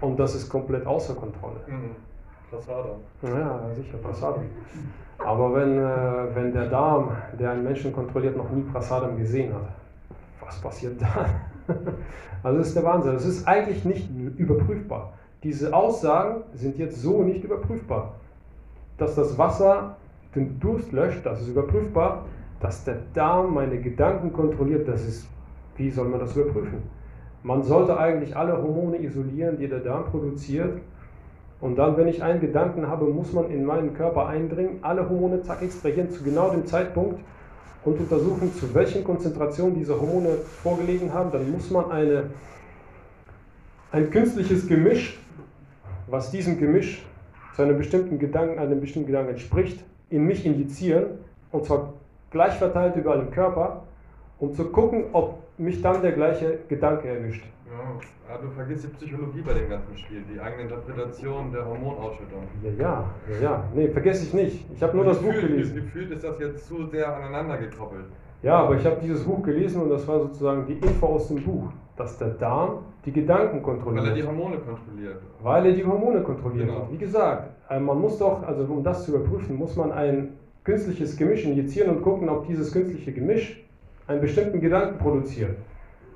Und 0.00 0.18
das 0.18 0.34
ist 0.34 0.48
komplett 0.48 0.86
außer 0.86 1.14
Kontrolle. 1.14 1.60
Mhm. 1.66 2.09
Prasada. 2.50 2.96
Ja, 3.22 3.60
sicher, 3.74 3.98
Prasadam. 3.98 4.44
Aber 5.18 5.54
wenn, 5.54 5.78
äh, 5.78 6.34
wenn 6.34 6.52
der 6.52 6.68
Darm, 6.68 7.10
der 7.38 7.52
einen 7.52 7.64
Menschen 7.64 7.92
kontrolliert, 7.92 8.36
noch 8.36 8.50
nie 8.50 8.62
Prasadam 8.62 9.16
gesehen 9.16 9.54
hat, 9.54 9.68
was 10.40 10.60
passiert 10.60 11.00
dann? 11.00 11.76
Also 12.42 12.56
das 12.56 12.68
ist 12.68 12.76
der 12.76 12.84
Wahnsinn. 12.84 13.12
Das 13.12 13.26
ist 13.26 13.46
eigentlich 13.46 13.84
nicht 13.84 14.08
überprüfbar. 14.38 15.12
Diese 15.42 15.74
Aussagen 15.74 16.42
sind 16.54 16.78
jetzt 16.78 17.02
so 17.02 17.22
nicht 17.22 17.44
überprüfbar. 17.44 18.14
Dass 18.96 19.14
das 19.14 19.36
Wasser 19.36 19.96
den 20.34 20.58
Durst 20.58 20.90
löscht, 20.90 21.24
das 21.26 21.42
ist 21.42 21.48
überprüfbar. 21.48 22.24
Dass 22.60 22.82
der 22.84 22.96
Darm 23.12 23.52
meine 23.52 23.78
Gedanken 23.78 24.32
kontrolliert, 24.32 24.88
das 24.88 25.06
ist, 25.06 25.28
wie 25.76 25.90
soll 25.90 26.08
man 26.08 26.20
das 26.20 26.34
überprüfen? 26.34 26.82
Man 27.42 27.62
sollte 27.62 27.98
eigentlich 27.98 28.34
alle 28.34 28.56
Hormone 28.56 29.02
isolieren, 29.02 29.58
die 29.58 29.68
der 29.68 29.80
Darm 29.80 30.04
produziert. 30.06 30.80
Und 31.60 31.76
dann, 31.76 31.96
wenn 31.96 32.08
ich 32.08 32.22
einen 32.22 32.40
Gedanken 32.40 32.88
habe, 32.88 33.04
muss 33.06 33.32
man 33.32 33.50
in 33.50 33.64
meinen 33.64 33.94
Körper 33.94 34.26
eindringen, 34.26 34.78
alle 34.82 35.08
Hormone 35.08 35.42
zack 35.42 35.62
extrahieren 35.62 36.10
zu 36.10 36.22
genau 36.22 36.50
dem 36.50 36.66
Zeitpunkt 36.66 37.20
und 37.84 38.00
untersuchen, 38.00 38.54
zu 38.54 38.74
welchen 38.74 39.04
Konzentrationen 39.04 39.74
diese 39.74 40.00
Hormone 40.00 40.38
vorgelegen 40.62 41.12
haben. 41.12 41.30
Dann 41.30 41.50
muss 41.50 41.70
man 41.70 41.90
eine, 41.90 42.24
ein 43.92 44.10
künstliches 44.10 44.66
Gemisch, 44.66 45.18
was 46.06 46.30
diesem 46.30 46.58
Gemisch 46.58 47.04
zu 47.54 47.62
einem 47.62 47.76
bestimmten 47.76 48.18
Gedanken, 48.18 48.58
einem 48.58 48.80
bestimmten 48.80 49.08
Gedanken 49.08 49.32
entspricht, 49.32 49.84
in 50.08 50.24
mich 50.24 50.46
injizieren. 50.46 51.18
Und 51.52 51.66
zwar 51.66 51.92
gleich 52.30 52.54
verteilt 52.54 52.96
überall 52.96 53.20
im 53.20 53.30
Körper, 53.30 53.82
um 54.38 54.54
zu 54.54 54.64
gucken, 54.64 55.04
ob 55.12 55.38
mich 55.60 55.80
dann 55.82 56.02
der 56.02 56.12
gleiche 56.12 56.58
Gedanke 56.68 57.08
erwischt. 57.08 57.44
Ja, 58.28 58.38
du 58.38 58.48
vergisst 58.50 58.84
die 58.84 58.88
Psychologie 58.88 59.42
bei 59.42 59.54
dem 59.54 59.68
ganzen 59.68 59.96
Spiel, 59.96 60.22
die 60.32 60.40
eigene 60.40 60.62
Interpretation 60.62 61.52
der 61.52 61.66
Hormonausschüttung. 61.66 62.42
Ja, 62.62 62.70
ja, 62.70 63.04
ja, 63.28 63.42
ja. 63.42 63.64
Nee, 63.74 63.88
vergesse 63.88 64.24
ich 64.24 64.34
nicht. 64.34 64.66
Ich 64.72 64.82
habe 64.82 64.96
nur 64.96 65.04
das 65.04 65.18
Buch 65.20 65.32
gelesen. 65.34 65.74
Gefühlt 65.76 66.10
ist 66.10 66.24
das 66.24 66.38
jetzt 66.38 66.66
zu 66.66 66.86
sehr 66.86 67.14
aneinander 67.14 67.58
gekoppelt. 67.58 68.04
Ja, 68.42 68.60
aber 68.60 68.76
ich 68.76 68.84
habe 68.86 68.96
dieses 69.02 69.24
Buch 69.24 69.42
gelesen 69.42 69.82
und 69.82 69.90
das 69.90 70.06
war 70.08 70.20
sozusagen 70.20 70.64
die 70.66 70.74
Info 70.74 71.06
aus 71.06 71.28
dem 71.28 71.42
Buch, 71.42 71.70
dass 71.96 72.16
der 72.18 72.28
Darm 72.30 72.78
die 73.04 73.12
Gedanken 73.12 73.56
Weil 73.56 73.62
kontrolliert. 73.62 74.06
er 74.06 74.14
die 74.14 74.24
Hormone 74.26 74.56
kontrolliert. 74.58 75.16
Weil 75.42 75.66
er 75.66 75.72
die 75.72 75.84
Hormone 75.84 76.22
kontrolliert 76.22 76.68
Genau. 76.68 76.80
hat. 76.82 76.92
Wie 76.92 76.98
gesagt, 76.98 77.50
äh, 77.68 77.78
man 77.80 78.00
muss 78.00 78.18
doch, 78.18 78.42
also 78.42 78.64
um 78.64 78.82
das 78.82 79.04
zu 79.04 79.14
überprüfen, 79.14 79.56
muss 79.56 79.76
man 79.76 79.92
ein 79.92 80.36
künstliches 80.64 81.16
Gemisch 81.16 81.44
injizieren 81.44 81.96
und 81.96 82.02
gucken, 82.02 82.28
ob 82.28 82.46
dieses 82.46 82.72
künstliche 82.72 83.12
Gemisch 83.12 83.62
einen 84.10 84.20
bestimmten 84.20 84.60
Gedanken 84.60 84.98
produziert. 84.98 85.56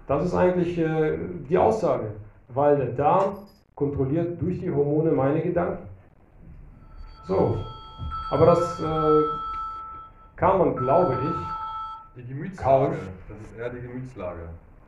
Das 0.09 0.25
ist 0.25 0.35
eigentlich 0.35 0.77
äh, 0.79 1.17
die 1.49 1.57
Aussage, 1.57 2.13
weil 2.49 2.77
der 2.77 2.89
Darm 2.89 3.37
kontrolliert 3.75 4.41
durch 4.43 4.59
die 4.61 4.71
Hormone 4.71 5.13
meine 5.13 5.41
Gedanken. 5.41 5.85
So, 7.27 7.57
aber 8.31 8.47
das 8.47 8.81
äh, 8.81 9.23
kann 10.37 10.59
man, 10.59 10.77
glaube 10.77 11.17
ich, 11.23 12.23
Die 12.23 12.29
Gemütslage, 12.29 12.87
Kauf. 12.87 12.97
das 13.29 13.39
ist 13.51 13.59
eher 13.59 13.71
die 13.71 13.81
Gemütslage. 13.81 14.41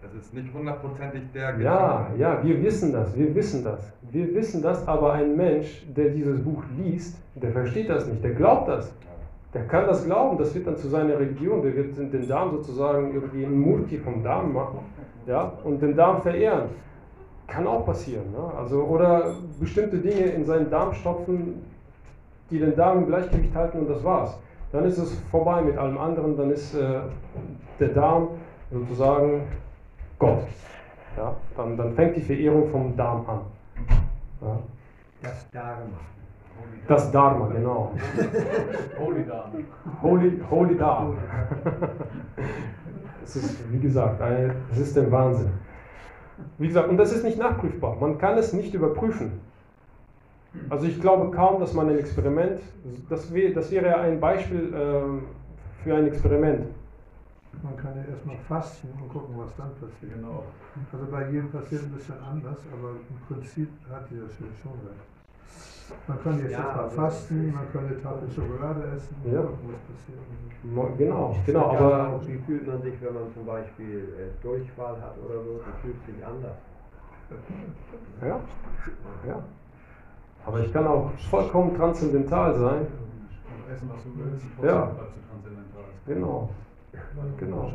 Das 0.02 0.12
ist 0.14 0.34
nicht 0.34 0.52
hundertprozentig 0.52 1.22
der 1.32 1.58
Ja, 1.58 2.02
Gedanke. 2.02 2.18
ja, 2.20 2.44
wir 2.44 2.62
wissen 2.62 2.92
das, 2.92 3.16
wir 3.16 3.34
wissen 3.34 3.64
das. 3.64 3.92
Wir 4.10 4.34
wissen 4.34 4.62
das, 4.62 4.86
aber 4.86 5.14
ein 5.14 5.36
Mensch, 5.36 5.84
der 5.96 6.10
dieses 6.10 6.42
Buch 6.44 6.62
liest, 6.76 7.16
der 7.36 7.52
versteht 7.52 7.88
das 7.88 8.06
nicht, 8.06 8.22
der 8.22 8.32
glaubt 8.34 8.68
das. 8.68 8.92
Der 9.56 9.64
kann 9.68 9.86
das 9.86 10.04
glauben, 10.04 10.36
das 10.36 10.54
wird 10.54 10.66
dann 10.66 10.76
zu 10.76 10.86
seiner 10.86 11.18
Religion, 11.18 11.62
der 11.62 11.74
wird 11.74 11.96
den 11.96 12.28
Darm 12.28 12.50
sozusagen 12.50 13.14
irgendwie 13.14 13.42
ein 13.42 13.58
Murti 13.58 13.96
vom 13.96 14.22
Darm 14.22 14.52
machen 14.52 14.80
ja, 15.26 15.50
und 15.64 15.80
den 15.80 15.96
Darm 15.96 16.20
verehren. 16.20 16.68
Kann 17.46 17.66
auch 17.66 17.86
passieren. 17.86 18.30
Ne? 18.32 18.52
Also, 18.58 18.82
oder 18.82 19.34
bestimmte 19.58 19.96
Dinge 19.96 20.26
in 20.26 20.44
seinen 20.44 20.68
Darm 20.68 20.92
stopfen, 20.92 21.64
die 22.50 22.58
den 22.58 22.76
Darm 22.76 22.98
im 22.98 23.06
Gleichgewicht 23.06 23.54
halten 23.54 23.78
und 23.78 23.88
das 23.88 24.04
war's. 24.04 24.38
Dann 24.72 24.84
ist 24.84 24.98
es 24.98 25.18
vorbei 25.30 25.62
mit 25.62 25.78
allem 25.78 25.96
anderen, 25.96 26.36
dann 26.36 26.50
ist 26.50 26.74
äh, 26.74 27.00
der 27.80 27.88
Darm 27.88 28.28
sozusagen 28.70 29.44
Gott. 30.18 30.44
Ja? 31.16 31.34
Dann, 31.56 31.78
dann 31.78 31.94
fängt 31.94 32.14
die 32.14 32.20
Verehrung 32.20 32.68
vom 32.68 32.94
Darm 32.94 33.24
an. 33.26 33.40
Ja? 34.42 34.58
Das 35.22 35.50
Dharma. 35.50 35.96
Das 36.86 37.10
Dharma, 37.10 37.48
genau. 37.48 37.92
Holy 38.98 39.24
Dame. 39.24 39.64
Holy, 40.02 40.40
Holy 40.48 40.76
Darm. 40.76 41.16
Es 43.24 43.34
ist, 43.34 43.72
wie 43.72 43.80
gesagt, 43.80 44.20
ein, 44.22 44.52
es 44.70 44.78
ist 44.78 44.96
der 44.96 45.10
Wahnsinn. 45.10 45.50
Wie 46.58 46.68
gesagt, 46.68 46.88
und 46.88 46.96
das 46.96 47.12
ist 47.12 47.24
nicht 47.24 47.38
nachprüfbar. 47.38 47.96
Man 47.96 48.18
kann 48.18 48.38
es 48.38 48.52
nicht 48.52 48.72
überprüfen. 48.72 49.40
Also 50.70 50.86
ich 50.86 51.00
glaube 51.00 51.30
kaum, 51.34 51.60
dass 51.60 51.74
man 51.74 51.88
ein 51.88 51.98
Experiment, 51.98 52.60
das, 53.08 53.32
wär, 53.32 53.52
das 53.52 53.70
wäre 53.70 53.86
ja 53.86 54.00
ein 54.00 54.20
Beispiel 54.20 54.72
ähm, 54.74 55.24
für 55.82 55.94
ein 55.94 56.06
Experiment. 56.06 56.66
Man 57.62 57.76
kann 57.76 57.96
ja 57.96 58.04
erstmal 58.10 58.36
fasten 58.48 58.88
und 59.00 59.08
gucken, 59.08 59.34
was 59.36 59.54
dann 59.56 59.70
passiert. 59.74 60.14
Genau. 60.14 60.44
Also 60.92 61.06
bei 61.10 61.30
jedem 61.30 61.50
passiert 61.50 61.82
ein 61.82 61.92
bisschen 61.92 62.16
anders, 62.22 62.58
aber 62.72 62.90
im 62.90 63.26
Prinzip 63.26 63.68
hat 63.90 64.08
die 64.10 64.20
das 64.20 64.32
schon 64.34 64.46
schon 64.62 64.72
recht. 64.86 65.15
Man 66.08 66.22
kann 66.22 66.38
jetzt 66.40 66.52
Ja, 66.52 66.58
erstmal 66.58 66.90
fasten, 66.90 67.54
man 67.54 67.72
kann 67.72 67.86
eine 67.86 68.02
Tafel 68.02 68.28
Schokolade 68.30 68.82
essen 68.96 69.16
Ja. 69.24 69.44
Genau, 70.98 71.36
genau, 71.46 71.70
aber 71.70 72.08
auch, 72.08 72.26
Wie 72.26 72.38
fühlt 72.38 72.66
man 72.66 72.82
sich, 72.82 72.94
wenn 73.00 73.14
man 73.14 73.32
zum 73.32 73.46
Beispiel 73.46 74.08
äh, 74.18 74.42
Durchfall 74.42 75.00
hat 75.00 75.14
oder 75.24 75.42
so? 75.42 75.60
Das 75.64 75.80
fühlt 75.80 75.96
sich 76.06 76.26
anders. 76.26 76.56
ja, 78.20 78.40
ja. 79.28 79.44
Aber 80.44 80.60
ich 80.60 80.72
kann 80.72 80.86
auch 80.86 81.10
vollkommen 81.30 81.74
transzendental 81.76 82.54
sein. 82.54 82.86
Und 82.86 83.72
essen, 83.72 83.90
was 83.92 84.02
du 84.04 84.10
willst, 84.16 84.44
Ja. 84.62 84.94
transzendental. 85.28 85.84
Genau. 86.06 86.50
Genau. 87.38 87.72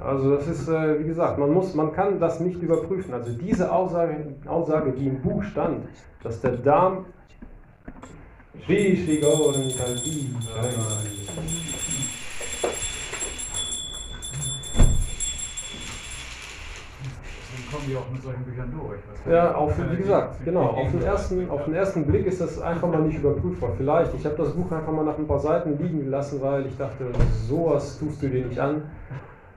Also. 0.00 0.36
Das 0.36 0.48
ist, 0.48 0.68
äh, 0.68 1.00
wie 1.00 1.04
gesagt, 1.04 1.38
man, 1.38 1.52
muss, 1.52 1.74
man 1.74 1.92
kann 1.92 2.18
das 2.18 2.40
nicht 2.40 2.60
überprüfen. 2.62 3.14
Also 3.14 3.32
diese 3.32 3.72
Aussage, 3.72 4.34
Aussage, 4.46 4.92
die 4.92 5.06
im 5.06 5.20
Buch 5.20 5.42
stand, 5.44 5.86
dass 6.22 6.40
der 6.40 6.56
Darm 6.58 7.06
Shri 8.64 8.96
Shri 8.96 9.18
Gaurang 9.18 9.70
kommen 17.72 17.84
die 17.88 17.96
auch 17.96 18.10
mit 18.12 18.22
solchen 18.22 18.44
Büchern 18.44 18.72
durch. 18.72 19.00
Ja, 19.32 19.54
auf, 19.54 19.74
wie 19.90 19.96
gesagt, 19.96 20.44
genau, 20.44 20.66
auf 20.66 20.90
den, 20.90 21.02
ersten, 21.02 21.50
auf 21.50 21.64
den 21.64 21.74
ersten 21.74 22.06
Blick 22.06 22.26
ist 22.26 22.40
das 22.40 22.60
einfach 22.60 22.88
mal 22.88 23.02
nicht 23.02 23.18
überprüfbar. 23.18 23.70
Vielleicht, 23.76 24.14
ich 24.14 24.24
habe 24.24 24.36
das 24.36 24.52
Buch 24.52 24.70
einfach 24.70 24.92
mal 24.92 25.04
nach 25.04 25.18
ein 25.18 25.26
paar 25.26 25.38
Seiten 25.38 25.78
liegen 25.78 26.04
gelassen, 26.04 26.40
weil 26.42 26.66
ich 26.66 26.76
dachte, 26.76 27.06
sowas 27.48 27.98
tust 27.98 28.22
du 28.22 28.28
dir 28.28 28.44
nicht 28.44 28.58
an. 28.58 28.82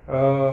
Äh, 0.08 0.52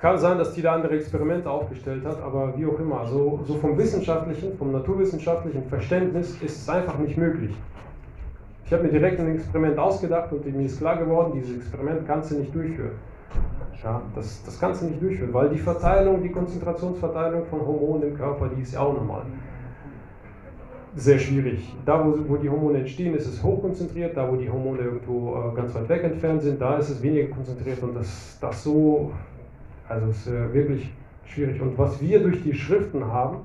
kann 0.00 0.18
sein, 0.18 0.36
dass 0.38 0.52
die 0.52 0.62
da 0.62 0.74
andere 0.74 0.94
Experimente 0.94 1.48
aufgestellt 1.48 2.04
hat, 2.04 2.20
aber 2.22 2.56
wie 2.56 2.66
auch 2.66 2.78
immer, 2.78 3.06
so, 3.06 3.40
so 3.46 3.54
vom 3.54 3.78
wissenschaftlichen, 3.78 4.56
vom 4.58 4.72
naturwissenschaftlichen 4.72 5.64
Verständnis 5.68 6.40
ist 6.42 6.62
es 6.62 6.68
einfach 6.68 6.98
nicht 6.98 7.16
möglich. 7.16 7.56
Ich 8.66 8.72
habe 8.72 8.82
mir 8.82 8.90
direkt 8.90 9.20
ein 9.20 9.34
Experiment 9.34 9.78
ausgedacht 9.78 10.32
und 10.32 10.44
mir 10.44 10.66
ist 10.66 10.78
klar 10.78 10.96
geworden, 10.96 11.32
dieses 11.34 11.56
Experiment 11.56 12.06
kannst 12.06 12.32
du 12.32 12.36
nicht 12.36 12.54
durchführen. 12.54 12.92
Ja, 13.82 14.02
das, 14.14 14.42
das 14.44 14.58
kannst 14.58 14.82
du 14.82 14.86
nicht 14.86 15.02
durchführen, 15.02 15.32
weil 15.34 15.50
die 15.50 15.58
Verteilung, 15.58 16.22
die 16.22 16.30
Konzentrationsverteilung 16.30 17.44
von 17.46 17.60
Hormonen 17.60 18.10
im 18.10 18.16
Körper, 18.16 18.48
die 18.48 18.62
ist 18.62 18.74
ja 18.74 18.80
auch 18.80 18.94
normal. 18.94 19.22
Sehr 20.94 21.18
schwierig. 21.18 21.74
Da, 21.84 22.02
wo, 22.04 22.16
wo 22.26 22.36
die 22.36 22.48
Hormone 22.48 22.78
entstehen, 22.78 23.14
ist 23.14 23.26
es 23.26 23.42
hochkonzentriert. 23.42 24.16
Da, 24.16 24.30
wo 24.30 24.36
die 24.36 24.50
Hormone 24.50 24.80
irgendwo 24.80 25.34
äh, 25.34 25.54
ganz 25.54 25.74
weit 25.74 25.88
weg 25.90 26.04
entfernt 26.04 26.40
sind, 26.40 26.58
da 26.58 26.78
ist 26.78 26.88
es 26.88 27.02
weniger 27.02 27.28
konzentriert. 27.28 27.82
Und 27.82 27.94
das, 27.94 28.38
das 28.40 28.64
so, 28.64 29.12
also 29.86 30.06
ist 30.06 30.26
äh, 30.26 30.54
wirklich 30.54 30.90
schwierig. 31.26 31.60
Und 31.60 31.76
was 31.76 32.00
wir 32.00 32.22
durch 32.22 32.42
die 32.42 32.54
Schriften 32.54 33.04
haben, 33.04 33.40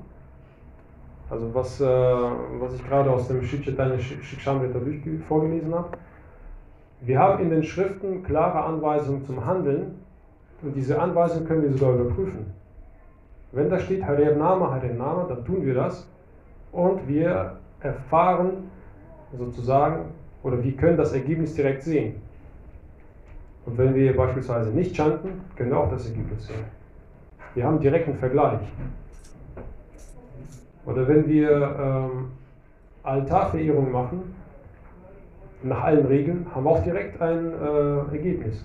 also 1.28 1.54
was, 1.54 1.78
äh, 1.80 1.84
was 1.84 2.74
ich 2.74 2.86
gerade 2.86 3.10
aus 3.10 3.28
dem 3.28 3.42
Shikshamrita 3.42 4.78
vorgelesen 5.28 5.74
habe, 5.74 5.90
wir 7.02 7.18
haben 7.18 7.42
in 7.42 7.50
den 7.50 7.64
Schriften 7.64 8.22
klare 8.22 8.64
Anweisungen 8.64 9.24
zum 9.24 9.44
Handeln 9.44 10.01
und 10.62 10.74
diese 10.76 11.00
Anweisungen 11.00 11.46
können 11.46 11.62
wir 11.62 11.72
sogar 11.72 11.94
überprüfen. 11.94 12.46
Wenn 13.52 13.68
da 13.68 13.78
steht 13.78 14.04
Harer 14.04 14.34
Nama, 14.34 14.70
Harer 14.70 14.92
Nama, 14.92 15.26
dann 15.28 15.44
tun 15.44 15.64
wir 15.64 15.74
das 15.74 16.08
und 16.72 17.06
wir 17.06 17.56
erfahren 17.80 18.70
sozusagen 19.36 20.06
oder 20.42 20.62
wir 20.62 20.72
können 20.76 20.96
das 20.96 21.12
Ergebnis 21.12 21.54
direkt 21.54 21.82
sehen. 21.82 22.14
Und 23.66 23.78
wenn 23.78 23.94
wir 23.94 24.16
beispielsweise 24.16 24.70
nicht 24.70 24.96
chanten, 24.96 25.40
können 25.56 25.70
wir 25.70 25.78
auch 25.78 25.90
das 25.90 26.08
Ergebnis 26.08 26.46
sehen. 26.46 26.64
Wir 27.54 27.64
haben 27.64 27.78
direkten 27.80 28.14
Vergleich. 28.14 28.60
Oder 30.84 31.06
wenn 31.06 31.28
wir 31.28 31.50
ähm, 31.50 32.30
Altarverehrung 33.04 33.92
machen, 33.92 34.34
nach 35.62 35.84
allen 35.84 36.06
Regeln, 36.06 36.46
haben 36.52 36.64
wir 36.64 36.70
auch 36.70 36.82
direkt 36.82 37.20
ein 37.20 37.52
äh, 37.52 38.16
Ergebnis. 38.16 38.64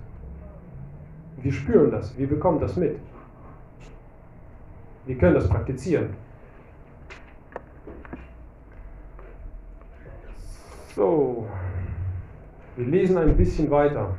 Wir 1.40 1.52
spüren 1.52 1.90
das, 1.90 2.16
wir 2.18 2.28
bekommen 2.28 2.60
das 2.60 2.76
mit. 2.76 2.98
Wir 5.06 5.16
können 5.16 5.34
das 5.34 5.48
praktizieren. 5.48 6.10
So, 10.94 11.46
wir 12.76 12.86
lesen 12.86 13.16
ein 13.16 13.36
bisschen 13.36 13.70
weiter. 13.70 14.14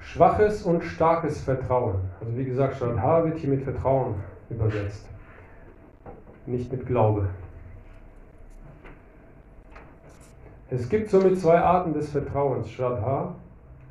Schwaches 0.00 0.64
und 0.64 0.82
starkes 0.82 1.40
Vertrauen. 1.42 2.00
Also 2.20 2.36
wie 2.36 2.44
gesagt, 2.44 2.76
Shraddha 2.76 3.24
wird 3.24 3.38
hier 3.38 3.50
mit 3.50 3.62
Vertrauen 3.62 4.16
übersetzt, 4.50 5.08
nicht 6.46 6.72
mit 6.72 6.84
Glaube. 6.86 7.28
Es 10.68 10.88
gibt 10.88 11.10
somit 11.10 11.38
zwei 11.38 11.60
Arten 11.60 11.92
des 11.94 12.10
Vertrauens, 12.10 12.68
Shraddha, 12.68 13.34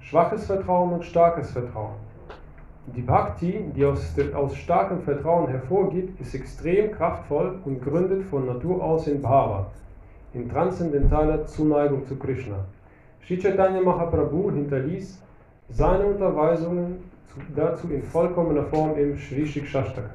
schwaches 0.02 0.46
Vertrauen 0.46 0.94
und 0.94 1.06
starkes 1.06 1.52
Vertrauen. 1.52 1.96
Die 2.96 3.02
Bhakti, 3.02 3.66
die 3.76 3.86
aus, 3.86 4.16
aus 4.34 4.56
starkem 4.56 5.02
Vertrauen 5.02 5.48
hervorgeht, 5.48 6.20
ist 6.20 6.34
extrem 6.34 6.92
kraftvoll 6.92 7.60
und 7.66 7.82
gründet 7.82 8.24
von 8.24 8.48
Natur 8.48 8.84
aus 8.84 9.08
in 9.08 9.22
Bhava, 9.22 9.68
in 10.34 10.50
transzendentaler 10.50 11.46
Zuneigung 11.46 12.06
zu 12.08 12.16
Krishna. 12.16 12.66
Sri 13.26 13.38
Chaitanya 13.38 13.82
Mahaprabhu 13.82 14.52
hinterließ 14.52 15.22
seine 15.70 16.06
Unterweisungen 16.06 17.04
dazu 17.56 17.90
in 17.90 18.02
vollkommener 18.02 18.64
Form 18.64 18.98
im 18.98 19.18
Sri 19.18 19.46
Shikshashtaka. 19.46 20.10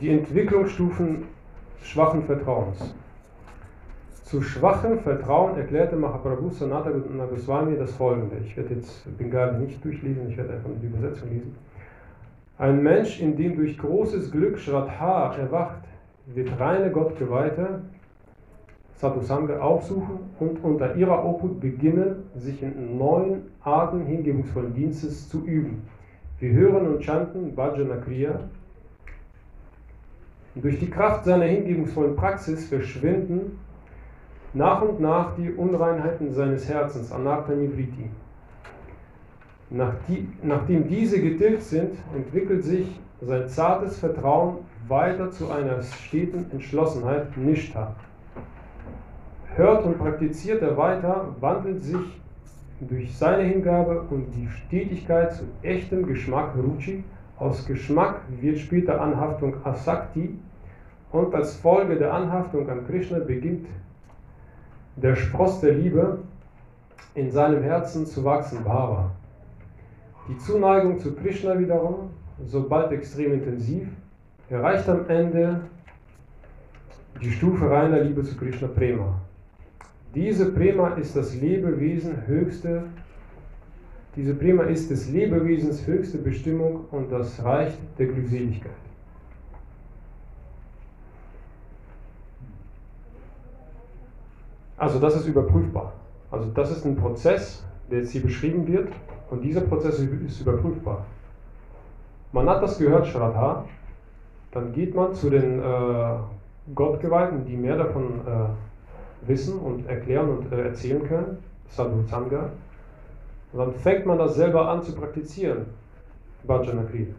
Die 0.00 0.10
Entwicklungsstufen 0.10 1.24
schwachen 1.82 2.24
Vertrauens. 2.24 2.94
Zu 4.32 4.40
schwachem 4.40 4.98
Vertrauen 5.00 5.58
erklärte 5.58 5.94
Mahaprabhu 5.94 6.48
Sanatana 6.48 7.26
Goswami 7.26 7.76
das 7.76 7.92
folgende. 7.92 8.36
Ich 8.42 8.56
werde 8.56 8.76
jetzt 8.76 9.04
Bengali 9.18 9.58
nicht 9.58 9.84
durchlesen, 9.84 10.30
ich 10.30 10.38
werde 10.38 10.54
einfach 10.54 10.70
die 10.80 10.86
Übersetzung 10.86 11.28
lesen. 11.28 11.54
Ein 12.56 12.82
Mensch, 12.82 13.20
in 13.20 13.36
dem 13.36 13.56
durch 13.56 13.76
großes 13.76 14.32
Glück 14.32 14.58
Shraddha 14.58 15.36
erwacht, 15.36 15.82
wird 16.34 16.48
reine 16.58 16.90
Gottgeweihte 16.90 17.82
Sadhusanga 18.94 19.60
aufsuchen 19.60 20.20
und 20.40 20.64
unter 20.64 20.96
ihrer 20.96 21.26
Obhut 21.26 21.60
beginnen, 21.60 22.22
sich 22.34 22.62
in 22.62 22.96
neuen 22.96 23.50
Arten 23.62 24.06
hingebungsvollen 24.06 24.72
Dienstes 24.72 25.28
zu 25.28 25.44
üben. 25.44 25.82
Wir 26.38 26.52
hören 26.52 26.88
und 26.88 27.04
chanten 27.04 27.54
Bhajana 27.54 27.96
Kriya. 27.96 28.40
Durch 30.54 30.78
die 30.78 30.88
Kraft 30.88 31.26
seiner 31.26 31.44
hingebungsvollen 31.44 32.16
Praxis 32.16 32.66
verschwinden 32.66 33.58
nach 34.54 34.82
und 34.82 35.00
nach 35.00 35.34
die 35.36 35.50
Unreinheiten 35.52 36.32
seines 36.32 36.68
Herzens, 36.68 37.10
Anartha 37.12 37.52
Nivriti. 37.52 38.10
Nach 39.70 39.94
die, 40.06 40.28
nachdem 40.42 40.86
diese 40.86 41.20
getilgt 41.20 41.62
sind, 41.62 41.96
entwickelt 42.14 42.62
sich 42.62 43.00
sein 43.22 43.48
zartes 43.48 43.98
Vertrauen 43.98 44.58
weiter 44.88 45.30
zu 45.30 45.50
einer 45.50 45.82
steten 45.82 46.46
Entschlossenheit, 46.50 47.34
Nishtha. 47.36 47.94
Hört 49.54 49.84
und 49.84 49.98
praktiziert 49.98 50.60
er 50.60 50.76
weiter, 50.76 51.28
wandelt 51.40 51.82
sich 51.82 52.20
durch 52.80 53.16
seine 53.16 53.44
Hingabe 53.44 54.02
und 54.10 54.32
die 54.34 54.48
Stetigkeit 54.48 55.32
zu 55.34 55.44
echtem 55.62 56.06
Geschmack, 56.06 56.54
Ruchi. 56.56 57.04
Aus 57.38 57.64
Geschmack 57.66 58.20
wird 58.40 58.58
später 58.58 59.00
Anhaftung 59.00 59.54
Asakti 59.64 60.38
und 61.10 61.34
als 61.34 61.56
Folge 61.56 61.96
der 61.96 62.12
Anhaftung 62.12 62.68
an 62.68 62.86
Krishna 62.86 63.18
beginnt 63.18 63.66
der 64.96 65.16
Spross 65.16 65.60
der 65.60 65.72
Liebe 65.72 66.18
in 67.14 67.30
seinem 67.30 67.62
Herzen 67.62 68.06
zu 68.06 68.24
wachsen, 68.24 68.64
Bhava. 68.64 69.10
Die 70.28 70.38
Zuneigung 70.38 70.98
zu 70.98 71.14
Krishna 71.14 71.58
wiederum, 71.58 72.10
sobald 72.46 72.92
extrem 72.92 73.32
intensiv, 73.34 73.88
erreicht 74.48 74.88
am 74.88 75.08
Ende 75.08 75.62
die 77.22 77.30
Stufe 77.30 77.70
reiner 77.70 78.00
Liebe 78.00 78.22
zu 78.22 78.36
Krishna 78.36 78.68
Prema. 78.68 79.20
Diese 80.14 80.52
Prema 80.52 80.88
ist 80.94 81.16
das 81.16 81.34
Lebewesen 81.34 82.26
höchste, 82.26 82.84
diese 84.14 84.34
Prema 84.34 84.64
ist 84.64 84.90
des 84.90 85.08
Lebewesens 85.08 85.86
höchste 85.86 86.18
Bestimmung 86.18 86.84
und 86.90 87.10
das 87.10 87.42
Reich 87.42 87.72
der 87.98 88.06
Glückseligkeit. 88.08 88.72
Also 94.82 94.98
das 94.98 95.14
ist 95.14 95.28
überprüfbar. 95.28 95.92
Also 96.32 96.50
das 96.50 96.72
ist 96.72 96.84
ein 96.84 96.96
Prozess, 96.96 97.64
der 97.88 98.00
jetzt 98.00 98.10
hier 98.10 98.22
beschrieben 98.22 98.66
wird 98.66 98.88
und 99.30 99.42
dieser 99.42 99.60
Prozess 99.60 100.00
ist 100.00 100.40
überprüfbar. 100.40 101.04
Man 102.32 102.50
hat 102.50 102.64
das 102.64 102.78
gehört, 102.78 103.06
Shraddha, 103.06 103.64
dann 104.50 104.72
geht 104.72 104.92
man 104.96 105.14
zu 105.14 105.30
den 105.30 105.60
äh, 105.60 106.16
Gottgeweihten, 106.74 107.44
die 107.44 107.56
mehr 107.56 107.76
davon 107.76 108.22
äh, 108.26 109.28
wissen 109.28 109.60
und 109.60 109.86
erklären 109.86 110.30
und 110.30 110.52
äh, 110.52 110.64
erzählen 110.64 111.06
können, 111.06 111.38
Sadhu 111.68 112.02
Sangha, 112.08 112.50
und 113.52 113.58
dann 113.60 113.74
fängt 113.74 114.04
man 114.04 114.18
das 114.18 114.34
selber 114.34 114.68
an 114.68 114.82
zu 114.82 114.96
praktizieren, 114.96 115.66
Bhajana 116.42 116.82
Kriya. 116.90 117.14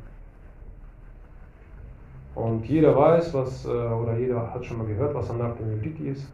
Und 2.35 2.65
jeder 2.65 2.93
weiß, 2.93 3.33
was, 3.33 3.63
äh, 3.63 3.69
oder 3.69 4.17
jeder 4.17 4.53
hat 4.53 4.65
schon 4.65 4.79
mal 4.79 4.87
gehört, 4.87 5.15
was 5.15 5.29
Anartha 5.29 5.63
Nivritti 5.63 6.09
ist. 6.09 6.27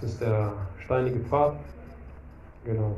Das 0.00 0.10
ist 0.10 0.20
der 0.20 0.52
steinige 0.84 1.20
Pfad. 1.20 1.56
Genau. 2.64 2.96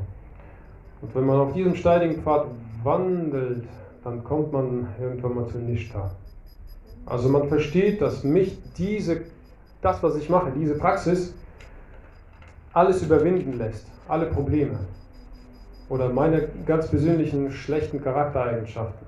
Und 1.01 1.15
wenn 1.15 1.25
man 1.25 1.39
auf 1.39 1.53
diesem 1.53 1.75
steinigen 1.75 2.21
Pfad 2.21 2.47
wandelt, 2.83 3.67
dann 4.03 4.23
kommt 4.23 4.51
man 4.51 4.87
irgendwann 4.99 5.35
mal 5.35 5.47
zu 5.47 5.57
Nishtha. 5.57 6.11
Also 7.05 7.29
man 7.29 7.47
versteht, 7.47 8.01
dass 8.01 8.23
mich 8.23 8.57
diese, 8.77 9.21
das, 9.81 10.01
was 10.03 10.15
ich 10.15 10.29
mache, 10.29 10.51
diese 10.51 10.75
Praxis, 10.75 11.33
alles 12.73 13.01
überwinden 13.01 13.57
lässt, 13.57 13.87
alle 14.07 14.27
Probleme 14.27 14.79
oder 15.89 16.09
meine 16.09 16.47
ganz 16.65 16.87
persönlichen 16.89 17.51
schlechten 17.51 18.01
Charaktereigenschaften. 18.01 19.07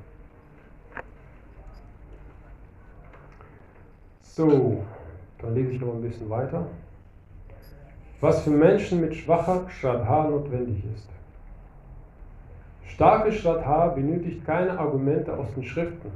So, 4.22 4.84
dann 5.42 5.54
lese 5.54 5.72
ich 5.72 5.82
noch 5.82 5.94
ein 5.94 6.02
bisschen 6.02 6.30
weiter 6.30 6.66
was 8.22 8.41
für 8.41 8.49
Menschen 8.49 9.01
mit 9.01 9.15
schwacher 9.15 9.65
Shraddha 9.70 10.26
notwendig 10.26 10.84
ist. 10.93 11.09
Starke 12.86 13.32
Shraddha 13.32 13.88
benötigt 13.88 14.45
keine 14.45 14.78
Argumente 14.78 15.36
aus 15.36 15.53
den 15.53 15.63
Schriften. 15.63 16.11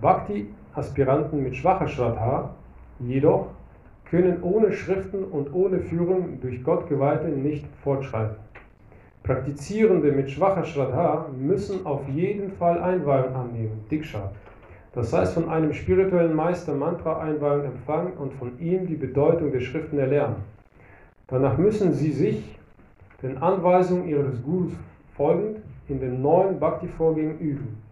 Bhakti-Aspiranten 0.00 1.42
mit 1.42 1.54
schwacher 1.56 1.88
Shraddha 1.88 2.50
jedoch 3.00 3.48
können 4.06 4.42
ohne 4.42 4.72
Schriften 4.72 5.24
und 5.24 5.52
ohne 5.52 5.80
Führung 5.80 6.40
durch 6.40 6.62
Gottgeweihte 6.62 7.28
nicht 7.28 7.66
fortschreiten. 7.82 8.36
Praktizierende 9.22 10.12
mit 10.12 10.30
schwacher 10.30 10.64
Shraddha 10.64 11.26
müssen 11.38 11.84
auf 11.84 12.08
jeden 12.08 12.52
Fall 12.52 12.82
Einweihung 12.82 13.34
annehmen, 13.34 13.84
Diksha, 13.90 14.30
das 14.94 15.12
heißt, 15.12 15.34
von 15.34 15.48
einem 15.48 15.72
spirituellen 15.72 16.34
Meister 16.34 16.74
Mantra-Einweihung 16.74 17.64
empfangen 17.64 18.12
und 18.14 18.32
von 18.34 18.58
ihm 18.60 18.86
die 18.86 18.94
Bedeutung 18.94 19.50
der 19.50 19.60
Schriften 19.60 19.98
erlernen. 19.98 20.36
Danach 21.26 21.58
müssen 21.58 21.92
sie 21.92 22.12
sich 22.12 22.58
den 23.22 23.38
Anweisungen 23.38 24.08
ihres 24.08 24.42
Gurus 24.42 24.72
folgend 25.16 25.58
in 25.88 26.00
den 26.00 26.22
neuen 26.22 26.60
Bhakti-Vorgängen 26.60 27.38
üben. 27.38 27.82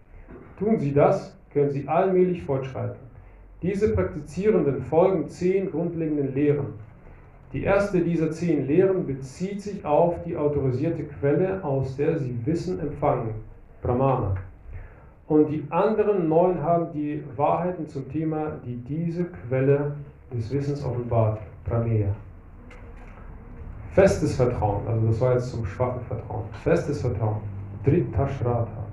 Tun 0.59 0.79
sie 0.79 0.93
das, 0.93 1.37
können 1.53 1.71
sie 1.71 1.89
allmählich 1.89 2.43
fortschreiten. 2.45 2.97
Diese 3.63 3.95
Praktizierenden 3.95 4.83
folgen 4.83 5.29
zehn 5.29 5.71
grundlegenden 5.71 6.35
Lehren. 6.35 6.75
Die 7.53 7.65
erste 7.65 8.01
dieser 8.01 8.31
zehn 8.31 8.67
Lehren 8.67 9.07
bezieht 9.07 9.61
sich 9.61 9.85
auf 9.85 10.23
die 10.25 10.37
autorisierte 10.37 11.05
Quelle, 11.05 11.63
aus 11.63 11.97
der 11.97 12.19
sie 12.19 12.35
Wissen 12.45 12.81
empfangen, 12.81 13.35
Brahmana. 13.83 14.37
Und 15.33 15.49
die 15.49 15.65
anderen 15.71 16.29
neun 16.29 16.63
haben 16.63 16.93
die 16.93 17.25
Wahrheiten 17.37 17.89
zum 17.89 18.07
Thema, 18.13 18.53
die 18.67 18.77
diese 18.77 19.25
Quelle 19.25 19.97
des 20.31 20.53
Wissens 20.53 20.85
offenbart, 20.85 21.41
Prameya. 21.65 22.15
Festes 23.93 24.37
Vertrauen, 24.37 24.87
also 24.87 25.07
das 25.07 25.21
war 25.23 25.33
jetzt 25.33 25.51
zum 25.51 25.65
schwachen 25.65 26.03
Vertrauen. 26.03 26.45
Festes 26.63 27.01
Vertrauen, 27.01 27.41
Dritta 27.83 28.29
Shraddha. 28.29 28.85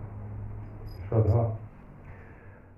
Shraddha. 1.10 1.58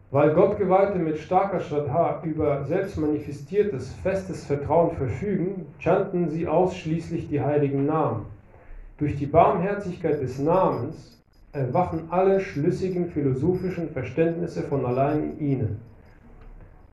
Weil 0.09 0.34
Gottgeweihte 0.34 0.97
mit 0.97 1.20
starker 1.20 1.59
Shraddha 1.59 2.24
über 2.24 2.64
selbst 2.64 2.97
manifestiertes, 2.97 3.93
festes 4.01 4.43
Vertrauen 4.43 4.89
verfügen, 4.95 5.68
chanten 5.78 6.30
sie 6.30 6.47
ausschließlich 6.47 7.28
die 7.28 7.41
heiligen 7.41 7.86
Namen. 7.86 8.26
Durch 8.97 9.18
die 9.18 9.28
Barmherzigkeit 9.28 10.20
des 10.20 10.39
Namens 10.39 11.20
erwachen 11.54 12.04
alle 12.10 12.39
schlüssigen 12.39 13.10
philosophischen 13.10 13.89
Verständnisse 13.89 14.64
von 14.64 14.86
allein 14.86 15.38
in 15.38 15.39
ihnen. 15.39 15.82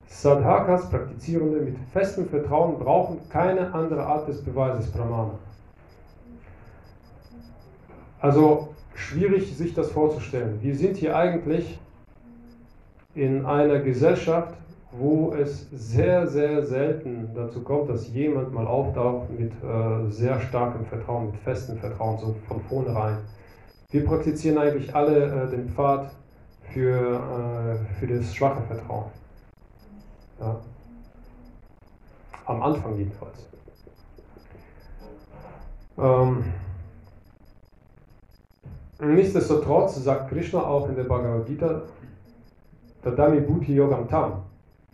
Sadhakas, 0.07 0.89
Praktizierende 0.91 1.61
mit 1.61 1.77
festem 1.93 2.27
Vertrauen, 2.29 2.79
brauchen 2.79 3.19
keine 3.29 3.73
andere 3.73 4.05
Art 4.05 4.27
des 4.27 4.43
Beweises 4.43 4.91
Pramana. 4.91 5.35
Also 8.21 8.75
schwierig 8.95 9.57
sich 9.57 9.75
das 9.75 9.93
vorzustellen. 9.93 10.59
Wir 10.61 10.75
sind 10.75 10.97
hier 10.97 11.17
eigentlich 11.17 11.79
in 13.15 13.45
einer 13.47 13.79
Gesellschaft, 13.81 14.55
wo 14.91 15.35
es 15.35 15.69
sehr, 15.71 16.27
sehr 16.27 16.65
selten 16.65 17.31
dazu 17.35 17.63
kommt, 17.63 17.91
dass 17.91 18.09
jemand 18.09 18.53
mal 18.53 18.67
auftaucht 18.67 19.29
mit 19.39 19.53
äh, 19.63 20.11
sehr 20.11 20.41
starkem 20.41 20.85
Vertrauen, 20.87 21.27
mit 21.27 21.37
festem 21.37 21.77
Vertrauen, 21.77 22.19
so 22.19 22.35
von 22.49 22.61
vornherein. 22.63 23.19
Wir 23.91 24.05
praktizieren 24.05 24.59
eigentlich 24.59 24.95
alle 24.95 25.45
äh, 25.45 25.51
den 25.51 25.71
Pfad 25.71 26.11
für, 26.75 27.81
äh, 27.81 27.95
für 27.95 28.07
das 28.07 28.35
schwache 28.35 28.61
Vertrauen. 28.65 29.07
Ja. 30.39 30.61
Am 32.45 32.63
Anfang 32.63 32.99
jedenfalls. 32.99 33.49
Ähm, 35.97 36.45
nichtsdestotrotz 39.01 40.05
sagt 40.05 40.29
Krishna 40.29 40.61
auch 40.61 40.87
in 40.91 40.95
der 40.95 41.05
Bhagavad 41.05 41.47
Gita, 41.47 41.81
Tadami 43.03 43.41
Bhuti 43.41 43.75
Yogam 43.75 44.07
Tam, 44.07 44.43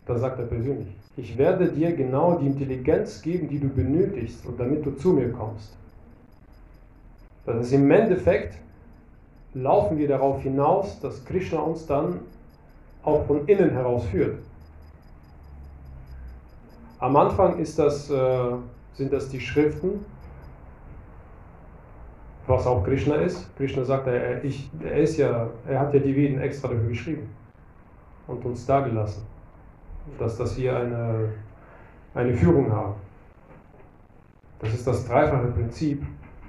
da 0.07 0.17
sagt 0.17 0.39
er 0.39 0.47
persönlich, 0.47 0.97
ich 1.17 1.37
werde 1.37 1.69
dir 1.69 1.97
genau 1.97 2.39
die 2.39 2.47
Intelligenz 2.47 3.21
geben, 3.21 3.49
die 3.49 3.59
du 3.59 3.69
benötigst 3.71 4.47
und 4.47 4.61
damit 4.61 4.87
du 4.87 4.93
zu 4.93 5.15
mir 5.15 5.33
kommst. 5.33 5.77
Das 7.45 7.67
ist 7.67 7.73
im 7.73 7.91
Endeffekt, 7.91 8.55
laufen 9.55 9.97
wir 9.99 10.09
darauf 10.09 10.43
hinaus, 10.43 11.01
dass 11.01 11.25
Krishna 11.25 11.61
uns 11.61 11.87
dann 11.87 12.21
auch 13.03 13.25
von 13.27 13.47
innen 13.47 13.71
heraus 13.71 14.05
führt. 14.07 14.39
Am 16.99 17.17
Anfang 17.17 17.59
das, 17.79 18.11
äh, 18.11 18.53
sind 18.95 19.13
das 19.13 19.29
die 19.29 19.41
Schriften, 19.41 20.05
was 22.47 22.67
auch 22.67 22.85
Krishna 22.85 23.17
ist. 23.17 23.55
Krishna 23.57 23.85
sagt, 23.85 24.07
er, 24.07 24.43
ich, 24.43 24.71
er, 24.83 24.97
ist 24.97 25.17
ja, 25.17 25.49
er 25.67 25.81
hat 25.81 25.95
ja 25.95 26.01
die 26.01 26.15
Veden 26.15 26.41
extra 26.41 26.69
dafür 26.69 26.89
geschrieben 26.89 27.29
und 28.27 28.45
uns 28.45 28.67
dagelassen, 28.67 29.23
dass, 30.19 30.37
dass 30.37 30.57
wir 30.57 30.77
eine, 30.77 31.29
eine 32.15 32.35
Führung 32.35 32.73
haben. 32.73 32.95
Das 34.61 34.73
ist 34.73 34.87
das 34.87 35.07
dreifache 35.07 35.49
Prinzip, 35.49 36.03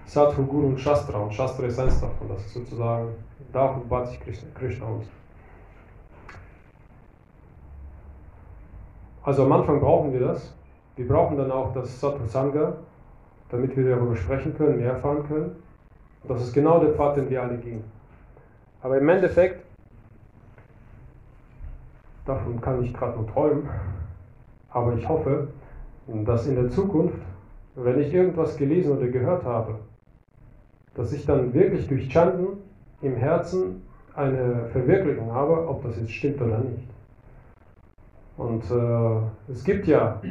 Sadhu, 0.05 0.45
Guru 0.45 0.67
und 0.67 0.79
Shastra. 0.79 1.17
Und 1.17 1.33
Shastra 1.33 1.65
ist 1.65 1.79
eins 1.79 1.99
davon. 1.99 2.27
Das 2.29 2.45
ist 2.45 2.53
sozusagen, 2.53 3.09
davon 3.51 3.87
bat 3.87 4.07
sich 4.07 4.19
Krishna, 4.19 4.49
Krishna 4.53 4.85
uns. 4.85 5.05
Also 9.23 9.43
am 9.43 9.51
Anfang 9.51 9.79
brauchen 9.79 10.13
wir 10.13 10.19
das. 10.19 10.55
Wir 10.95 11.07
brauchen 11.07 11.37
dann 11.37 11.51
auch 11.51 11.73
das 11.73 11.99
Sattva 11.99 12.27
Sangha, 12.27 12.73
damit 13.49 13.75
wir 13.75 13.89
darüber 13.89 14.15
sprechen 14.15 14.55
können, 14.55 14.77
mehr 14.77 14.91
erfahren 14.93 15.27
können. 15.27 15.55
Das 16.27 16.41
ist 16.41 16.53
genau 16.53 16.79
der 16.79 16.93
Pfad, 16.93 17.17
den 17.17 17.29
wir 17.29 17.41
alle 17.41 17.57
gehen. 17.57 17.83
Aber 18.81 18.97
im 18.97 19.09
Endeffekt, 19.09 19.65
davon 22.25 22.61
kann 22.61 22.83
ich 22.83 22.93
gerade 22.93 23.17
nur 23.17 23.27
träumen, 23.27 23.67
aber 24.69 24.93
ich 24.93 25.07
hoffe, 25.09 25.47
dass 26.07 26.47
in 26.47 26.55
der 26.55 26.69
Zukunft, 26.69 27.19
wenn 27.75 27.99
ich 27.99 28.13
irgendwas 28.13 28.55
gelesen 28.57 28.97
oder 28.97 29.07
gehört 29.07 29.43
habe, 29.43 29.79
dass 30.95 31.13
ich 31.13 31.25
dann 31.25 31.53
wirklich 31.53 31.87
durch 31.87 32.09
Chanten 32.09 32.57
im 33.01 33.15
Herzen 33.15 33.81
eine 34.15 34.67
Verwirklichung 34.71 35.31
habe, 35.33 35.67
ob 35.67 35.83
das 35.83 35.97
jetzt 35.99 36.11
stimmt 36.11 36.41
oder 36.41 36.59
nicht. 36.59 36.87
Und 38.37 38.63
äh, 38.71 39.51
es 39.51 39.63
gibt 39.63 39.87
ja, 39.87 40.21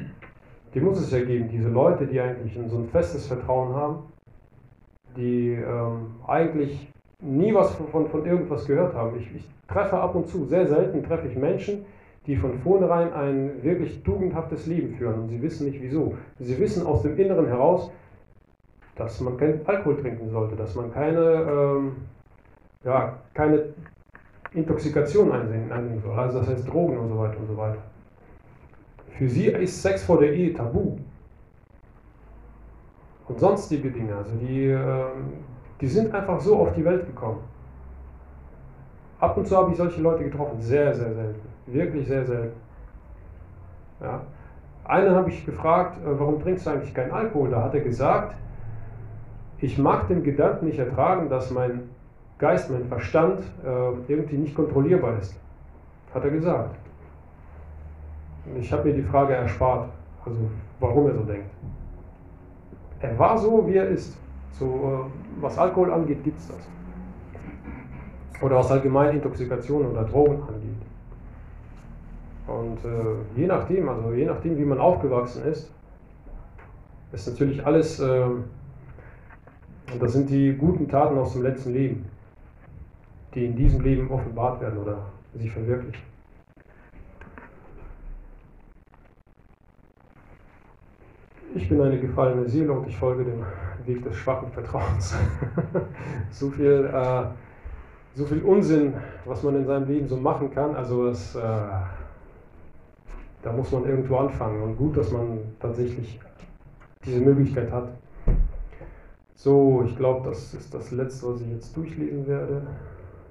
die 0.75 0.81
muss 0.81 1.01
es 1.01 1.11
ja 1.11 1.25
geben, 1.25 1.49
diese 1.49 1.69
Leute, 1.69 2.07
die 2.07 2.21
eigentlich 2.21 2.59
so 2.69 2.79
ein 2.79 2.89
festes 2.89 3.27
Vertrauen 3.27 3.75
haben, 3.75 3.99
die 5.17 5.53
ähm, 5.53 6.17
eigentlich 6.27 6.93
nie 7.21 7.55
was 7.55 7.75
von, 7.75 7.89
von, 7.89 8.09
von 8.09 8.27
irgendwas 8.27 8.67
gehört 8.67 8.95
haben. 8.95 9.19
Ich, 9.19 9.35
ich, 9.35 9.49
treffe 9.67 9.99
ab 9.99 10.15
und 10.15 10.29
zu, 10.29 10.45
sehr 10.45 10.67
selten 10.67 11.03
treffe 11.03 11.27
ich 11.27 11.37
Menschen, 11.37 11.87
die 12.27 12.37
von 12.37 12.53
vornherein 12.59 13.13
ein 13.15 13.63
wirklich 13.63 14.03
tugendhaftes 14.03 14.67
Leben 14.67 14.95
führen 14.95 15.23
und 15.23 15.29
sie 15.29 15.41
wissen 15.41 15.67
nicht 15.67 15.81
wieso. 15.81 16.15
Sie 16.39 16.59
wissen 16.59 16.87
aus 16.87 17.03
dem 17.03 17.17
Inneren 17.17 17.47
heraus, 17.47 17.91
dass 18.97 19.21
man 19.21 19.37
keinen 19.37 19.67
Alkohol 19.67 20.01
trinken 20.01 20.31
sollte, 20.31 20.57
dass 20.57 20.75
man 20.75 20.93
keine, 20.93 21.21
ähm, 21.21 21.97
ja, 22.85 23.19
keine 23.33 23.65
Intoxikation 24.53 25.33
einnehmen 25.33 26.01
soll, 26.01 26.19
also 26.19 26.39
das 26.39 26.49
heißt 26.49 26.69
Drogen 26.69 26.97
und 26.99 27.09
so 27.09 27.19
weiter 27.19 27.39
und 27.39 27.47
so 27.49 27.57
weiter. 27.57 27.79
Für 29.11 29.29
sie 29.29 29.47
ist 29.47 29.83
Sex 29.83 30.05
vor 30.05 30.19
der 30.19 30.33
Ehe 30.33 30.53
tabu. 30.55 30.97
Und 33.27 33.41
sonstige 33.41 33.91
Dinge, 33.91 34.15
also 34.15 34.37
die, 34.37 34.67
ähm, 34.67 35.33
die 35.81 35.87
sind 35.87 36.15
einfach 36.15 36.41
so 36.41 36.57
auf 36.57 36.73
die 36.75 36.85
Welt 36.85 37.07
gekommen. 37.07 37.41
Ab 39.19 39.37
und 39.37 39.47
zu 39.47 39.57
habe 39.57 39.71
ich 39.71 39.77
solche 39.77 40.01
Leute 40.03 40.25
getroffen, 40.25 40.61
sehr, 40.61 40.95
sehr 40.95 41.15
selten. 41.15 41.41
Wirklich 41.67 42.07
sehr 42.07 42.25
selten. 42.27 42.57
Ja. 44.01 44.21
Einen 44.85 45.15
habe 45.15 45.31
ich 45.31 45.47
gefragt, 45.47 45.97
äh, 46.05 46.19
warum 46.19 46.41
trinkst 46.41 46.67
du 46.67 46.71
eigentlich 46.71 46.93
keinen 46.93 47.13
Alkohol? 47.13 47.51
Da 47.51 47.63
hat 47.63 47.75
er 47.75 47.81
gesagt, 47.81 48.37
ich 49.65 49.79
mag 49.79 50.09
den 50.09 50.23
Gedanken 50.23 50.67
nicht 50.67 50.79
ertragen, 50.79 51.31
dass 51.31 51.51
mein 51.51 51.89
Geist, 52.39 52.71
mein 52.71 52.85
Verstand 52.85 53.41
äh, 53.65 54.13
irgendwie 54.13 54.37
nicht 54.37 54.55
kontrollierbar 54.55 55.19
ist. 55.19 55.35
Hat 56.13 56.23
er 56.25 56.31
gesagt. 56.31 56.77
Ich 58.61 58.71
habe 58.71 58.89
mir 58.89 58.95
die 58.95 59.03
Frage 59.03 59.33
erspart, 59.35 59.89
also 60.25 60.39
warum 60.81 61.07
er 61.07 61.15
so 61.15 61.23
denkt. 61.23 61.51
Er 63.01 63.19
war 63.19 63.39
so, 63.39 63.67
wie 63.67 63.77
er 63.77 63.89
ist. 63.89 64.17
So, 64.53 64.67
äh, 64.67 65.43
was 65.43 65.57
Alkohol 65.57 65.93
angeht, 65.93 66.23
gibt 66.23 66.39
es 66.39 66.49
das. 66.49 66.69
Oder 68.43 68.57
was 68.57 68.71
allgemein 68.71 69.15
Intoxikation 69.15 69.87
oder 69.87 70.05
Drogen 70.05 70.43
angeht. 70.43 70.85
Und 72.47 72.85
äh, 72.85 73.41
je 73.41 73.47
nachdem, 73.47 73.89
also 73.89 74.13
je 74.13 74.27
nachdem, 74.27 74.59
wie 74.59 74.65
man 74.65 74.79
aufgewachsen 74.79 75.45
ist, 75.47 75.73
ist 77.13 77.29
natürlich 77.29 77.65
alles, 77.65 77.99
äh, 78.01 78.27
und 79.95 80.03
das 80.03 80.13
sind 80.13 80.29
die 80.29 80.53
guten 80.55 80.89
Taten 80.89 81.17
aus 81.17 81.35
dem 81.35 81.45
letzten 81.45 81.73
Leben, 81.73 82.05
die 83.33 83.47
in 83.47 83.55
diesem 83.55 83.81
Leben 83.81 84.11
offenbart 84.11 84.61
werden 84.61 84.79
oder 84.81 84.99
sich 85.35 85.53
verwirklichen. 85.53 86.03
Ich 91.55 91.69
bin 91.69 91.81
eine 91.81 92.01
gefallene 92.01 92.49
Seele 92.49 92.73
und 92.73 92.89
ich 92.89 92.97
folge 92.97 93.25
dem 93.25 93.45
Weg 93.87 94.03
des 94.03 94.17
schwachen 94.17 94.51
Vertrauens. 94.51 95.15
so, 96.33 96.51
viel, 96.51 96.91
äh, 96.93 97.25
so 98.17 98.27
viel 98.27 98.43
Unsinn, 98.43 98.95
was 99.25 99.45
man 99.45 99.55
in 99.55 99.65
seinem 99.65 99.87
Leben 99.87 100.09
so 100.09 100.17
machen 100.17 100.53
kann, 100.53 100.75
also 100.75 101.07
das, 101.07 101.37
äh, 101.37 101.41
da 103.43 103.53
muss 103.53 103.71
man 103.71 103.85
irgendwo 103.85 104.17
anfangen. 104.17 104.61
Und 104.61 104.77
gut, 104.77 104.97
dass 104.97 105.13
man 105.13 105.39
tatsächlich 105.61 106.19
diese 107.05 107.21
Möglichkeit 107.21 107.71
hat. 107.71 107.91
So, 109.37 109.85
ich 109.87 109.97
glaube, 109.97 110.29
das 110.29 110.55
ist 110.55 110.73
das 110.73 110.91
Letzte, 110.91 111.27
was 111.29 111.41
ich 111.41 111.49
jetzt 111.49 111.77
durchlesen 111.77 112.27
werde. 112.27 112.63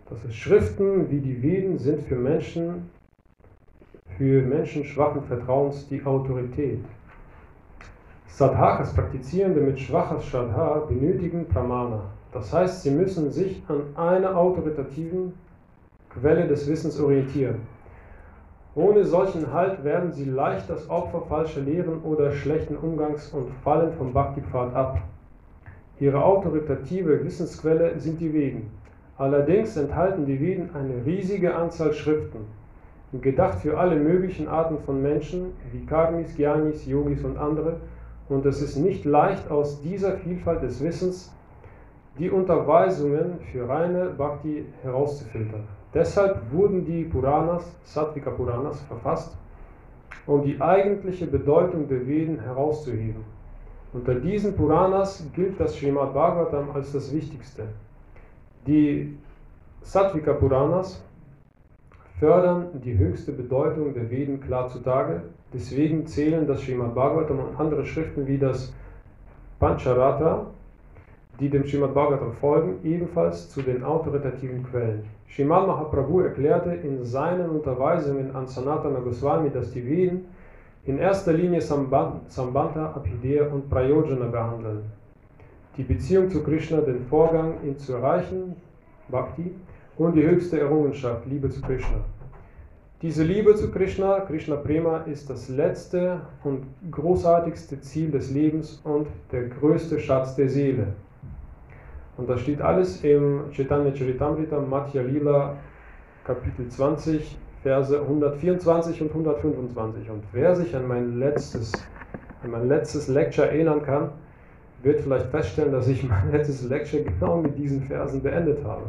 Das 0.09 0.23
ist 0.25 0.35
Schriften 0.35 1.09
wie 1.09 1.19
die 1.19 1.41
Veden 1.41 1.79
sind 1.79 2.01
für 2.01 2.15
Menschen, 2.15 2.89
für 4.17 4.41
Menschen 4.41 4.83
schwachen 4.83 5.23
Vertrauens 5.23 5.87
die 5.87 6.03
Autorität. 6.05 6.79
Sadhakas 8.27 8.93
Praktizierende 8.93 9.61
mit 9.61 9.79
schwacher 9.79 10.19
Shraddha 10.19 10.85
benötigen 10.87 11.47
Pramana. 11.47 12.01
Das 12.31 12.51
heißt, 12.51 12.83
sie 12.83 12.91
müssen 12.91 13.31
sich 13.31 13.63
an 13.67 13.95
einer 13.95 14.35
autoritativen 14.35 15.33
Quelle 16.09 16.47
des 16.47 16.67
Wissens 16.67 16.99
orientieren. 16.99 17.61
Ohne 18.75 19.03
solchen 19.03 19.53
Halt 19.53 19.83
werden 19.83 20.11
sie 20.11 20.25
leicht 20.25 20.67
das 20.69 20.89
Opfer 20.89 21.21
falscher 21.21 21.61
Lehren 21.61 22.01
oder 22.01 22.31
schlechten 22.31 22.75
Umgangs 22.75 23.29
und 23.29 23.51
fallen 23.63 23.93
vom 23.93 24.13
Bhakti-Pfad 24.13 24.73
ab. 24.73 25.01
Ihre 25.99 26.23
autoritative 26.23 27.23
Wissensquelle 27.23 27.99
sind 27.99 28.19
die 28.19 28.33
Veden. 28.33 28.71
Allerdings 29.17 29.77
enthalten 29.77 30.25
die 30.25 30.39
Veden 30.39 30.71
eine 30.73 31.05
riesige 31.05 31.53
Anzahl 31.53 31.93
Schriften, 31.93 32.39
gedacht 33.21 33.59
für 33.59 33.77
alle 33.77 33.95
möglichen 33.95 34.47
Arten 34.47 34.79
von 34.79 35.01
Menschen, 35.01 35.53
wie 35.71 35.85
Karmis, 35.85 36.35
Gyanis, 36.35 36.85
Yogis 36.87 37.23
und 37.23 37.37
andere, 37.37 37.77
und 38.27 38.45
es 38.45 38.61
ist 38.61 38.77
nicht 38.77 39.05
leicht 39.05 39.51
aus 39.51 39.81
dieser 39.81 40.17
Vielfalt 40.17 40.63
des 40.63 40.83
Wissens 40.83 41.31
die 42.17 42.29
Unterweisungen 42.29 43.39
für 43.51 43.67
reine 43.67 44.05
Bhakti 44.17 44.65
herauszufiltern. 44.81 45.63
Deshalb 45.93 46.51
wurden 46.51 46.85
die 46.85 47.03
Puranas, 47.03 47.75
Sattvika 47.83 48.31
Puranas, 48.31 48.81
verfasst, 48.81 49.35
um 50.25 50.43
die 50.43 50.59
eigentliche 50.59 51.27
Bedeutung 51.27 51.87
der 51.87 52.07
Veden 52.07 52.39
herauszuheben. 52.39 53.23
Unter 53.93 54.15
diesen 54.15 54.55
Puranas 54.55 55.23
gilt 55.35 55.59
das 55.59 55.75
Srimad 55.75 56.15
Bhagavatam 56.15 56.71
als 56.73 56.91
das 56.91 57.13
Wichtigste. 57.13 57.67
Die 58.65 59.15
Sattvika 59.81 60.33
Puranas 60.33 61.03
fördern 62.19 62.81
die 62.83 62.97
höchste 62.97 63.31
Bedeutung 63.31 63.93
der 63.93 64.09
Veden 64.09 64.41
klar 64.41 64.67
zutage. 64.67 65.21
Deswegen 65.53 66.07
zählen 66.07 66.47
das 66.47 66.61
Srimad 66.61 66.95
Bhagavatam 66.95 67.37
und 67.37 67.59
andere 67.59 67.85
Schriften 67.85 68.25
wie 68.25 68.39
das 68.39 68.73
Pancharatra, 69.59 70.47
die 71.39 71.49
dem 71.49 71.67
Srimad 71.67 71.93
Bhagavatam 71.93 72.33
folgen, 72.33 72.79
ebenfalls 72.83 73.51
zu 73.51 73.61
den 73.61 73.83
autoritativen 73.83 74.63
Quellen. 74.63 75.03
Srimad 75.29 75.67
Mahaprabhu 75.67 76.21
erklärte 76.21 76.71
in 76.71 77.03
seinen 77.03 77.47
Unterweisungen 77.51 78.35
an 78.35 78.47
Sanatana 78.47 79.01
Goswami, 79.01 79.51
dass 79.51 79.71
die 79.71 79.85
Veden 79.85 80.25
in 80.85 80.97
erster 80.97 81.33
Linie 81.33 81.61
Sambandha, 81.61 82.93
Abhidya 82.93 83.47
und 83.47 83.69
Prayojana 83.69 84.25
behandeln. 84.25 84.83
Die 85.77 85.83
Beziehung 85.83 86.29
zu 86.29 86.43
Krishna, 86.43 86.81
den 86.81 87.05
Vorgang, 87.05 87.63
ihn 87.63 87.77
zu 87.77 87.93
erreichen, 87.93 88.55
Bhakti, 89.07 89.51
und 89.97 90.15
die 90.15 90.23
höchste 90.23 90.59
Errungenschaft, 90.59 91.25
Liebe 91.25 91.49
zu 91.49 91.61
Krishna. 91.61 92.03
Diese 93.01 93.23
Liebe 93.23 93.55
zu 93.55 93.71
Krishna, 93.71 94.21
Krishna 94.21 94.55
Prema, 94.55 94.99
ist 94.99 95.29
das 95.29 95.49
letzte 95.49 96.21
und 96.43 96.65
großartigste 96.91 97.79
Ziel 97.81 98.11
des 98.11 98.31
Lebens 98.31 98.81
und 98.83 99.07
der 99.31 99.49
größte 99.49 99.99
Schatz 99.99 100.35
der 100.35 100.49
Seele. 100.49 100.87
Und 102.17 102.29
das 102.29 102.41
steht 102.41 102.61
alles 102.61 103.03
im 103.03 103.51
Chaitanya 103.51 103.93
Charitamrita 103.95 104.59
Madhya 104.59 105.01
Lila 105.01 105.57
Kapitel 106.23 106.69
20, 106.69 107.37
Verse 107.63 107.99
124 107.99 109.01
und 109.01 109.09
125. 109.09 110.09
Und 110.09 110.23
wer 110.33 110.55
sich 110.55 110.75
an 110.75 110.87
mein 110.87 111.17
letztes, 111.17 111.71
an 112.43 112.51
mein 112.51 112.67
letztes 112.67 113.07
Lecture 113.07 113.47
erinnern 113.49 113.81
kann, 113.81 114.09
wird 114.83 114.99
vielleicht 114.99 115.27
feststellen, 115.27 115.71
dass 115.71 115.87
ich 115.87 116.03
mein 116.07 116.31
letztes 116.31 116.63
Lecture 116.63 117.03
genau 117.03 117.37
mit 117.37 117.57
diesen 117.57 117.81
Versen 117.81 118.21
beendet 118.21 118.63
habe. 118.63 118.83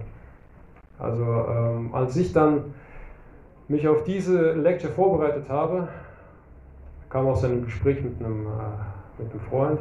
Also 0.99 1.25
ähm, 1.25 1.95
als 1.95 2.16
ich 2.16 2.33
dann 2.33 2.75
mich 3.68 3.89
auf 3.89 4.05
diese 4.05 4.53
Lecture 4.53 4.93
vorbereitet 4.93 5.49
habe, 5.49 5.89
kam 7.09 7.27
aus 7.27 7.45
einem 7.45 7.64
Gespräch 7.64 8.03
mit 8.03 8.20
einem, 8.20 8.47
äh, 8.47 9.22
mit 9.22 9.31
einem 9.31 9.41
Freund, 9.41 9.81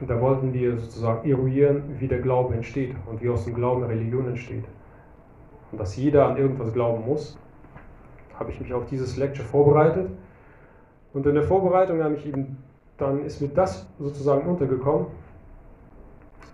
und 0.00 0.08
da 0.08 0.20
wollten 0.20 0.52
wir 0.54 0.78
sozusagen 0.78 1.28
eruieren, 1.28 1.82
wie 1.98 2.06
der 2.06 2.20
Glaube 2.20 2.54
entsteht 2.54 2.94
und 3.06 3.20
wie 3.20 3.28
aus 3.28 3.44
dem 3.44 3.54
Glauben 3.54 3.82
Religion 3.82 4.28
entsteht. 4.28 4.64
Und 5.70 5.78
dass 5.78 5.96
jeder 5.96 6.26
an 6.26 6.36
irgendwas 6.36 6.72
glauben 6.72 7.04
muss, 7.04 7.38
habe 8.38 8.50
ich 8.50 8.60
mich 8.60 8.72
auf 8.72 8.86
dieses 8.86 9.16
Lecture 9.16 9.46
vorbereitet. 9.46 10.08
Und 11.12 11.26
in 11.26 11.34
der 11.34 11.42
Vorbereitung 11.42 12.02
habe 12.02 12.14
ich 12.14 12.26
eben, 12.26 12.58
dann 12.96 13.24
ist 13.24 13.40
mir 13.40 13.48
das 13.48 13.86
sozusagen 13.98 14.48
untergekommen. 14.48 15.06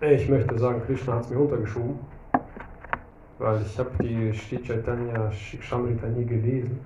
Ich 0.01 0.27
möchte 0.29 0.57
sagen, 0.57 0.81
Krishna 0.85 1.13
hat 1.13 1.23
es 1.23 1.29
mir 1.29 1.39
untergeschoben, 1.39 1.99
weil 3.39 3.61
ich 3.61 3.79
habe 3.79 3.91
die 4.01 4.33
Shri 4.33 4.61
Chaitanya 4.61 5.31
Shikshamrita 5.31 6.07
nie 6.07 6.25
gelesen. 6.25 6.79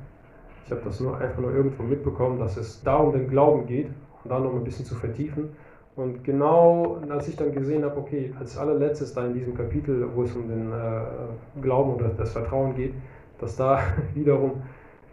Ich 0.66 0.72
habe 0.72 0.82
das 0.84 1.00
nur 1.00 1.18
einfach 1.18 1.40
nur 1.40 1.52
irgendwo 1.52 1.82
mitbekommen, 1.82 2.40
dass 2.40 2.56
es 2.58 2.84
da 2.84 2.98
um 2.98 3.12
den 3.12 3.28
Glauben 3.28 3.66
geht 3.66 3.90
und 4.24 4.30
dann 4.30 4.44
noch 4.44 4.54
ein 4.54 4.64
bisschen 4.64 4.86
zu 4.86 4.94
vertiefen. 4.94 5.50
Und 5.96 6.24
genau 6.24 7.02
als 7.10 7.28
ich 7.28 7.36
dann 7.36 7.52
gesehen 7.52 7.84
habe, 7.84 7.98
okay, 7.98 8.34
als 8.40 8.58
allerletztes 8.58 9.14
da 9.14 9.26
in 9.26 9.34
diesem 9.34 9.56
Kapitel, 9.56 10.08
wo 10.16 10.24
es 10.24 10.36
um 10.36 10.48
den 10.48 10.72
äh, 10.72 11.62
Glauben 11.62 11.96
oder 11.96 12.10
das 12.10 12.32
Vertrauen 12.32 12.76
geht, 12.76 12.94
dass 13.40 13.56
da 13.56 13.82
wiederum 14.14 14.62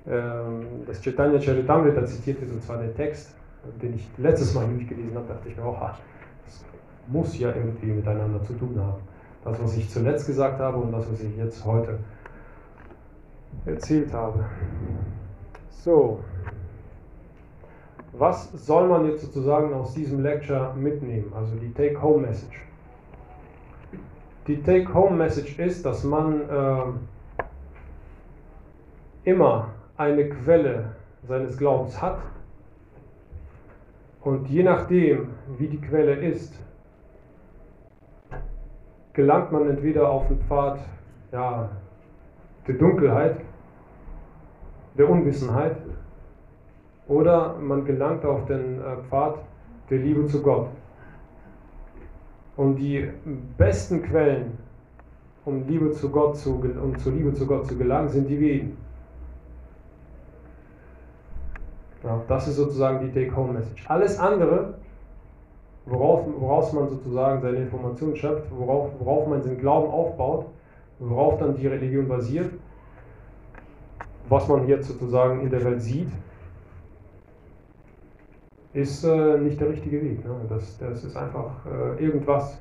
äh, 0.07 0.11
das 0.87 1.01
Chaitanya 1.01 1.41
Charitamrita 1.41 2.05
zitiert 2.07 2.41
wird, 2.41 2.53
und 2.53 2.63
zwar 2.63 2.79
der 2.79 2.95
Text, 2.95 3.35
den 3.83 3.95
ich 3.95 4.09
letztes 4.19 4.55
Mal 4.55 4.67
durchgelesen 4.69 5.17
habe, 5.17 5.27
dachte 5.27 5.49
ich 5.49 5.57
mir 5.57 5.65
ach, 5.65 5.99
das 6.45 6.65
muss 7.09 7.37
ja 7.39 7.49
irgendwie 7.49 7.87
miteinander 7.87 8.43
zu 8.43 8.53
tun 8.53 8.79
haben. 8.79 9.01
Das, 9.45 9.61
was 9.63 9.77
ich 9.77 9.89
zuletzt 9.91 10.27
gesagt 10.27 10.61
habe 10.61 10.79
und 10.79 10.93
das, 10.93 11.11
was 11.11 11.21
ich 11.21 11.37
jetzt 11.37 11.65
heute 11.65 11.99
erzählt 13.65 14.13
habe. 14.13 14.45
So 15.71 16.21
was 18.19 18.51
soll 18.53 18.89
man 18.89 19.07
jetzt 19.07 19.23
sozusagen 19.23 19.75
aus 19.75 19.93
diesem 19.95 20.23
Lecture 20.23 20.73
mitnehmen, 20.75 21.33
also 21.35 21.55
die 21.57 21.73
Take-Home-Message? 21.73 22.63
Die 24.47 24.63
Take-Home-Message 24.63 25.59
ist, 25.59 25.85
dass 25.85 26.05
man 26.05 26.41
äh, 26.49 26.83
immer 29.25 29.69
eine 29.97 30.29
Quelle 30.29 30.93
seines 31.25 31.59
Glaubens 31.59 32.01
hat 32.01 32.19
und 34.23 34.49
je 34.49 34.63
nachdem, 34.63 35.31
wie 35.59 35.69
die 35.69 35.81
Quelle 35.81 36.15
ist, 36.15 36.55
gelangt 39.13 39.53
man 39.53 39.69
entweder 39.69 40.11
auf 40.11 40.29
den 40.29 40.41
Pfad 40.41 40.79
ja, 41.33 41.69
der 42.67 42.75
Dunkelheit, 42.75 43.41
der 44.97 45.09
Unwissenheit 45.09 45.77
oder 47.09 47.55
man 47.59 47.85
gelangt 47.85 48.25
auf 48.25 48.47
den 48.47 48.81
äh, 48.81 48.97
Pfad 49.09 49.39
der 49.91 49.99
Liebe 49.99 50.27
zu 50.27 50.43
Gott. 50.43 50.69
Und 52.57 52.77
die 52.77 53.09
besten 53.57 54.03
Quellen, 54.03 54.59
um, 55.45 55.67
Liebe 55.69 55.93
zu 55.93 56.11
Gott 56.11 56.37
zu, 56.37 56.55
um 56.83 56.99
zur 56.99 57.13
Liebe 57.13 57.33
zu 57.35 57.47
Gott 57.47 57.67
zu 57.67 57.77
gelangen, 57.77 58.09
sind 58.09 58.29
die 58.29 58.41
Veden. 58.41 58.77
Ja, 62.03 62.21
das 62.29 62.49
ist 62.49 62.57
sozusagen 62.57 63.01
die 63.01 63.13
Take-Home-Message. 63.13 63.85
Alles 63.89 64.19
andere, 64.19 64.75
worauf, 65.85 66.27
woraus 66.39 66.73
man 66.73 66.89
sozusagen 66.89 67.43
seine 67.43 67.59
Informationen 67.59 68.17
schöpft, 68.17 68.51
worauf, 68.51 68.91
worauf 68.99 69.29
man 69.29 69.43
seinen 69.43 69.59
Glauben 69.59 69.91
aufbaut, 69.91 70.47
worauf 70.99 71.39
dann 71.39 71.57
die 71.57 71.67
Religion 71.67 72.09
basiert, 72.09 72.51
was 74.29 74.49
man 74.49 74.67
jetzt 74.67 74.89
sozusagen 74.89 75.41
in 75.43 75.51
der 75.51 75.65
Welt 75.65 75.83
sieht, 75.83 76.09
ist 78.77 79.05
äh, 79.05 79.39
nicht 79.39 79.59
der 79.59 79.71
richtige 79.71 80.03
Weg. 80.03 80.23
Ne? 80.23 80.35
Das, 80.51 80.77
das 80.77 81.03
ist 81.03 81.17
einfach 81.17 81.65
äh, 81.65 82.05
irgendwas. 82.05 82.59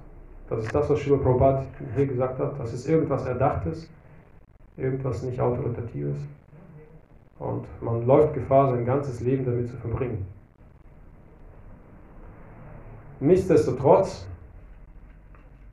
Das 0.49 0.63
ist 0.63 0.73
das, 0.73 0.89
was 0.89 0.99
Shiva 0.99 1.17
Prabhupada 1.17 1.65
hier 1.93 2.07
gesagt 2.07 2.39
hat. 2.39 2.57
Das 2.57 2.73
ist 2.73 2.87
irgendwas 2.87 3.25
Erdachtes, 3.25 3.89
irgendwas 4.77 5.23
nicht 5.23 5.39
Autoritatives. 5.41 6.15
Und 7.37 7.65
man 7.81 8.05
läuft 8.05 8.33
Gefahr, 8.33 8.71
sein 8.71 8.85
ganzes 8.85 9.19
Leben 9.19 9.43
damit 9.43 9.67
zu 9.67 9.75
verbringen. 9.75 10.25
Nichtsdestotrotz 13.19 14.25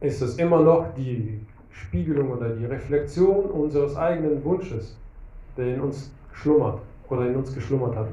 ist 0.01 0.23
es 0.23 0.39
immer 0.39 0.61
noch 0.61 0.93
die 0.97 1.41
Spiegelung 1.71 2.33
oder 2.33 2.49
die 2.49 2.65
Reflexion 2.65 3.45
unseres 3.45 3.95
eigenen 3.95 4.45
Wunsches, 4.45 4.99
der 5.57 5.77
in 5.77 5.81
uns 5.83 6.13
schlummert 6.33 6.81
oder 7.09 7.29
in 7.29 7.37
uns 7.37 7.55
geschlummert 7.55 7.95
hat 7.95 8.09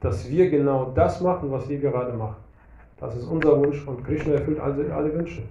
dass 0.00 0.28
wir 0.28 0.50
genau 0.50 0.92
das 0.94 1.20
machen, 1.20 1.50
was 1.50 1.68
wir 1.68 1.78
gerade 1.78 2.12
machen. 2.16 2.36
Das 2.98 3.16
ist 3.16 3.24
unser 3.24 3.58
Wunsch 3.58 3.86
und 3.86 4.04
Krishna 4.04 4.34
erfüllt 4.34 4.60
alle, 4.60 4.92
alle 4.94 5.12
Wünsche. 5.14 5.42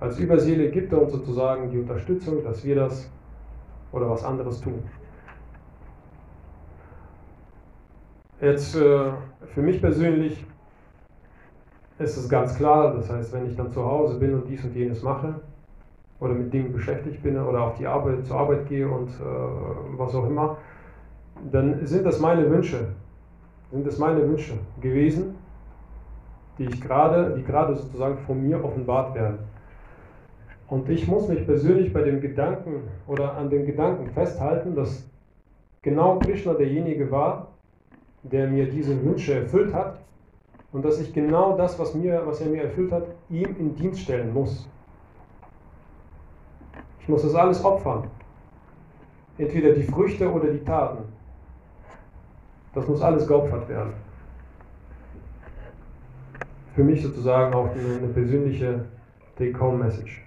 Als 0.00 0.18
Überseele 0.18 0.70
gibt 0.70 0.92
er 0.92 1.02
uns 1.02 1.12
sozusagen 1.12 1.70
die 1.70 1.78
Unterstützung, 1.78 2.42
dass 2.42 2.64
wir 2.64 2.74
das 2.74 3.08
oder 3.92 4.10
was 4.10 4.24
anderes 4.24 4.60
tun. 4.60 4.82
Jetzt 8.40 8.74
äh, 8.74 9.12
für 9.54 9.62
mich 9.62 9.80
persönlich 9.80 10.44
ist 12.00 12.16
es 12.16 12.28
ganz 12.28 12.56
klar, 12.56 12.94
das 12.94 13.08
heißt, 13.08 13.32
wenn 13.32 13.46
ich 13.46 13.56
dann 13.56 13.70
zu 13.70 13.84
Hause 13.84 14.18
bin 14.18 14.34
und 14.34 14.48
dies 14.48 14.64
und 14.64 14.74
jenes 14.74 15.02
mache 15.02 15.34
oder 16.18 16.34
mit 16.34 16.52
Dingen 16.52 16.72
beschäftigt 16.72 17.22
bin 17.22 17.38
oder 17.38 17.62
auf 17.62 17.78
die 17.78 17.86
Arbeit, 17.86 18.26
zur 18.26 18.38
Arbeit 18.38 18.66
gehe 18.66 18.88
und 18.88 19.08
äh, 19.08 19.22
was 19.96 20.14
auch 20.16 20.26
immer, 20.26 20.56
dann 21.50 21.86
sind 21.86 22.04
das 22.04 22.20
meine 22.20 22.48
Wünsche. 22.48 22.88
sind 23.70 23.86
es 23.86 23.98
meine 23.98 24.28
Wünsche 24.28 24.52
gewesen, 24.80 25.34
die 26.58 26.64
ich 26.64 26.80
gerade, 26.80 27.34
die 27.36 27.42
gerade 27.42 27.74
sozusagen 27.74 28.18
von 28.18 28.42
mir 28.46 28.62
offenbart 28.62 29.14
werden. 29.14 29.38
Und 30.68 30.88
ich 30.88 31.06
muss 31.08 31.28
mich 31.28 31.44
persönlich 31.44 31.92
bei 31.92 32.02
dem 32.02 32.20
Gedanken 32.20 32.84
oder 33.06 33.36
an 33.36 33.50
dem 33.50 33.66
Gedanken 33.66 34.08
festhalten, 34.10 34.74
dass 34.74 35.08
genau 35.82 36.18
Krishna 36.18 36.54
derjenige 36.54 37.10
war, 37.10 37.48
der 38.22 38.46
mir 38.46 38.70
diese 38.70 39.02
Wünsche 39.04 39.34
erfüllt 39.34 39.74
hat 39.74 39.98
und 40.72 40.84
dass 40.84 41.00
ich 41.00 41.12
genau 41.12 41.56
das, 41.56 41.78
was, 41.78 41.94
mir, 41.94 42.22
was 42.24 42.40
er 42.40 42.48
mir 42.48 42.62
erfüllt 42.62 42.92
hat, 42.92 43.04
ihm 43.28 43.56
in 43.58 43.74
Dienst 43.74 44.00
stellen 44.00 44.32
muss. 44.32 44.68
Ich 47.00 47.08
muss 47.08 47.22
das 47.22 47.34
alles 47.34 47.64
opfern. 47.64 48.04
Entweder 49.36 49.72
die 49.72 49.82
Früchte 49.82 50.30
oder 50.30 50.48
die 50.48 50.64
Taten. 50.64 51.11
Das 52.74 52.88
muss 52.88 53.02
alles 53.02 53.26
geopfert 53.26 53.68
werden. 53.68 53.92
Für 56.74 56.84
mich 56.84 57.02
sozusagen 57.02 57.52
auch 57.52 57.68
eine, 57.70 58.08
persönliche 58.08 58.86
Take-Home-Message. 59.36 60.24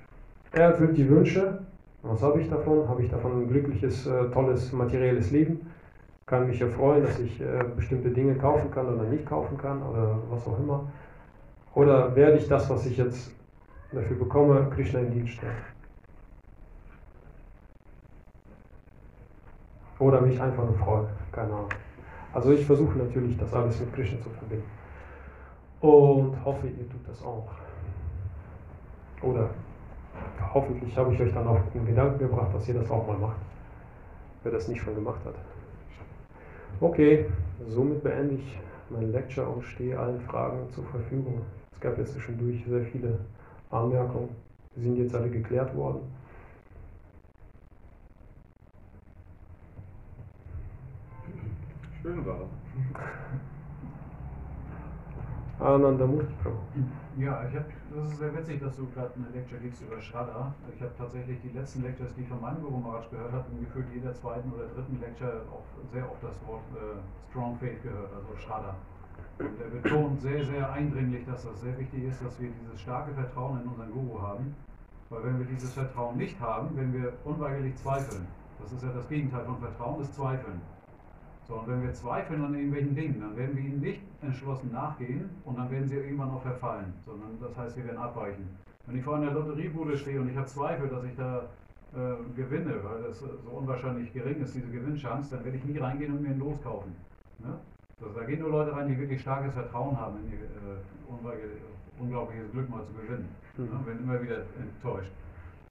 Er 0.51 0.69
erfüllt 0.69 0.95
die 0.95 1.09
Wünsche. 1.09 1.59
Was 2.03 2.21
habe 2.21 2.39
ich 2.39 2.49
davon? 2.49 2.87
Habe 2.87 3.01
ich 3.01 3.09
davon 3.09 3.41
ein 3.41 3.47
glückliches, 3.47 4.05
äh, 4.05 4.29
tolles, 4.29 4.71
materielles 4.71 5.31
Leben? 5.31 5.71
Kann 6.27 6.47
mich 6.47 6.61
erfreuen, 6.61 7.03
dass 7.03 7.19
ich 7.19 7.41
äh, 7.41 7.63
bestimmte 7.75 8.09
Dinge 8.09 8.35
kaufen 8.35 8.69
kann 8.69 8.93
oder 8.93 9.03
nicht 9.05 9.25
kaufen 9.25 9.57
kann 9.57 9.81
oder 9.81 10.19
was 10.29 10.47
auch 10.47 10.59
immer. 10.59 10.85
Oder 11.73 12.15
werde 12.15 12.37
ich 12.37 12.47
das, 12.47 12.69
was 12.69 12.85
ich 12.85 12.97
jetzt 12.97 13.31
dafür 13.91 14.17
bekomme, 14.17 14.67
Krishna 14.75 14.99
in 14.99 15.11
Dienst 15.11 15.33
stellen? 15.33 15.55
Oder 19.97 20.21
mich 20.21 20.39
einfach 20.39 20.63
nur 20.63 20.75
freuen, 20.75 21.07
keine 21.31 21.53
Ahnung. 21.53 21.69
Also 22.35 22.51
ich 22.51 22.65
versuche 22.65 22.97
natürlich, 22.97 23.37
das 23.37 23.53
alles 23.53 23.79
mit 23.79 23.93
Krishna 23.93 24.19
zu 24.21 24.29
verbinden. 24.29 24.69
Und 25.79 26.35
hoffe, 26.43 26.67
ihr 26.67 26.89
tut 26.89 27.07
das 27.07 27.23
auch. 27.23 27.47
Oder 29.21 29.51
hoffentlich 30.53 30.97
habe 30.97 31.13
ich 31.13 31.21
euch 31.21 31.33
dann 31.33 31.47
auch 31.47 31.61
den 31.73 31.85
Gedanken 31.85 32.19
gebracht, 32.19 32.53
dass 32.53 32.67
ihr 32.67 32.73
das 32.73 32.91
auch 32.91 33.07
mal 33.07 33.17
macht. 33.17 33.37
Wer 34.43 34.51
das 34.51 34.67
nicht 34.67 34.81
schon 34.81 34.95
gemacht 34.95 35.21
hat. 35.23 35.35
Okay, 36.81 37.25
somit 37.67 38.03
beende 38.03 38.35
ich 38.35 38.59
mein 38.89 39.13
Lecture 39.13 39.47
und 39.47 39.63
stehe 39.63 39.97
allen 39.97 40.19
Fragen 40.19 40.69
zur 40.71 40.83
Verfügung. 40.83 41.39
Es 41.71 41.79
gab 41.79 41.97
jetzt 41.97 42.13
zwischendurch 42.13 42.65
sehr 42.67 42.83
viele 42.83 43.17
Anmerkungen. 43.71 44.29
Die 44.75 44.81
sind 44.81 44.97
jetzt 44.97 45.15
alle 45.15 45.29
geklärt 45.29 45.73
worden. 45.73 46.01
Schön 52.05 52.23
war 52.23 52.37
Ananda 55.59 56.05
Murti 56.05 56.33
Prabhu. 56.43 56.59
Ja, 57.17 57.47
ich 57.49 57.55
hab, 57.55 57.65
das 57.95 58.11
ist 58.11 58.19
sehr 58.19 58.31
witzig, 58.37 58.59
dass 58.59 58.77
du 58.77 58.85
gerade 58.93 59.11
eine 59.15 59.29
Lecture 59.33 59.59
gibst 59.59 59.81
über 59.81 59.99
Shraddha. 59.99 60.53
Ich 60.75 60.79
habe 60.83 60.91
tatsächlich 60.95 61.41
die 61.41 61.49
letzten 61.57 61.81
Lectures, 61.81 62.13
die 62.13 62.21
ich 62.21 62.27
von 62.27 62.39
meinem 62.39 62.61
Guru 62.61 62.77
Maharaj 62.77 63.09
gehört 63.09 63.31
habe, 63.31 63.45
in 63.51 63.65
gefühlt 63.65 63.87
jeder 63.91 64.13
zweiten 64.13 64.51
oder 64.53 64.67
dritten 64.67 64.99
Lecture 64.99 65.41
auch 65.51 65.65
sehr 65.91 66.05
oft 66.07 66.21
das 66.21 66.35
Wort 66.45 66.61
äh, 66.75 67.31
Strong 67.31 67.57
Faith 67.57 67.81
gehört, 67.81 68.13
also 68.13 68.37
Shraddha. 68.37 68.75
Und 69.39 69.59
er 69.59 69.81
betont 69.81 70.21
sehr, 70.21 70.45
sehr 70.45 70.71
eindringlich, 70.71 71.25
dass 71.25 71.43
das 71.43 71.59
sehr 71.59 71.75
wichtig 71.79 72.03
ist, 72.03 72.23
dass 72.23 72.39
wir 72.39 72.51
dieses 72.51 72.79
starke 72.81 73.13
Vertrauen 73.13 73.63
in 73.63 73.67
unseren 73.67 73.91
Guru 73.91 74.21
haben. 74.21 74.53
Weil 75.09 75.23
wenn 75.23 75.39
wir 75.39 75.47
dieses 75.47 75.73
Vertrauen 75.73 76.17
nicht 76.17 76.39
haben, 76.39 76.69
wenn 76.75 76.93
wir 76.93 77.13
unweigerlich 77.23 77.75
zweifeln, 77.77 78.27
das 78.61 78.71
ist 78.73 78.83
ja 78.83 78.89
das 78.93 79.07
Gegenteil 79.09 79.45
von 79.45 79.57
Vertrauen, 79.57 80.01
ist 80.01 80.13
Zweifeln. 80.13 80.61
So, 81.47 81.55
und 81.55 81.67
wenn 81.67 81.83
wir 81.83 81.93
zweifeln 81.93 82.43
an 82.43 82.55
irgendwelchen 82.55 82.95
Dingen, 82.95 83.21
dann 83.21 83.37
werden 83.37 83.55
wir 83.55 83.63
ihnen 83.63 83.79
nicht 83.79 84.01
entschlossen 84.21 84.71
nachgehen 84.71 85.29
und 85.43 85.57
dann 85.57 85.69
werden 85.69 85.87
sie 85.87 85.95
irgendwann 85.95 86.31
auch 86.31 86.41
verfallen, 86.41 86.93
sondern 87.05 87.37
das 87.39 87.55
heißt, 87.55 87.77
wir 87.77 87.85
werden 87.85 87.97
abweichen. 87.97 88.49
Wenn 88.87 88.97
ich 88.97 89.03
vor 89.03 89.17
einer 89.17 89.31
Lotteriebude 89.31 89.97
stehe 89.97 90.19
und 90.19 90.29
ich 90.29 90.35
habe 90.35 90.47
Zweifel, 90.47 90.89
dass 90.89 91.03
ich 91.03 91.15
da 91.15 91.43
äh, 91.93 92.15
gewinne, 92.35 92.83
weil 92.83 93.03
das 93.03 93.19
so 93.19 93.29
unwahrscheinlich 93.51 94.11
gering 94.11 94.41
ist, 94.41 94.55
diese 94.55 94.71
Gewinnchance, 94.71 95.35
dann 95.35 95.45
werde 95.45 95.57
ich 95.57 95.65
nie 95.65 95.77
reingehen 95.77 96.13
und 96.13 96.21
mir 96.21 96.29
einen 96.29 96.39
Los 96.39 96.61
kaufen. 96.63 96.95
Ne? 97.39 97.57
Also, 98.01 98.13
da 98.13 98.25
gehen 98.25 98.39
nur 98.39 98.49
Leute 98.49 98.75
rein, 98.75 98.87
die 98.87 98.97
wirklich 98.97 99.21
starkes 99.21 99.53
Vertrauen 99.53 99.97
haben 99.97 100.17
in 100.17 100.31
ihr 100.31 100.39
äh, 100.39 102.01
unglaubliches 102.01 102.51
Glück 102.51 102.69
mal 102.69 102.83
zu 102.83 102.93
gewinnen. 102.93 103.29
Mhm. 103.57 103.65
Ne? 103.65 103.85
Werden 103.85 104.03
immer 104.03 104.21
wieder 104.21 104.37
enttäuscht. 104.59 105.11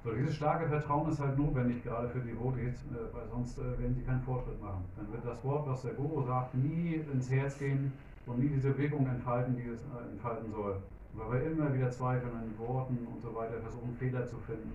So, 0.05 0.12
dieses 0.12 0.36
starke 0.36 0.68
Vertrauen 0.68 1.11
ist 1.11 1.18
halt 1.18 1.38
notwendig, 1.38 1.82
gerade 1.82 2.11
für 2.11 2.20
Devotees, 2.20 2.74
äh, 2.92 3.16
weil 3.16 3.26
sonst 3.26 3.59
äh, 3.59 3.62
werden 3.78 3.94
sie 3.94 4.02
keinen 4.02 4.20
Fortschritt 4.20 4.61
machen. 4.61 4.84
Dann 4.98 5.11
wird 5.11 5.24
das 5.24 5.42
Wort, 5.42 5.66
was 5.66 5.80
der 5.80 5.94
Guru 5.94 6.22
sagt, 6.26 6.55
nie 6.55 7.00
ins 7.11 7.30
Herz 7.30 7.59
gehen 7.59 7.90
und 8.26 8.38
nie 8.38 8.48
diese 8.48 8.76
Wirkung 8.76 9.07
entfalten, 9.07 9.57
die 9.57 9.64
es 9.64 9.80
äh, 9.80 10.12
entfalten 10.12 10.52
soll. 10.52 10.76
Weil 11.14 11.40
wir 11.40 11.50
immer 11.52 11.72
wieder 11.72 11.90
zweifeln 11.90 12.36
an 12.36 12.44
den 12.44 12.59
Worten 12.59 12.98
und 13.11 13.22
so 13.22 13.34
weiter, 13.34 13.59
versuchen 13.62 13.96
Fehler 13.96 14.26
zu 14.26 14.36
finden. 14.44 14.72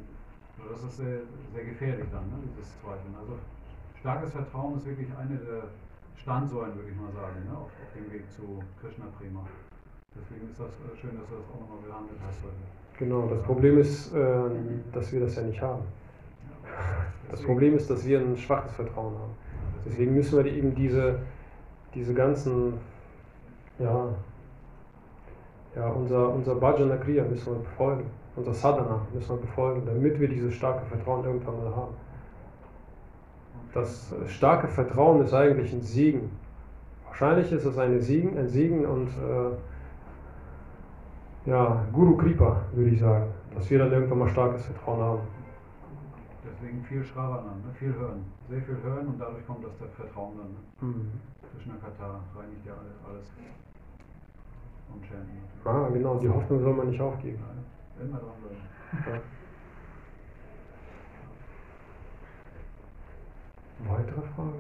Das 0.67 0.84
ist 0.84 0.97
sehr, 0.97 1.21
sehr 1.53 1.63
gefährlich 1.63 2.07
dann, 2.11 2.25
ne, 2.25 2.41
dieses 2.49 2.73
Zweifeln. 2.82 3.13
Also 3.13 3.38
starkes 3.99 4.32
Vertrauen 4.32 4.77
ist 4.77 4.86
wirklich 4.88 5.09
eine 5.15 5.38
der 5.38 5.69
Standsäulen, 6.17 6.75
würde 6.75 6.89
ich 6.89 6.97
mal 6.97 7.13
sagen, 7.13 7.45
ne, 7.45 7.53
auf, 7.55 7.69
auf 7.69 7.91
dem 7.93 8.11
Weg 8.11 8.25
zu 8.32 8.63
Krishna 8.82 9.05
Prima. 9.19 9.45
Deswegen 10.17 10.49
ist 10.49 10.59
das 10.59 10.73
äh, 10.73 10.97
schön, 10.97 11.13
dass 11.21 11.30
du 11.30 11.38
das 11.38 11.45
auch 11.53 11.61
nochmal 11.61 11.86
behandelt 11.86 12.17
hast 12.25 12.41
heute. 12.41 12.88
Genau, 13.00 13.28
das 13.28 13.41
Problem 13.43 13.78
ist, 13.78 14.14
äh, 14.14 14.20
dass 14.91 15.14
wir 15.14 15.22
das 15.22 15.38
ja 15.38 15.43
nicht 15.43 15.62
haben. 15.62 15.84
Das 17.32 17.41
Problem 17.41 17.74
ist, 17.78 17.89
dass 17.89 18.06
wir 18.06 18.20
ein 18.20 18.36
schwaches 18.36 18.74
Vertrauen 18.74 19.14
haben. 19.14 19.32
Deswegen 19.86 20.14
müssen 20.14 20.43
wir 20.43 20.52
eben 20.52 20.76
diese, 20.76 21.20
diese 21.95 22.14
ganzen, 22.14 22.74
ja, 23.80 24.10
ja 25.78 25.88
unser, 25.88 26.34
unser 26.34 26.56
Bhajana 26.56 26.97
Kriya 26.97 27.24
müssen 27.24 27.54
wir 27.54 27.60
befolgen, 27.60 28.04
unser 28.36 28.54
Sadhana 28.54 29.08
müssen 29.14 29.30
wir 29.30 29.41
befolgen, 29.41 29.84
damit 29.86 30.20
wir 30.20 30.28
dieses 30.28 30.54
starke 30.54 30.86
Vertrauen 30.88 31.24
irgendwann 31.24 31.58
mal 31.64 31.74
haben. 31.74 31.93
Das 33.74 34.14
starke 34.28 34.68
Vertrauen 34.68 35.22
ist 35.24 35.34
eigentlich 35.34 35.72
ein 35.72 35.82
Segen. 35.82 36.32
Wahrscheinlich 37.06 37.50
ist 37.54 37.64
es 37.64 37.78
ein 37.78 38.02
Segen, 38.02 38.38
ein 38.38 38.50
Segen 38.50 38.86
und 38.86 39.08
äh, 39.08 39.56
ja, 41.50 41.84
Guru 41.91 42.16
Kripa, 42.16 42.62
würde 42.74 42.91
ich 42.91 43.00
sagen, 43.00 43.32
dass 43.56 43.70
wir 43.70 43.80
dann 43.80 43.91
irgendwann 43.91 44.20
mal 44.20 44.30
starkes 44.30 44.66
Vertrauen 44.66 45.02
haben. 45.02 45.21
Deswegen 46.46 46.84
viel 46.84 47.04
Shravana, 47.04 47.51
ne? 47.51 47.74
viel 47.74 47.93
hören, 47.93 48.24
sehr 48.47 48.62
viel 48.62 48.78
hören 48.84 49.08
und 49.08 49.20
dadurch 49.20 49.46
kommt 49.47 49.66
das 49.66 49.74
Vertrauen 49.96 50.38
dann. 50.38 50.89
Ne? 50.89 50.96
Mhm. 50.96 51.12
Krishna 51.51 51.74
Kata 51.76 52.20
reinigt 52.36 52.66
ja 52.66 52.74
alles. 53.08 53.34
Und 54.93 55.05
Chanten. 55.05 55.39
Ah, 55.66 55.89
genau, 55.92 56.17
die 56.20 56.30
Hoffnung 56.30 56.62
soll 56.62 56.74
man 56.74 56.89
nicht 56.89 57.01
aufgeben. 57.01 57.39
Nein, 57.97 58.08
immer 58.08 58.20
dranbleiben. 58.20 58.58
Ja. 59.05 59.20
Weitere 63.92 64.21
Frage? 64.36 64.58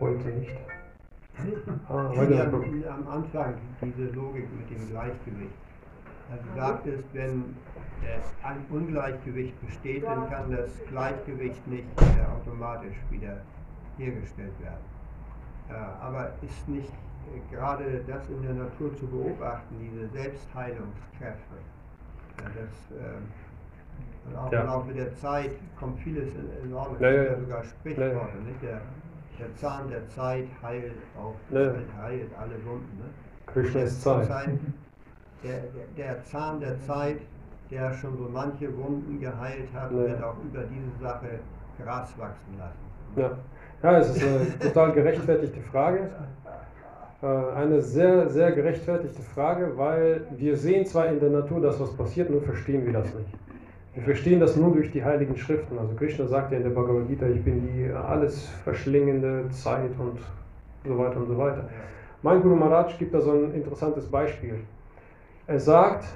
Heute 0.00 0.28
nicht. 0.30 0.56
Ah, 1.88 2.12
heute 2.14 2.34
ja, 2.34 2.44
am 2.44 3.08
Anfang 3.08 3.54
diese 3.80 4.10
Logik 4.10 4.46
mit 4.52 4.68
dem 4.70 4.88
Gleichgewicht. 4.90 5.54
Also 6.30 6.44
du 6.44 6.60
sagtest, 6.60 7.04
wenn 7.14 7.56
ein 8.42 8.64
Ungleichgewicht 8.68 9.58
besteht, 9.66 10.04
dann 10.04 10.28
kann 10.28 10.50
das 10.50 10.70
Gleichgewicht 10.88 11.66
nicht 11.66 11.86
automatisch 12.30 12.96
wieder 13.10 13.38
hergestellt 13.96 14.52
werden. 14.60 14.84
Aber 16.02 16.32
ist 16.42 16.68
nicht 16.68 16.92
äh, 16.92 17.54
gerade 17.54 18.04
das 18.06 18.28
in 18.28 18.42
der 18.42 18.54
Natur 18.54 18.94
zu 18.96 19.06
beobachten, 19.06 19.76
diese 19.80 20.08
Selbstheilungskräfte? 20.08 21.56
das, 22.36 22.98
und 24.26 24.36
auch 24.36 24.52
ja. 24.52 24.60
im 24.60 24.66
Laufe 24.66 24.92
der 24.92 25.14
Zeit 25.14 25.52
kommt 25.78 25.98
vieles 26.00 26.28
in, 26.34 26.68
in 26.68 26.74
Ordnung. 26.74 27.00
Ja, 27.00 27.10
ja, 27.10 27.38
sogar 27.38 27.64
Sprichworte, 27.64 28.36
nicht? 28.44 28.62
Der, 28.62 28.80
der 29.40 29.56
Zahn 29.56 29.90
der 29.90 30.06
Zeit 30.08 30.46
heilt 30.62 30.92
auch 31.18 31.34
ne. 31.50 31.74
heilt 32.00 32.30
alle 32.38 32.54
Wunden. 32.64 32.98
Ne? 32.98 33.06
Krishna 33.46 33.82
ist 33.82 34.02
Zeit. 34.02 34.28
Der, 35.42 35.52
der, 35.52 35.86
der, 35.96 36.24
Zahn 36.24 36.60
der 36.60 36.78
Zeit, 36.80 37.16
der 37.70 37.94
schon 37.94 38.16
so 38.18 38.28
manche 38.30 38.76
Wunden 38.76 39.18
geheilt 39.18 39.68
hat, 39.74 39.90
ne. 39.90 40.08
wird 40.08 40.22
auch 40.22 40.36
über 40.44 40.64
diese 40.64 41.02
Sache 41.02 41.40
Gras 41.82 42.12
wachsen 42.18 42.58
lassen. 42.58 42.90
Ja, 43.16 43.38
ja 43.82 43.98
es 43.98 44.16
ist 44.16 44.22
eine 44.22 44.58
total 44.58 44.92
gerechtfertigte 44.92 45.60
Frage. 45.62 46.10
Äh, 47.22 47.26
eine 47.26 47.82
sehr, 47.82 48.28
sehr 48.30 48.52
gerechtfertigte 48.52 49.22
Frage, 49.22 49.72
weil 49.76 50.26
wir 50.36 50.56
sehen 50.56 50.86
zwar 50.86 51.06
in 51.06 51.20
der 51.20 51.30
Natur, 51.30 51.60
dass 51.60 51.78
was 51.80 51.94
passiert, 51.94 52.30
nur 52.30 52.42
verstehen 52.42 52.84
wir 52.86 52.92
das 52.92 53.14
nicht. 53.14 53.28
Wir 54.00 54.14
verstehen 54.14 54.40
das 54.40 54.56
nur 54.56 54.72
durch 54.72 54.90
die 54.90 55.04
heiligen 55.04 55.36
Schriften. 55.36 55.78
Also 55.78 55.94
Krishna 55.94 56.26
sagt 56.26 56.52
ja 56.52 56.56
in 56.56 56.64
der 56.64 56.70
Bhagavad 56.70 57.06
Gita, 57.06 57.26
ich 57.26 57.44
bin 57.44 57.68
die 57.68 57.92
alles 57.92 58.48
verschlingende 58.64 59.46
Zeit 59.50 59.90
und 59.98 60.18
so 60.86 60.98
weiter 60.98 61.18
und 61.18 61.26
so 61.26 61.36
weiter. 61.36 61.68
Mein 62.22 62.40
Guru 62.40 62.56
Maharaj 62.56 62.96
gibt 62.98 63.12
da 63.12 63.20
so 63.20 63.32
ein 63.32 63.52
interessantes 63.52 64.06
Beispiel. 64.06 64.54
Er 65.46 65.60
sagt, 65.60 66.06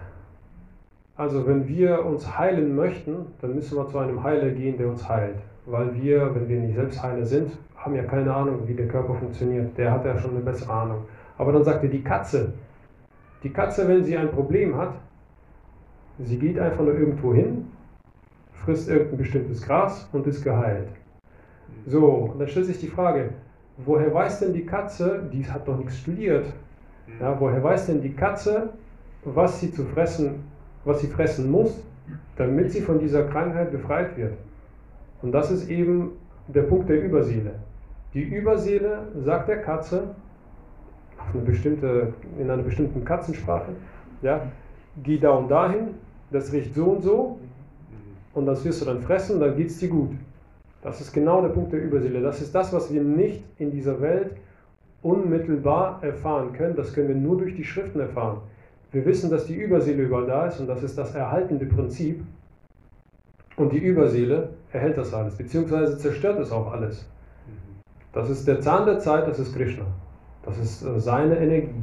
Also 1.16 1.46
wenn 1.46 1.68
wir 1.68 2.04
uns 2.04 2.36
heilen 2.38 2.74
möchten, 2.74 3.26
dann 3.40 3.54
müssen 3.54 3.76
wir 3.78 3.86
zu 3.86 3.98
einem 3.98 4.22
Heiler 4.22 4.50
gehen, 4.50 4.76
der 4.76 4.88
uns 4.88 5.08
heilt. 5.08 5.36
Weil 5.66 5.94
wir, 5.94 6.34
wenn 6.34 6.48
wir 6.48 6.58
nicht 6.58 6.74
selbst 6.74 7.02
Heiler 7.02 7.24
sind, 7.24 7.52
haben 7.76 7.94
ja 7.94 8.02
keine 8.02 8.34
Ahnung, 8.34 8.66
wie 8.66 8.74
der 8.74 8.88
Körper 8.88 9.14
funktioniert. 9.14 9.78
Der 9.78 9.92
hat 9.92 10.04
ja 10.04 10.18
schon 10.18 10.32
eine 10.32 10.40
bessere 10.40 10.72
Ahnung. 10.72 11.04
Aber 11.38 11.52
dann 11.52 11.62
sagte 11.62 11.88
die 11.88 12.02
Katze, 12.02 12.54
die 13.42 13.50
Katze, 13.50 13.86
wenn 13.86 14.02
sie 14.02 14.16
ein 14.16 14.30
Problem 14.30 14.76
hat, 14.76 14.94
sie 16.18 16.38
geht 16.38 16.58
einfach 16.58 16.82
nur 16.82 16.94
irgendwo 16.94 17.32
hin, 17.32 17.66
frisst 18.64 18.88
irgendein 18.88 19.18
bestimmtes 19.18 19.62
Gras 19.62 20.08
und 20.12 20.26
ist 20.26 20.42
geheilt. 20.42 20.88
So, 21.86 22.06
und 22.32 22.38
dann 22.38 22.48
stellt 22.48 22.66
sich 22.66 22.80
die 22.80 22.88
Frage, 22.88 23.30
woher 23.78 24.12
weiß 24.12 24.40
denn 24.40 24.52
die 24.52 24.64
Katze, 24.64 25.28
die 25.32 25.44
hat 25.46 25.68
doch 25.68 25.76
nichts 25.76 25.98
studiert, 25.98 26.46
ja, 27.20 27.38
woher 27.38 27.62
weiß 27.62 27.86
denn 27.86 28.00
die 28.00 28.14
Katze, 28.14 28.70
was 29.24 29.60
sie 29.60 29.70
zu 29.70 29.84
fressen, 29.84 30.44
was 30.84 31.00
sie 31.00 31.08
fressen 31.08 31.50
muss, 31.50 31.84
damit 32.36 32.72
sie 32.72 32.80
von 32.80 32.98
dieser 32.98 33.24
Krankheit 33.24 33.70
befreit 33.70 34.16
wird? 34.16 34.34
Und 35.22 35.32
das 35.32 35.50
ist 35.50 35.68
eben 35.68 36.12
der 36.48 36.62
Punkt 36.62 36.88
der 36.88 37.02
Überseele. 37.02 37.52
Die 38.14 38.22
Überseele 38.22 39.08
sagt 39.24 39.48
der 39.48 39.62
Katze, 39.62 40.14
eine 41.32 41.42
bestimmte, 41.42 42.12
in 42.38 42.50
einer 42.50 42.62
bestimmten 42.62 43.04
Katzensprache, 43.04 43.72
ja, 44.22 44.42
geh 45.02 45.18
da 45.18 45.30
und 45.30 45.48
dahin, 45.48 45.94
das 46.30 46.52
riecht 46.52 46.74
so 46.74 46.84
und 46.86 47.02
so, 47.02 47.38
und 48.34 48.46
das 48.46 48.64
wirst 48.64 48.82
du 48.82 48.86
dann 48.86 49.00
fressen, 49.00 49.40
dann 49.40 49.56
geht 49.56 49.68
es 49.68 49.78
dir 49.78 49.88
gut. 49.88 50.10
Das 50.82 51.00
ist 51.00 51.12
genau 51.12 51.40
der 51.40 51.48
Punkt 51.48 51.72
der 51.72 51.82
Überseele. 51.82 52.20
Das 52.20 52.42
ist 52.42 52.54
das, 52.54 52.72
was 52.72 52.92
wir 52.92 53.02
nicht 53.02 53.42
in 53.58 53.70
dieser 53.70 54.00
Welt 54.00 54.32
unmittelbar 55.02 56.02
erfahren 56.02 56.52
können. 56.52 56.76
Das 56.76 56.92
können 56.92 57.08
wir 57.08 57.14
nur 57.14 57.38
durch 57.38 57.54
die 57.54 57.64
Schriften 57.64 58.00
erfahren. 58.00 58.38
Wir 58.92 59.04
wissen, 59.06 59.30
dass 59.30 59.46
die 59.46 59.54
Überseele 59.54 60.02
überall 60.02 60.26
da 60.26 60.46
ist 60.46 60.60
und 60.60 60.66
das 60.66 60.82
ist 60.82 60.96
das 60.98 61.14
erhaltende 61.14 61.66
Prinzip. 61.66 62.22
Und 63.56 63.72
die 63.72 63.78
Überseele 63.78 64.50
erhält 64.72 64.98
das 64.98 65.14
alles, 65.14 65.36
beziehungsweise 65.36 65.96
zerstört 65.96 66.40
es 66.40 66.50
auch 66.50 66.72
alles. 66.72 67.08
Das 68.12 68.30
ist 68.30 68.46
der 68.46 68.60
Zahn 68.60 68.86
der 68.86 68.98
Zeit, 68.98 69.26
das 69.26 69.38
ist 69.38 69.54
Krishna. 69.54 69.84
Das 70.44 70.58
ist 70.58 70.84
äh, 70.84 71.00
seine 71.00 71.38
Energie. 71.38 71.82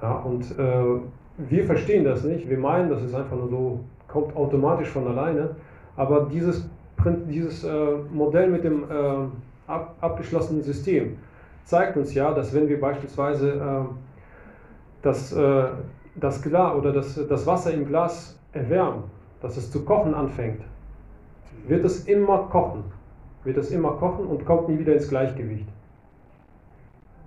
Ja, 0.00 0.14
und 0.18 0.58
äh, 0.58 1.00
wir 1.38 1.64
verstehen 1.64 2.04
das 2.04 2.24
nicht. 2.24 2.48
Wir 2.48 2.58
meinen, 2.58 2.90
das 2.90 3.02
ist 3.02 3.14
einfach 3.14 3.36
nur 3.36 3.48
so, 3.48 3.80
kommt 4.12 4.36
automatisch 4.36 4.88
von 4.88 5.06
alleine. 5.06 5.56
Aber 5.96 6.28
dieses, 6.30 6.68
dieses 7.28 7.64
äh, 7.64 7.96
Modell 8.12 8.50
mit 8.50 8.64
dem 8.64 8.84
äh, 8.84 9.26
ab, 9.66 9.96
abgeschlossenen 10.00 10.62
System 10.62 11.16
zeigt 11.64 11.96
uns 11.96 12.12
ja, 12.14 12.32
dass 12.32 12.52
wenn 12.54 12.68
wir 12.68 12.80
beispielsweise 12.80 13.52
äh, 13.52 13.94
das, 15.02 15.34
das 16.14 16.42
Glas 16.42 16.76
oder 16.76 16.92
das, 16.92 17.18
das 17.28 17.44
Wasser 17.44 17.74
im 17.74 17.86
Glas 17.86 18.38
erwärmen, 18.52 19.02
dass 19.40 19.56
es 19.56 19.68
zu 19.68 19.84
kochen 19.84 20.14
anfängt, 20.14 20.60
wird 21.66 21.84
es 21.84 22.04
immer 22.06 22.38
kochen. 22.50 22.84
Wird 23.42 23.56
es 23.56 23.72
immer 23.72 23.92
kochen 23.96 24.26
und 24.26 24.44
kommt 24.44 24.68
nie 24.68 24.78
wieder 24.78 24.92
ins 24.92 25.08
Gleichgewicht. 25.08 25.66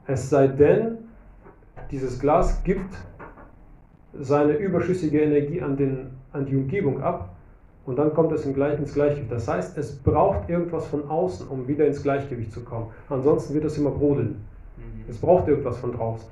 Es 0.08 0.30
sei 0.30 0.48
denn, 0.48 1.00
dieses 1.92 2.18
Glas 2.20 2.64
gibt 2.64 2.96
seine 4.14 4.54
überschüssige 4.54 5.22
Energie 5.22 5.62
an, 5.62 5.76
den, 5.76 6.12
an 6.36 6.46
die 6.46 6.56
Umgebung 6.56 7.02
ab 7.02 7.30
und 7.86 7.98
dann 7.98 8.14
kommt 8.14 8.32
es 8.32 8.46
ins 8.46 8.56
Gleichgewicht. 8.56 9.32
Das 9.32 9.48
heißt, 9.48 9.78
es 9.78 9.96
braucht 9.96 10.50
irgendwas 10.50 10.88
von 10.88 11.08
außen, 11.10 11.48
um 11.48 11.68
wieder 11.68 11.86
ins 11.86 12.02
Gleichgewicht 12.04 12.52
zu 12.52 12.64
kommen. 12.64 12.88
Ansonsten 13.10 13.54
wird 13.54 13.66
es 13.66 13.78
immer 13.78 13.92
brodeln. 13.92 14.44
Mhm. 14.78 15.06
Es 15.08 15.18
braucht 15.18 15.48
irgendwas 15.48 15.78
von 15.78 15.94
draußen. 15.94 16.28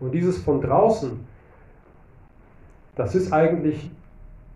Und 0.00 0.12
dieses 0.12 0.38
von 0.38 0.60
draußen, 0.60 1.12
das 2.94 3.14
ist 3.14 3.32
eigentlich, 3.32 3.90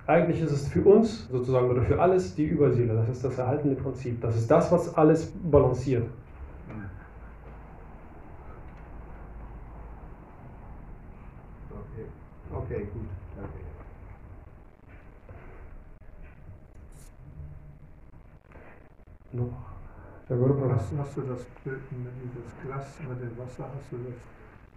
eigentlich 0.06 0.42
ist 0.42 0.52
es 0.52 0.68
für 0.68 0.82
uns 0.82 1.28
sozusagen 1.30 1.70
oder 1.70 1.82
für 1.82 2.00
alles 2.00 2.34
die 2.34 2.44
Überseele. 2.44 2.94
Das 2.94 3.08
ist 3.08 3.24
das 3.24 3.38
erhaltene 3.38 3.74
Prinzip. 3.74 4.20
Das 4.20 4.36
ist 4.36 4.50
das, 4.50 4.70
was 4.70 4.94
alles 4.96 5.32
balanciert. 5.50 6.04
Okay, 12.52 12.86
gut, 12.92 13.08
danke. 13.36 13.58
Noch. 19.32 19.70
Der 20.28 20.36
Guru, 20.36 20.70
hast, 20.72 20.92
hast 20.98 21.16
du 21.16 21.22
das 21.22 21.44
Bild 21.64 21.80
mit 21.90 22.12
dieses 22.22 22.50
Glas 22.64 22.98
mit 23.08 23.20
dem 23.20 23.36
Wasser, 23.38 23.64
hast 23.74 23.90
du 23.90 23.96
das 24.06 24.18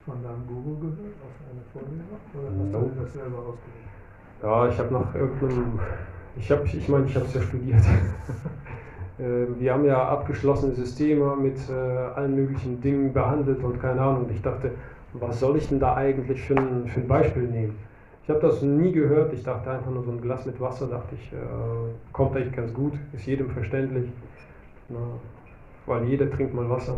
von 0.06 0.22
deinem 0.24 0.46
Guru 0.48 0.78
gehört, 0.80 1.16
aus 1.22 1.38
einer 1.46 1.66
Vorlesung? 1.72 2.18
Oder 2.34 2.50
hast 2.50 2.72
no. 2.72 2.92
du 2.94 3.02
das 3.02 3.14
selber 3.14 3.38
ausgedacht? 3.38 3.94
Ja, 4.42 4.68
ich 4.68 4.78
habe 4.80 4.94
nach 4.94 5.16
irgendeinem, 5.16 5.80
ich 6.36 6.52
habe, 6.52 6.66
ich 6.66 6.88
meine, 6.88 7.06
ich 7.06 7.16
habe 7.16 7.26
es 7.26 7.34
ja 7.34 7.42
studiert. 7.42 7.82
Äh, 9.20 9.46
wir 9.60 9.72
haben 9.72 9.86
ja 9.86 10.08
abgeschlossene 10.08 10.74
Systeme 10.74 11.36
mit 11.36 11.58
äh, 11.70 11.74
allen 11.74 12.34
möglichen 12.36 12.82
Dingen 12.82 13.14
behandelt 13.14 13.64
und 13.64 13.80
keine 13.80 14.02
Ahnung. 14.02 14.26
Ich 14.34 14.42
dachte, 14.42 14.72
was 15.14 15.40
soll 15.40 15.58
ich 15.58 15.70
denn 15.70 15.80
da 15.80 15.94
eigentlich 15.94 16.42
für 16.42 16.58
ein, 16.58 16.88
für 16.88 17.02
ein 17.02 17.08
Beispiel 17.08 17.44
nehmen? 17.44 17.78
Ich 18.24 18.30
habe 18.30 18.40
das 18.40 18.64
nie 18.64 18.92
gehört, 18.92 19.32
ich 19.34 19.44
dachte 19.44 19.70
einfach 19.70 19.92
nur 19.92 20.02
so 20.04 20.10
ein 20.10 20.20
Glas 20.20 20.48
mit 20.48 20.60
Wasser, 20.60 20.88
dachte 20.88 21.14
ich, 21.14 21.32
äh, 21.32 21.36
kommt 22.12 22.36
eigentlich 22.36 22.56
ganz 22.56 22.74
gut, 22.74 22.94
ist 23.14 23.28
jedem 23.28 23.52
verständlich, 23.52 24.10
na, 24.90 25.00
weil 25.86 26.06
jeder 26.06 26.30
trinkt 26.30 26.54
mal 26.54 26.70
Wasser 26.70 26.96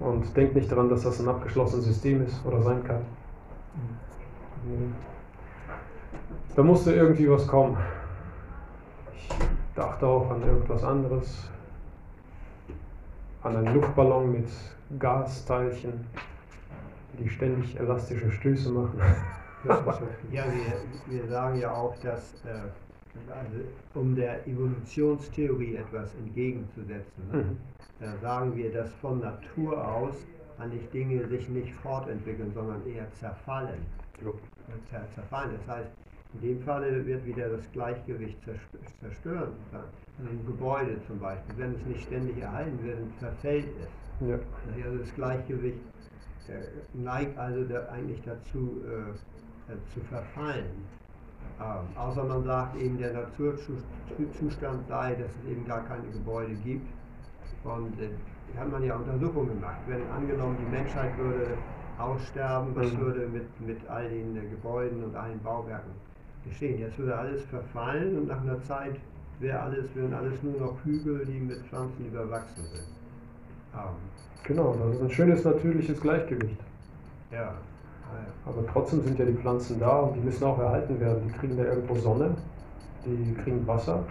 und 0.00 0.36
denkt 0.36 0.54
nicht 0.54 0.70
daran, 0.70 0.88
dass 0.88 1.02
das 1.02 1.20
ein 1.20 1.28
abgeschlossenes 1.28 1.84
System 1.86 2.24
ist 2.26 2.44
oder 2.44 2.62
sein 2.62 2.82
kann. 2.84 3.02
Mhm. 4.64 4.94
Da 6.54 6.62
musste 6.62 6.92
irgendwie 6.92 7.30
was 7.30 7.46
kommen. 7.46 7.76
Ich 9.16 9.28
dachte 9.74 10.06
auch 10.06 10.30
an 10.30 10.42
irgendwas 10.42 10.84
anderes, 10.84 11.48
an 13.42 13.56
einen 13.56 13.74
Luftballon 13.74 14.32
mit 14.32 14.48
Gasteilchen 14.98 16.06
die 17.18 17.28
ständig 17.28 17.78
elastische 17.78 18.30
Stöße 18.30 18.70
machen. 18.70 19.00
ja, 20.30 20.44
wir, 20.44 21.20
wir 21.20 21.28
sagen 21.28 21.58
ja 21.58 21.72
auch, 21.72 21.94
dass 22.02 22.34
äh, 22.44 22.68
also, 23.28 23.64
um 23.94 24.14
der 24.16 24.46
Evolutionstheorie 24.46 25.76
etwas 25.76 26.14
entgegenzusetzen, 26.14 27.22
mhm. 27.30 27.56
da 28.00 28.16
sagen 28.18 28.56
wir, 28.56 28.72
dass 28.72 28.92
von 28.94 29.20
Natur 29.20 29.86
aus 29.86 30.14
eigentlich 30.58 30.88
Dinge 30.90 31.26
sich 31.28 31.48
nicht 31.48 31.72
fortentwickeln, 31.74 32.52
sondern 32.54 32.86
eher 32.86 33.10
zerfallen. 33.12 33.84
Zer 34.88 35.06
zerfallen. 35.14 35.58
Das 35.58 35.76
heißt, 35.76 35.90
in 36.34 36.40
dem 36.40 36.60
Falle 36.62 37.04
wird 37.04 37.24
wieder 37.26 37.48
das 37.48 37.70
Gleichgewicht 37.72 38.38
zerstören. 39.00 39.52
Ein 40.18 40.46
Gebäude 40.46 40.98
zum 41.06 41.18
Beispiel, 41.18 41.54
wenn 41.58 41.74
es 41.74 41.84
nicht 41.86 42.02
ständig 42.02 42.38
erhalten 42.38 42.78
wird, 42.82 42.98
verfällt 43.18 43.66
es. 43.82 44.28
Ja. 44.28 44.38
Also 44.84 44.98
das 44.98 45.14
Gleichgewicht 45.14 45.80
neigt 46.94 47.36
also 47.38 47.60
eigentlich 47.90 48.20
dazu 48.24 48.82
äh, 48.86 49.72
äh, 49.72 49.76
zu 49.92 50.00
verfallen. 50.00 50.70
Ähm, 51.60 51.96
außer 51.96 52.24
man 52.24 52.44
sagt 52.44 52.76
eben, 52.76 52.98
der 52.98 53.12
Naturzustand 53.12 54.86
sei, 54.88 55.14
dass 55.14 55.30
es 55.30 55.50
eben 55.50 55.66
gar 55.66 55.84
keine 55.84 56.06
Gebäude 56.12 56.54
gibt. 56.64 56.88
Und 57.64 58.00
äh, 58.00 58.10
hat 58.58 58.70
man 58.70 58.82
ja 58.82 58.96
Untersuchungen 58.96 59.48
gemacht. 59.48 59.78
Wenn 59.86 60.02
angenommen, 60.10 60.56
die 60.60 60.70
Menschheit 60.70 61.16
würde 61.18 61.56
aussterben, 61.98 62.74
was 62.74 62.92
mhm. 62.92 63.00
würde 63.00 63.28
mit, 63.28 63.60
mit 63.60 63.78
all 63.88 64.08
den 64.08 64.36
äh, 64.36 64.40
Gebäuden 64.48 65.04
und 65.04 65.14
allen 65.14 65.40
Bauwerken 65.40 65.92
geschehen? 66.44 66.80
Jetzt 66.80 66.98
würde 66.98 67.16
alles 67.16 67.42
verfallen 67.44 68.18
und 68.18 68.28
nach 68.28 68.40
einer 68.40 68.60
Zeit 68.64 68.96
wäre 69.38 69.60
alles, 69.60 69.94
wären 69.94 70.12
alles 70.12 70.42
nur 70.42 70.58
noch 70.60 70.84
Hügel, 70.84 71.24
die 71.24 71.38
mit 71.38 71.58
Pflanzen 71.66 72.06
überwachsen 72.06 72.64
sind. 72.64 72.86
Ähm, 73.74 73.96
Genau, 74.44 74.74
das 74.74 74.96
ist 74.96 75.02
ein 75.02 75.10
schönes 75.10 75.44
natürliches 75.44 76.00
Gleichgewicht. 76.00 76.58
Ja. 77.30 77.54
Aber 78.44 78.66
trotzdem 78.66 79.02
sind 79.02 79.18
ja 79.18 79.24
die 79.24 79.34
Pflanzen 79.34 79.78
da 79.78 80.00
und 80.00 80.16
die 80.16 80.20
müssen 80.20 80.44
auch 80.44 80.58
erhalten 80.58 80.98
werden. 80.98 81.22
Die 81.26 81.32
kriegen 81.32 81.56
da 81.56 81.64
irgendwo 81.64 81.94
Sonne, 81.94 82.34
die 83.04 83.34
kriegen 83.34 83.66
Wasser. 83.66 84.04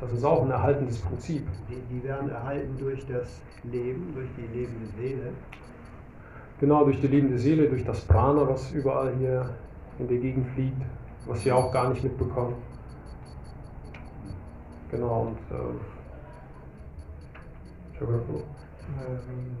Das 0.00 0.12
ist 0.12 0.24
auch 0.24 0.42
ein 0.42 0.50
erhaltendes 0.50 0.98
Prinzip. 0.98 1.46
Die, 1.68 1.80
die 1.94 2.04
werden 2.04 2.28
erhalten 2.30 2.76
durch 2.78 3.06
das 3.06 3.40
Leben, 3.62 4.12
durch 4.14 4.28
die 4.36 4.58
lebende 4.58 4.86
Seele. 4.98 5.30
Genau, 6.60 6.84
durch 6.84 7.00
die 7.00 7.06
lebende 7.06 7.38
Seele, 7.38 7.68
durch 7.68 7.84
das 7.84 8.00
Prana, 8.02 8.48
was 8.48 8.70
überall 8.72 9.14
hier 9.18 9.50
in 9.98 10.08
der 10.08 10.18
Gegend 10.18 10.46
fliegt, 10.48 10.82
was 11.26 11.44
wir 11.44 11.56
auch 11.56 11.72
gar 11.72 11.88
nicht 11.88 12.02
mitbekommen. 12.02 12.54
Genau, 14.90 15.28
und 15.28 15.38
äh, 15.50 15.54
ähm, 18.00 19.56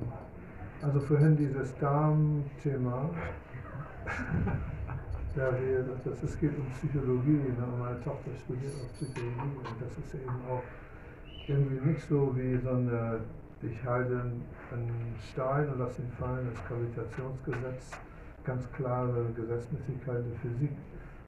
also 0.82 1.00
vorhin 1.00 1.36
dieses 1.36 1.76
Darmthema, 1.78 3.08
ja, 5.36 5.50
das, 6.04 6.22
es 6.22 6.38
geht 6.38 6.56
um 6.58 6.66
Psychologie, 6.70 7.52
ne? 7.58 7.66
meine 7.78 8.00
Tochter 8.02 8.30
studiert 8.44 8.72
auch 8.80 8.92
Psychologie 8.94 9.56
und 9.58 9.80
das 9.80 9.98
ist 9.98 10.14
eben 10.14 10.40
auch 10.48 10.62
irgendwie 11.48 11.88
nicht 11.88 12.08
so 12.08 12.34
wie 12.36 12.56
so 12.56 12.70
eine, 12.70 13.20
ich 13.62 13.84
halte 13.84 14.20
einen 14.72 15.14
Stein 15.32 15.68
und 15.68 15.78
lasse 15.78 16.02
ihn 16.02 16.12
fallen, 16.18 16.48
das 16.52 16.64
Gravitationsgesetz, 16.66 17.90
ganz 18.44 18.70
klare 18.72 19.26
Gesetzmäßigkeit 19.34 20.24
der 20.24 20.38
Physik, 20.40 20.76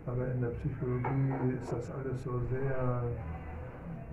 Aber 0.07 0.25
in 0.29 0.41
der 0.41 0.51
Psychologie 0.51 1.59
ist 1.61 1.73
das 1.73 1.91
alles 1.91 2.23
so 2.23 2.41
sehr 2.49 3.03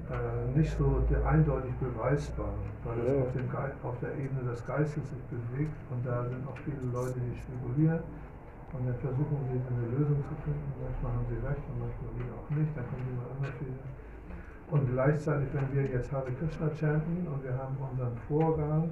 äh, 0.09 0.57
nicht 0.57 0.75
so 0.77 1.03
eindeutig 1.23 1.73
beweisbar, 1.75 2.53
weil 2.83 2.99
es 2.99 3.21
auf, 3.21 3.31
dem 3.33 3.49
auf 3.83 3.99
der 3.99 4.13
Ebene 4.17 4.49
des 4.49 4.65
Geistes 4.65 5.03
sich 5.03 5.23
bewegt 5.29 5.77
und 5.91 6.05
da 6.05 6.25
sind 6.25 6.47
auch 6.47 6.57
viele 6.65 6.91
Leute, 6.91 7.19
die 7.19 7.37
spekulieren 7.37 7.99
und 8.73 8.87
dann 8.87 8.97
versuchen 8.97 9.37
sie 9.49 9.61
eine 9.61 9.87
Lösung 9.93 10.19
zu 10.25 10.35
finden. 10.43 10.69
Manchmal 10.81 11.11
haben 11.13 11.27
sie 11.29 11.39
recht 11.45 11.63
und 11.69 11.77
manchmal 11.79 12.11
wieder 12.17 12.33
auch 12.33 12.49
nicht, 12.49 12.71
dann 12.75 12.85
kommen 12.89 13.05
immer 13.09 13.27
Unterschiede. 13.37 13.79
Und 14.71 14.83
gleichzeitig, 14.91 15.49
wenn 15.53 15.69
wir 15.73 15.85
jetzt 15.85 16.11
Hare 16.11 16.31
Krishna 16.33 16.69
chanten 16.73 17.27
und 17.27 17.43
wir 17.43 17.53
haben 17.53 17.77
unseren 17.77 18.17
Vorgang, 18.27 18.91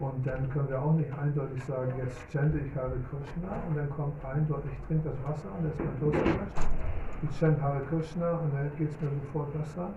und 0.00 0.26
dann 0.26 0.48
können 0.48 0.70
wir 0.70 0.80
auch 0.80 0.94
nicht 0.94 1.12
eindeutig 1.12 1.62
sagen, 1.64 1.92
jetzt 1.98 2.16
chante 2.32 2.58
ich 2.58 2.74
Hare 2.74 2.96
Krishna 3.10 3.52
und 3.68 3.76
dann 3.76 3.90
kommt 3.90 4.24
eindeutig, 4.24 4.72
ich 4.72 4.86
trinke 4.86 5.10
das 5.10 5.18
Wasser 5.28 5.52
und 5.52 5.64
dann 5.64 5.72
ist 5.72 5.78
mein 5.78 6.00
Durst 6.00 6.24
gelöscht. 6.24 6.68
Ich 7.22 7.38
chante 7.38 7.60
Hare 7.60 7.82
Krishna 7.84 8.30
und 8.32 8.54
dann 8.54 8.70
geht 8.78 8.88
es 8.88 9.00
mir 9.02 9.10
sofort 9.10 9.52
besser. 9.52 9.90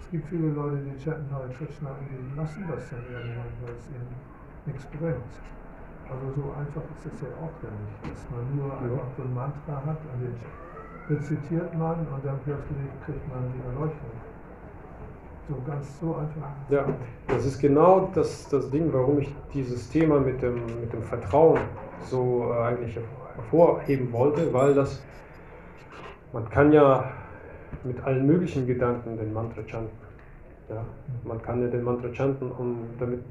Es 0.00 0.10
gibt 0.10 0.26
viele 0.26 0.48
Leute, 0.48 0.82
die 0.82 0.98
chanten 0.98 1.30
Hare 1.30 1.48
Krishna 1.50 1.90
und 1.90 2.06
die 2.10 2.36
lassen 2.36 2.64
das 2.68 2.90
dann 2.90 3.04
irgendwann, 3.06 3.52
weil 3.62 3.74
es 3.78 3.88
ihnen 3.94 4.10
nichts 4.66 4.86
bringt. 4.86 5.32
Also 6.10 6.40
so 6.40 6.54
einfach 6.56 6.82
ist 6.96 7.12
es 7.12 7.20
ja 7.20 7.28
auch 7.36 7.52
dann 7.60 7.76
nicht, 7.84 8.00
dass 8.08 8.24
man 8.30 8.56
nur 8.56 8.72
einfach 8.72 9.08
so 9.16 9.22
ein 9.22 9.34
Mantra 9.34 9.76
hat 9.84 9.98
und 10.12 10.20
den 10.24 10.34
rezitiert 11.08 11.74
man 11.76 12.00
und 12.00 12.24
dann 12.24 12.38
plötzlich 12.44 12.76
kriegt 13.04 13.28
man 13.28 13.52
die 13.52 13.66
Erleuchtung. 13.66 14.10
So 15.48 15.54
ganz 15.66 16.00
so 16.00 16.16
einfach. 16.16 16.50
Ja, 16.68 16.84
das 17.26 17.46
ist 17.46 17.58
genau 17.58 18.10
das, 18.14 18.48
das 18.48 18.70
Ding, 18.70 18.92
warum 18.92 19.18
ich 19.18 19.34
dieses 19.52 19.88
Thema 19.88 20.20
mit 20.20 20.42
dem, 20.42 20.66
mit 20.80 20.92
dem 20.92 21.02
Vertrauen 21.02 21.60
so 22.04 22.52
äh, 22.52 22.62
eigentlich 22.64 22.98
hervorheben 23.36 24.12
wollte, 24.12 24.52
weil 24.52 24.74
das, 24.74 25.02
man 26.32 26.48
kann 26.50 26.72
ja 26.72 27.10
mit 27.84 28.02
allen 28.04 28.26
möglichen 28.26 28.66
Gedanken 28.66 29.16
den 29.16 29.32
Mantra 29.32 29.62
chanten. 29.62 29.96
Ja, 30.68 30.84
man 31.24 31.40
kann 31.40 31.62
ja 31.62 31.68
den 31.68 31.82
Mantra 31.82 32.08
chanten, 32.12 32.52
um, 32.52 32.80
damit 32.98 33.22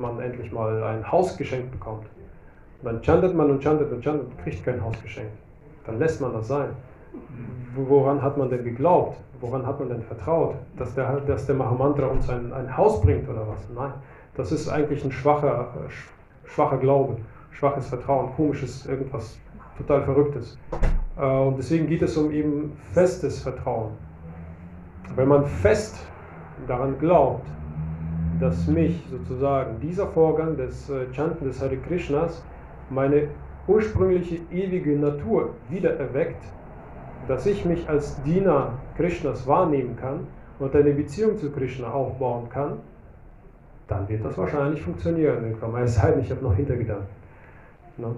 man 0.00 0.20
endlich 0.20 0.52
mal 0.52 0.82
ein 0.82 1.10
Haus 1.10 1.36
geschenkt 1.36 1.70
bekommt. 1.70 2.06
Und 2.82 2.92
dann 2.92 3.02
chantet 3.02 3.34
man 3.34 3.50
und 3.50 3.62
chantet 3.62 3.92
und 3.92 4.02
chantet 4.02 4.26
und 4.28 4.38
kriegt 4.38 4.64
kein 4.64 4.82
Haus 4.82 5.00
geschenkt. 5.02 5.32
Dann 5.86 5.98
lässt 5.98 6.20
man 6.20 6.32
das 6.32 6.48
sein. 6.48 6.70
Woran 7.74 8.22
hat 8.22 8.36
man 8.36 8.50
denn 8.50 8.64
geglaubt? 8.64 9.18
Woran 9.40 9.66
hat 9.66 9.80
man 9.80 9.88
denn 9.88 10.02
vertraut? 10.02 10.54
Dass 10.76 10.94
der, 10.94 11.20
dass 11.20 11.46
der 11.46 11.54
Mahamantra 11.54 12.06
uns 12.06 12.28
ein, 12.28 12.52
ein 12.52 12.76
Haus 12.76 13.00
bringt 13.00 13.28
oder 13.28 13.46
was? 13.48 13.68
Nein, 13.74 13.92
das 14.36 14.52
ist 14.52 14.68
eigentlich 14.68 15.04
ein 15.04 15.12
schwacher, 15.12 15.68
schwacher 16.44 16.78
Glaube, 16.78 17.16
schwaches 17.50 17.88
Vertrauen, 17.88 18.32
komisches, 18.36 18.86
irgendwas 18.86 19.38
total 19.76 20.02
Verrücktes. 20.02 20.58
Äh, 21.18 21.24
und 21.24 21.58
deswegen 21.58 21.86
geht 21.86 22.02
es 22.02 22.16
um 22.16 22.30
eben 22.30 22.72
festes 22.92 23.42
Vertrauen. 23.42 23.92
Wenn 25.16 25.28
man 25.28 25.44
fest 25.44 26.06
daran 26.66 26.98
glaubt, 26.98 27.46
dass 28.42 28.66
mich 28.66 29.00
sozusagen 29.08 29.78
dieser 29.80 30.08
Vorgang 30.08 30.56
des 30.56 30.90
äh, 30.90 31.06
Chanten 31.12 31.44
des 31.44 31.62
Hare 31.62 31.76
Krishnas 31.76 32.44
meine 32.90 33.28
ursprüngliche 33.68 34.40
ewige 34.50 34.98
Natur 34.98 35.50
wieder 35.70 35.96
erweckt, 35.96 36.42
dass 37.28 37.46
ich 37.46 37.64
mich 37.64 37.88
als 37.88 38.20
Diener 38.24 38.72
Krishnas 38.96 39.46
wahrnehmen 39.46 39.96
kann 39.96 40.26
und 40.58 40.74
eine 40.74 40.90
Beziehung 40.90 41.38
zu 41.38 41.52
Krishna 41.52 41.92
aufbauen 41.92 42.48
kann, 42.48 42.80
dann 43.86 44.08
wird 44.08 44.24
das 44.24 44.36
wahrscheinlich 44.36 44.82
funktionieren. 44.82 45.54
Es 45.84 45.94
sei 45.94 46.10
denn, 46.10 46.20
ich 46.22 46.30
habe 46.32 46.42
noch 46.42 46.54
Hintergedanken. 46.54 47.06
Ne? 47.96 48.08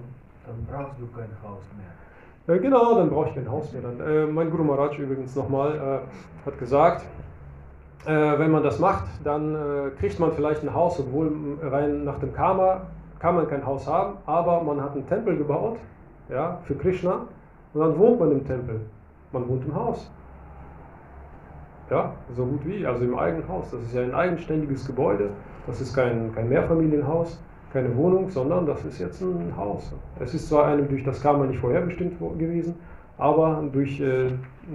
Dann 0.47 0.65
brauchst 0.67 0.99
du 0.99 1.05
kein 1.15 1.29
Haus 1.43 1.61
mehr. 1.77 2.55
Äh, 2.55 2.59
genau, 2.59 2.95
dann 2.95 3.11
brauche 3.11 3.29
ich 3.29 3.35
kein 3.35 3.49
Haus 3.49 3.71
mehr. 3.73 3.83
Dann, 3.83 3.99
äh, 3.99 4.25
mein 4.25 4.49
Guru 4.49 4.63
Maharaj 4.63 4.97
übrigens 4.97 5.35
nochmal 5.35 5.75
äh, 5.75 6.47
hat 6.47 6.57
gesagt, 6.57 7.05
wenn 8.11 8.51
man 8.51 8.63
das 8.63 8.79
macht, 8.79 9.05
dann 9.23 9.55
äh, 9.55 9.89
kriegt 9.99 10.19
man 10.19 10.31
vielleicht 10.31 10.63
ein 10.63 10.73
Haus, 10.73 10.99
obwohl 10.99 11.31
rein 11.61 12.03
nach 12.03 12.19
dem 12.19 12.33
Karma 12.33 12.81
kann 13.19 13.35
man 13.35 13.47
kein 13.47 13.65
Haus 13.65 13.87
haben, 13.87 14.17
aber 14.25 14.61
man 14.61 14.81
hat 14.81 14.93
einen 14.93 15.07
Tempel 15.07 15.37
gebaut 15.37 15.77
ja, 16.29 16.59
für 16.65 16.75
Krishna 16.75 17.21
und 17.73 17.81
dann 17.81 17.97
wohnt 17.97 18.19
man 18.19 18.31
im 18.31 18.45
Tempel. 18.45 18.81
Man 19.31 19.47
wohnt 19.47 19.65
im 19.65 19.75
Haus. 19.75 20.09
Ja, 21.89 22.13
so 22.35 22.45
gut 22.45 22.65
wie, 22.65 22.85
also 22.85 23.03
im 23.03 23.17
eigenen 23.17 23.47
Haus. 23.47 23.69
Das 23.71 23.81
ist 23.81 23.93
ja 23.93 24.01
ein 24.01 24.13
eigenständiges 24.13 24.87
Gebäude. 24.87 25.29
Das 25.67 25.81
ist 25.81 25.93
kein, 25.93 26.33
kein 26.33 26.49
Mehrfamilienhaus, 26.49 27.39
keine 27.71 27.95
Wohnung, 27.95 28.29
sondern 28.29 28.65
das 28.65 28.83
ist 28.85 28.99
jetzt 28.99 29.21
ein 29.21 29.53
Haus. 29.55 29.91
Es 30.19 30.33
ist 30.33 30.49
zwar 30.49 30.65
einem 30.65 30.87
durch 30.87 31.03
das 31.03 31.21
Karma 31.21 31.45
nicht 31.45 31.59
vorherbestimmt 31.59 32.19
gewesen, 32.39 32.75
aber 33.17 33.63
durch, 33.71 33.99
äh, 33.99 34.31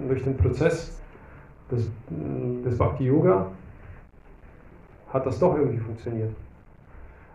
durch 0.07 0.23
den 0.23 0.37
Prozess 0.37 1.00
des, 1.71 1.89
des 2.09 2.77
Bhakti 2.77 3.05
Yoga 3.05 3.47
hat 5.11 5.25
das 5.25 5.39
doch 5.39 5.57
irgendwie 5.57 5.79
funktioniert. 5.79 6.33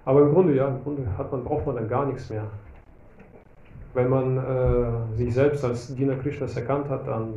Aber 0.04 0.22
im 0.22 0.32
Grunde, 0.32 0.54
ja, 0.54 0.68
im 0.68 0.82
Grunde 0.82 1.06
hat 1.18 1.32
man, 1.32 1.42
braucht 1.44 1.66
man 1.66 1.76
dann 1.76 1.88
gar 1.88 2.06
nichts 2.06 2.30
mehr 2.30 2.44
wenn 3.96 4.10
man 4.10 4.36
äh, 4.36 5.16
sich 5.16 5.32
selbst 5.32 5.64
als 5.64 5.94
Diener 5.94 6.16
Krishnas 6.16 6.54
erkannt 6.54 6.88
hat, 6.90 7.08
dann 7.08 7.34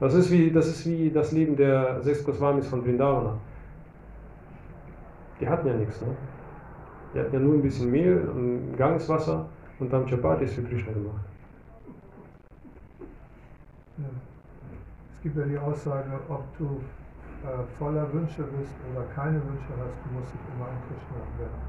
das 0.00 0.14
ist 0.14 0.30
wie 0.30 0.50
das, 0.50 0.66
ist 0.66 0.86
wie 0.86 1.10
das 1.10 1.30
Leben 1.30 1.56
der 1.56 2.02
sechs 2.02 2.24
Goswamis 2.24 2.66
von 2.66 2.82
Vrindavana. 2.82 3.38
Die 5.40 5.48
hatten 5.48 5.68
ja 5.68 5.74
nichts, 5.74 6.00
ne? 6.00 6.08
Die 7.14 7.20
hatten 7.20 7.34
ja 7.34 7.38
nur 7.38 7.54
ein 7.54 7.62
bisschen 7.62 7.90
Mehl 7.90 8.26
und 8.34 8.76
Gangswasser 8.76 9.46
und 9.78 9.92
haben 9.92 10.06
Chapatis 10.06 10.54
für 10.54 10.62
Krishna 10.62 10.92
gemacht. 10.92 11.24
Ja. 13.98 14.33
Es 15.24 15.32
gibt 15.32 15.40
ja 15.40 15.56
die 15.56 15.56
Aussage, 15.56 16.20
ob 16.28 16.44
du 16.58 16.84
äh, 17.48 17.64
voller 17.78 18.04
Wünsche 18.12 18.44
bist 18.44 18.76
oder 18.92 19.08
keine 19.16 19.40
Wünsche 19.40 19.72
hast, 19.80 19.96
du 20.04 20.12
musst 20.12 20.28
dich 20.28 20.44
immer 20.52 20.68
an 20.68 20.76
Krishna 20.84 21.16
wenden. 21.40 21.64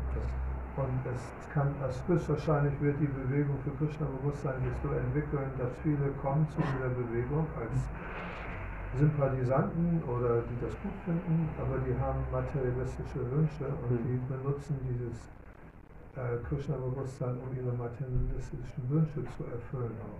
Und 0.75 0.99
es 1.07 1.23
kann, 1.55 1.71
als 1.81 2.03
höchstwahrscheinlich 2.05 2.75
wird 2.81 2.99
die 2.99 3.07
Bewegung 3.07 3.55
für 3.63 3.71
Krishna-Bewusstsein 3.79 4.59
sich 4.59 4.75
so 4.83 4.91
entwickeln, 4.91 5.47
dass 5.55 5.71
viele 5.87 6.11
kommen 6.19 6.43
zu 6.51 6.59
dieser 6.67 6.91
Bewegung 6.99 7.47
als 7.55 7.79
Sympathisanten 8.99 10.03
oder 10.03 10.43
die 10.51 10.59
das 10.59 10.75
gut 10.83 10.99
finden, 11.07 11.47
aber 11.55 11.79
die 11.79 11.95
haben 11.95 12.19
materialistische 12.35 13.23
Wünsche 13.31 13.71
und 13.71 13.87
hm. 13.87 14.03
die 14.03 14.19
benutzen 14.27 14.75
dieses 14.83 15.31
äh, 16.19 16.43
Krishna-Bewusstsein, 16.43 17.39
um 17.39 17.55
ihre 17.55 17.71
materialistischen 17.71 18.83
Wünsche 18.91 19.23
zu 19.39 19.47
erfüllen 19.47 19.95
auch. 20.03 20.19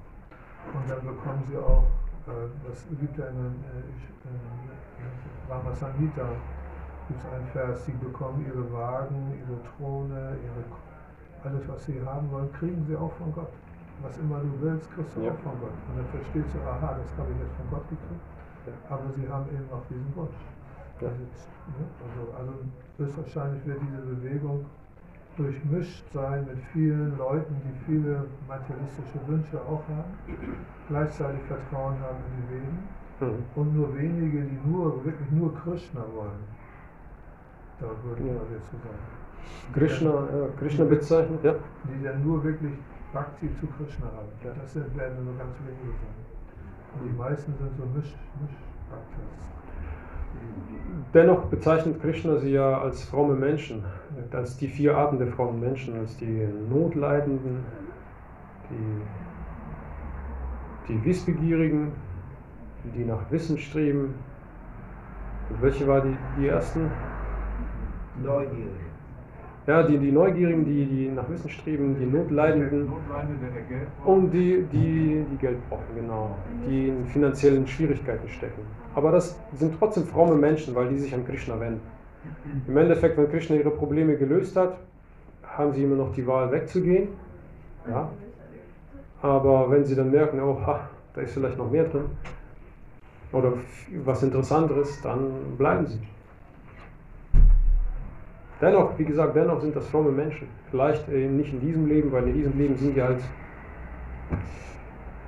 Und 0.72 0.90
dann 0.90 1.04
bekommen 1.04 1.44
sie 1.52 1.58
auch, 1.58 1.84
äh, 2.28 2.50
das 2.68 2.86
gibt 3.00 3.18
ja 3.18 3.26
in, 3.28 3.38
äh, 3.38 3.86
äh, 4.26 5.50
Rama 5.50 5.74
Sangita, 5.74 6.28
gibt 7.08 7.20
es 7.20 7.26
einen 7.32 7.48
Vers, 7.48 7.86
sie 7.86 7.94
bekommen 7.94 8.46
ihre 8.46 8.72
Wagen, 8.74 9.34
ihre 9.40 9.58
Throne, 9.64 10.38
ihre, 10.42 10.64
alles 11.44 11.68
was 11.68 11.86
sie 11.86 12.02
haben 12.04 12.32
wollen, 12.32 12.52
kriegen 12.54 12.84
sie 12.88 12.96
auch 12.96 13.12
von 13.14 13.34
Gott. 13.34 13.52
Was 14.02 14.18
immer 14.18 14.40
du 14.40 14.52
willst, 14.62 14.92
kriegst 14.94 15.16
du 15.16 15.22
ja. 15.22 15.32
auch 15.32 15.40
von 15.40 15.54
Gott. 15.60 15.78
Und 15.90 15.98
dann 15.98 16.08
verstehst 16.08 16.54
du, 16.54 16.60
aha, 16.68 16.98
das 17.00 17.18
habe 17.18 17.32
ich 17.32 17.40
jetzt 17.40 17.56
von 17.56 17.70
Gott 17.70 17.88
gekriegt. 17.90 18.26
Ja. 18.66 18.74
Aber 18.90 19.10
sie 19.16 19.30
haben 19.30 19.46
eben 19.54 19.70
auch 19.72 19.86
diesen 19.90 20.16
Wunsch. 20.16 20.42
Ja. 21.02 21.10
Ne, 21.10 21.86
also, 22.04 22.22
also 22.38 22.54
höchstwahrscheinlich 22.98 23.66
wird 23.66 23.80
diese 23.82 24.02
Bewegung 24.02 24.66
durchmischt 25.38 26.04
sein 26.14 26.46
mit 26.46 26.58
vielen 26.74 27.18
Leuten, 27.18 27.56
die 27.66 27.86
viele 27.86 28.26
materialistische 28.48 29.20
Wünsche 29.28 29.60
auch 29.62 29.84
haben, 29.90 30.14
gleichzeitig 30.88 31.42
Vertrauen 31.48 31.96
haben 32.00 32.18
in 32.28 32.42
die 32.42 32.56
Wesen 32.56 32.80
mhm. 33.20 33.44
und 33.56 33.76
nur 33.76 33.98
wenige, 33.98 34.42
die 34.42 34.60
nur 34.70 35.04
wirklich 35.04 35.32
nur 35.32 35.54
Krishna 35.56 36.02
wollen. 36.14 36.44
Da 37.80 37.88
würde 38.04 38.24
ich 38.24 38.32
mal 38.32 38.48
jetzt 38.52 38.72
so 38.72 38.78
sagen. 38.78 39.16
Krishna, 39.74 40.10
ja, 40.10 40.48
Krishna 40.58 40.86
bezeichnet, 40.86 41.44
ja. 41.44 41.56
Die 41.84 42.04
dann 42.04 42.24
nur 42.24 42.44
wirklich 42.44 42.74
Bhakti 43.14 43.50
zu 43.60 43.68
Krishna 43.68 44.06
haben. 44.06 44.32
Ja. 44.44 44.52
Das 44.60 44.76
werden 44.76 45.26
nur 45.26 45.38
ganz 45.38 45.56
wenige 45.66 45.92
sein. 46.00 46.16
Und 46.96 47.12
die 47.12 47.18
meisten 47.18 47.54
sind 47.58 47.76
so 47.78 47.86
Misch, 47.94 48.16
Misch 48.42 48.58
Dennoch 51.14 51.46
bezeichnet 51.46 52.02
Krishna 52.02 52.38
sie 52.38 52.52
ja 52.52 52.82
als 52.82 53.04
fromme 53.06 53.36
Menschen, 53.36 53.86
als 54.32 54.58
die 54.58 54.68
vier 54.68 54.98
Arten 54.98 55.18
der 55.18 55.28
frommen 55.28 55.62
Menschen, 55.62 55.98
als 55.98 56.18
die 56.18 56.48
Notleidenden, 56.70 57.64
die, 58.70 59.02
die 60.94 61.06
Wissbegierigen, 61.06 61.94
die 62.96 63.06
nach 63.06 63.32
Wissen 63.32 63.58
streben. 63.58 64.16
Und 65.50 65.62
welche 65.62 65.88
war 65.88 66.02
die, 66.02 66.18
die 66.38 66.48
ersten? 66.48 66.92
Neugierig. 68.22 68.85
Ja, 69.68 69.82
die, 69.82 69.98
die 69.98 70.12
Neugierigen, 70.12 70.64
die, 70.64 70.86
die 70.86 71.10
nach 71.10 71.28
Wissen 71.28 71.50
streben, 71.50 71.98
die 72.00 72.06
Notleidenden 72.06 72.88
und 74.06 74.32
die, 74.32 74.64
die, 74.72 75.26
die 75.32 75.38
Geld 75.38 75.58
brauchen, 75.70 75.96
genau, 75.96 76.36
die 76.68 76.90
in 76.90 77.06
finanziellen 77.08 77.66
Schwierigkeiten 77.66 78.30
stecken. 78.30 78.62
Aber 78.94 79.12
das 79.12 79.40
sind 79.54 79.74
trotzdem 79.80 80.04
fromme 80.04 80.36
Menschen, 80.36 80.76
weil 80.76 80.90
die 80.90 81.00
sich 81.00 81.14
an 81.16 81.26
Krishna 81.26 81.60
wenden. 81.60 81.82
Im 82.68 82.78
Endeffekt, 82.78 83.18
wenn 83.18 83.28
Krishna 83.30 83.56
ihre 83.56 83.72
Probleme 83.72 84.18
gelöst 84.18 84.56
hat, 84.56 84.78
haben 85.44 85.74
sie 85.74 85.84
immer 85.84 85.96
noch 85.96 86.14
die 86.14 86.26
Wahl 86.28 86.52
wegzugehen. 86.52 87.10
Ja? 87.90 88.10
Aber 89.22 89.72
wenn 89.72 89.84
Sie 89.84 89.96
dann 89.96 90.12
merken, 90.12 90.40
oh, 90.40 90.60
ha, 90.66 90.90
da 91.14 91.22
ist 91.22 91.34
vielleicht 91.34 91.58
noch 91.58 91.72
mehr 91.72 91.86
drin 91.86 92.06
oder 93.32 93.54
was 94.04 94.22
Interessanteres, 94.22 95.02
dann 95.02 95.58
bleiben 95.58 95.88
Sie. 95.88 96.00
Dennoch, 98.66 98.98
wie 98.98 99.06
gesagt, 99.06 99.36
dennoch 99.36 99.62
sind 99.62 99.76
das 99.76 99.88
fromme 99.90 100.10
Menschen. 100.10 100.48
Vielleicht 100.72 101.08
äh, 101.08 101.28
nicht 101.28 101.54
in 101.54 101.60
diesem 101.60 101.86
Leben, 101.86 102.12
weil 102.12 102.28
in 102.28 102.34
diesem 102.34 102.58
Leben 102.58 102.76
sind 102.76 102.96
die 102.96 103.02
halt, 103.04 103.22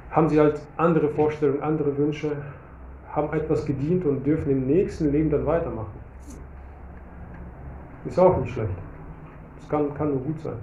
haben 0.09 0.27
sie 0.27 0.39
halt 0.39 0.59
andere 0.75 1.09
Vorstellungen, 1.09 1.61
andere 1.61 1.95
Wünsche, 1.99 2.31
haben 3.11 3.31
etwas 3.37 3.63
gedient 3.63 4.05
und 4.05 4.25
dürfen 4.25 4.51
im 4.51 4.65
nächsten 4.65 5.11
Leben 5.11 5.29
dann 5.29 5.45
weitermachen. 5.45 5.99
Ist 8.05 8.17
auch 8.17 8.39
nicht 8.39 8.53
schlecht. 8.53 8.73
Das 9.59 9.69
kann, 9.69 9.93
kann 9.93 10.09
nur 10.09 10.21
gut 10.21 10.39
sein. 10.39 10.57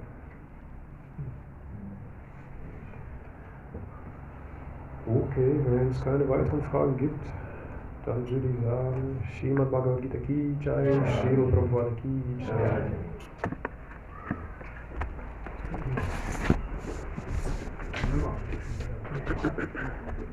Okay, 5.06 5.60
wenn 5.68 5.90
es 5.90 6.02
keine 6.02 6.28
weiteren 6.28 6.62
Fragen 6.64 6.96
gibt, 6.96 7.24
dann 8.06 8.31
würde 8.31 8.48
ich 8.48 8.64
sagen, 8.64 9.22
Shrimad 9.39 9.70
Bhagavad 9.70 10.02
Gita 10.02 10.18
Ki 10.18 10.56
Jai, 10.60 10.93
Shri 10.93 11.36
Prabhupada 11.51 11.90
Ki 12.02 12.22
Jai. 12.39 12.90
Thank 19.36 20.28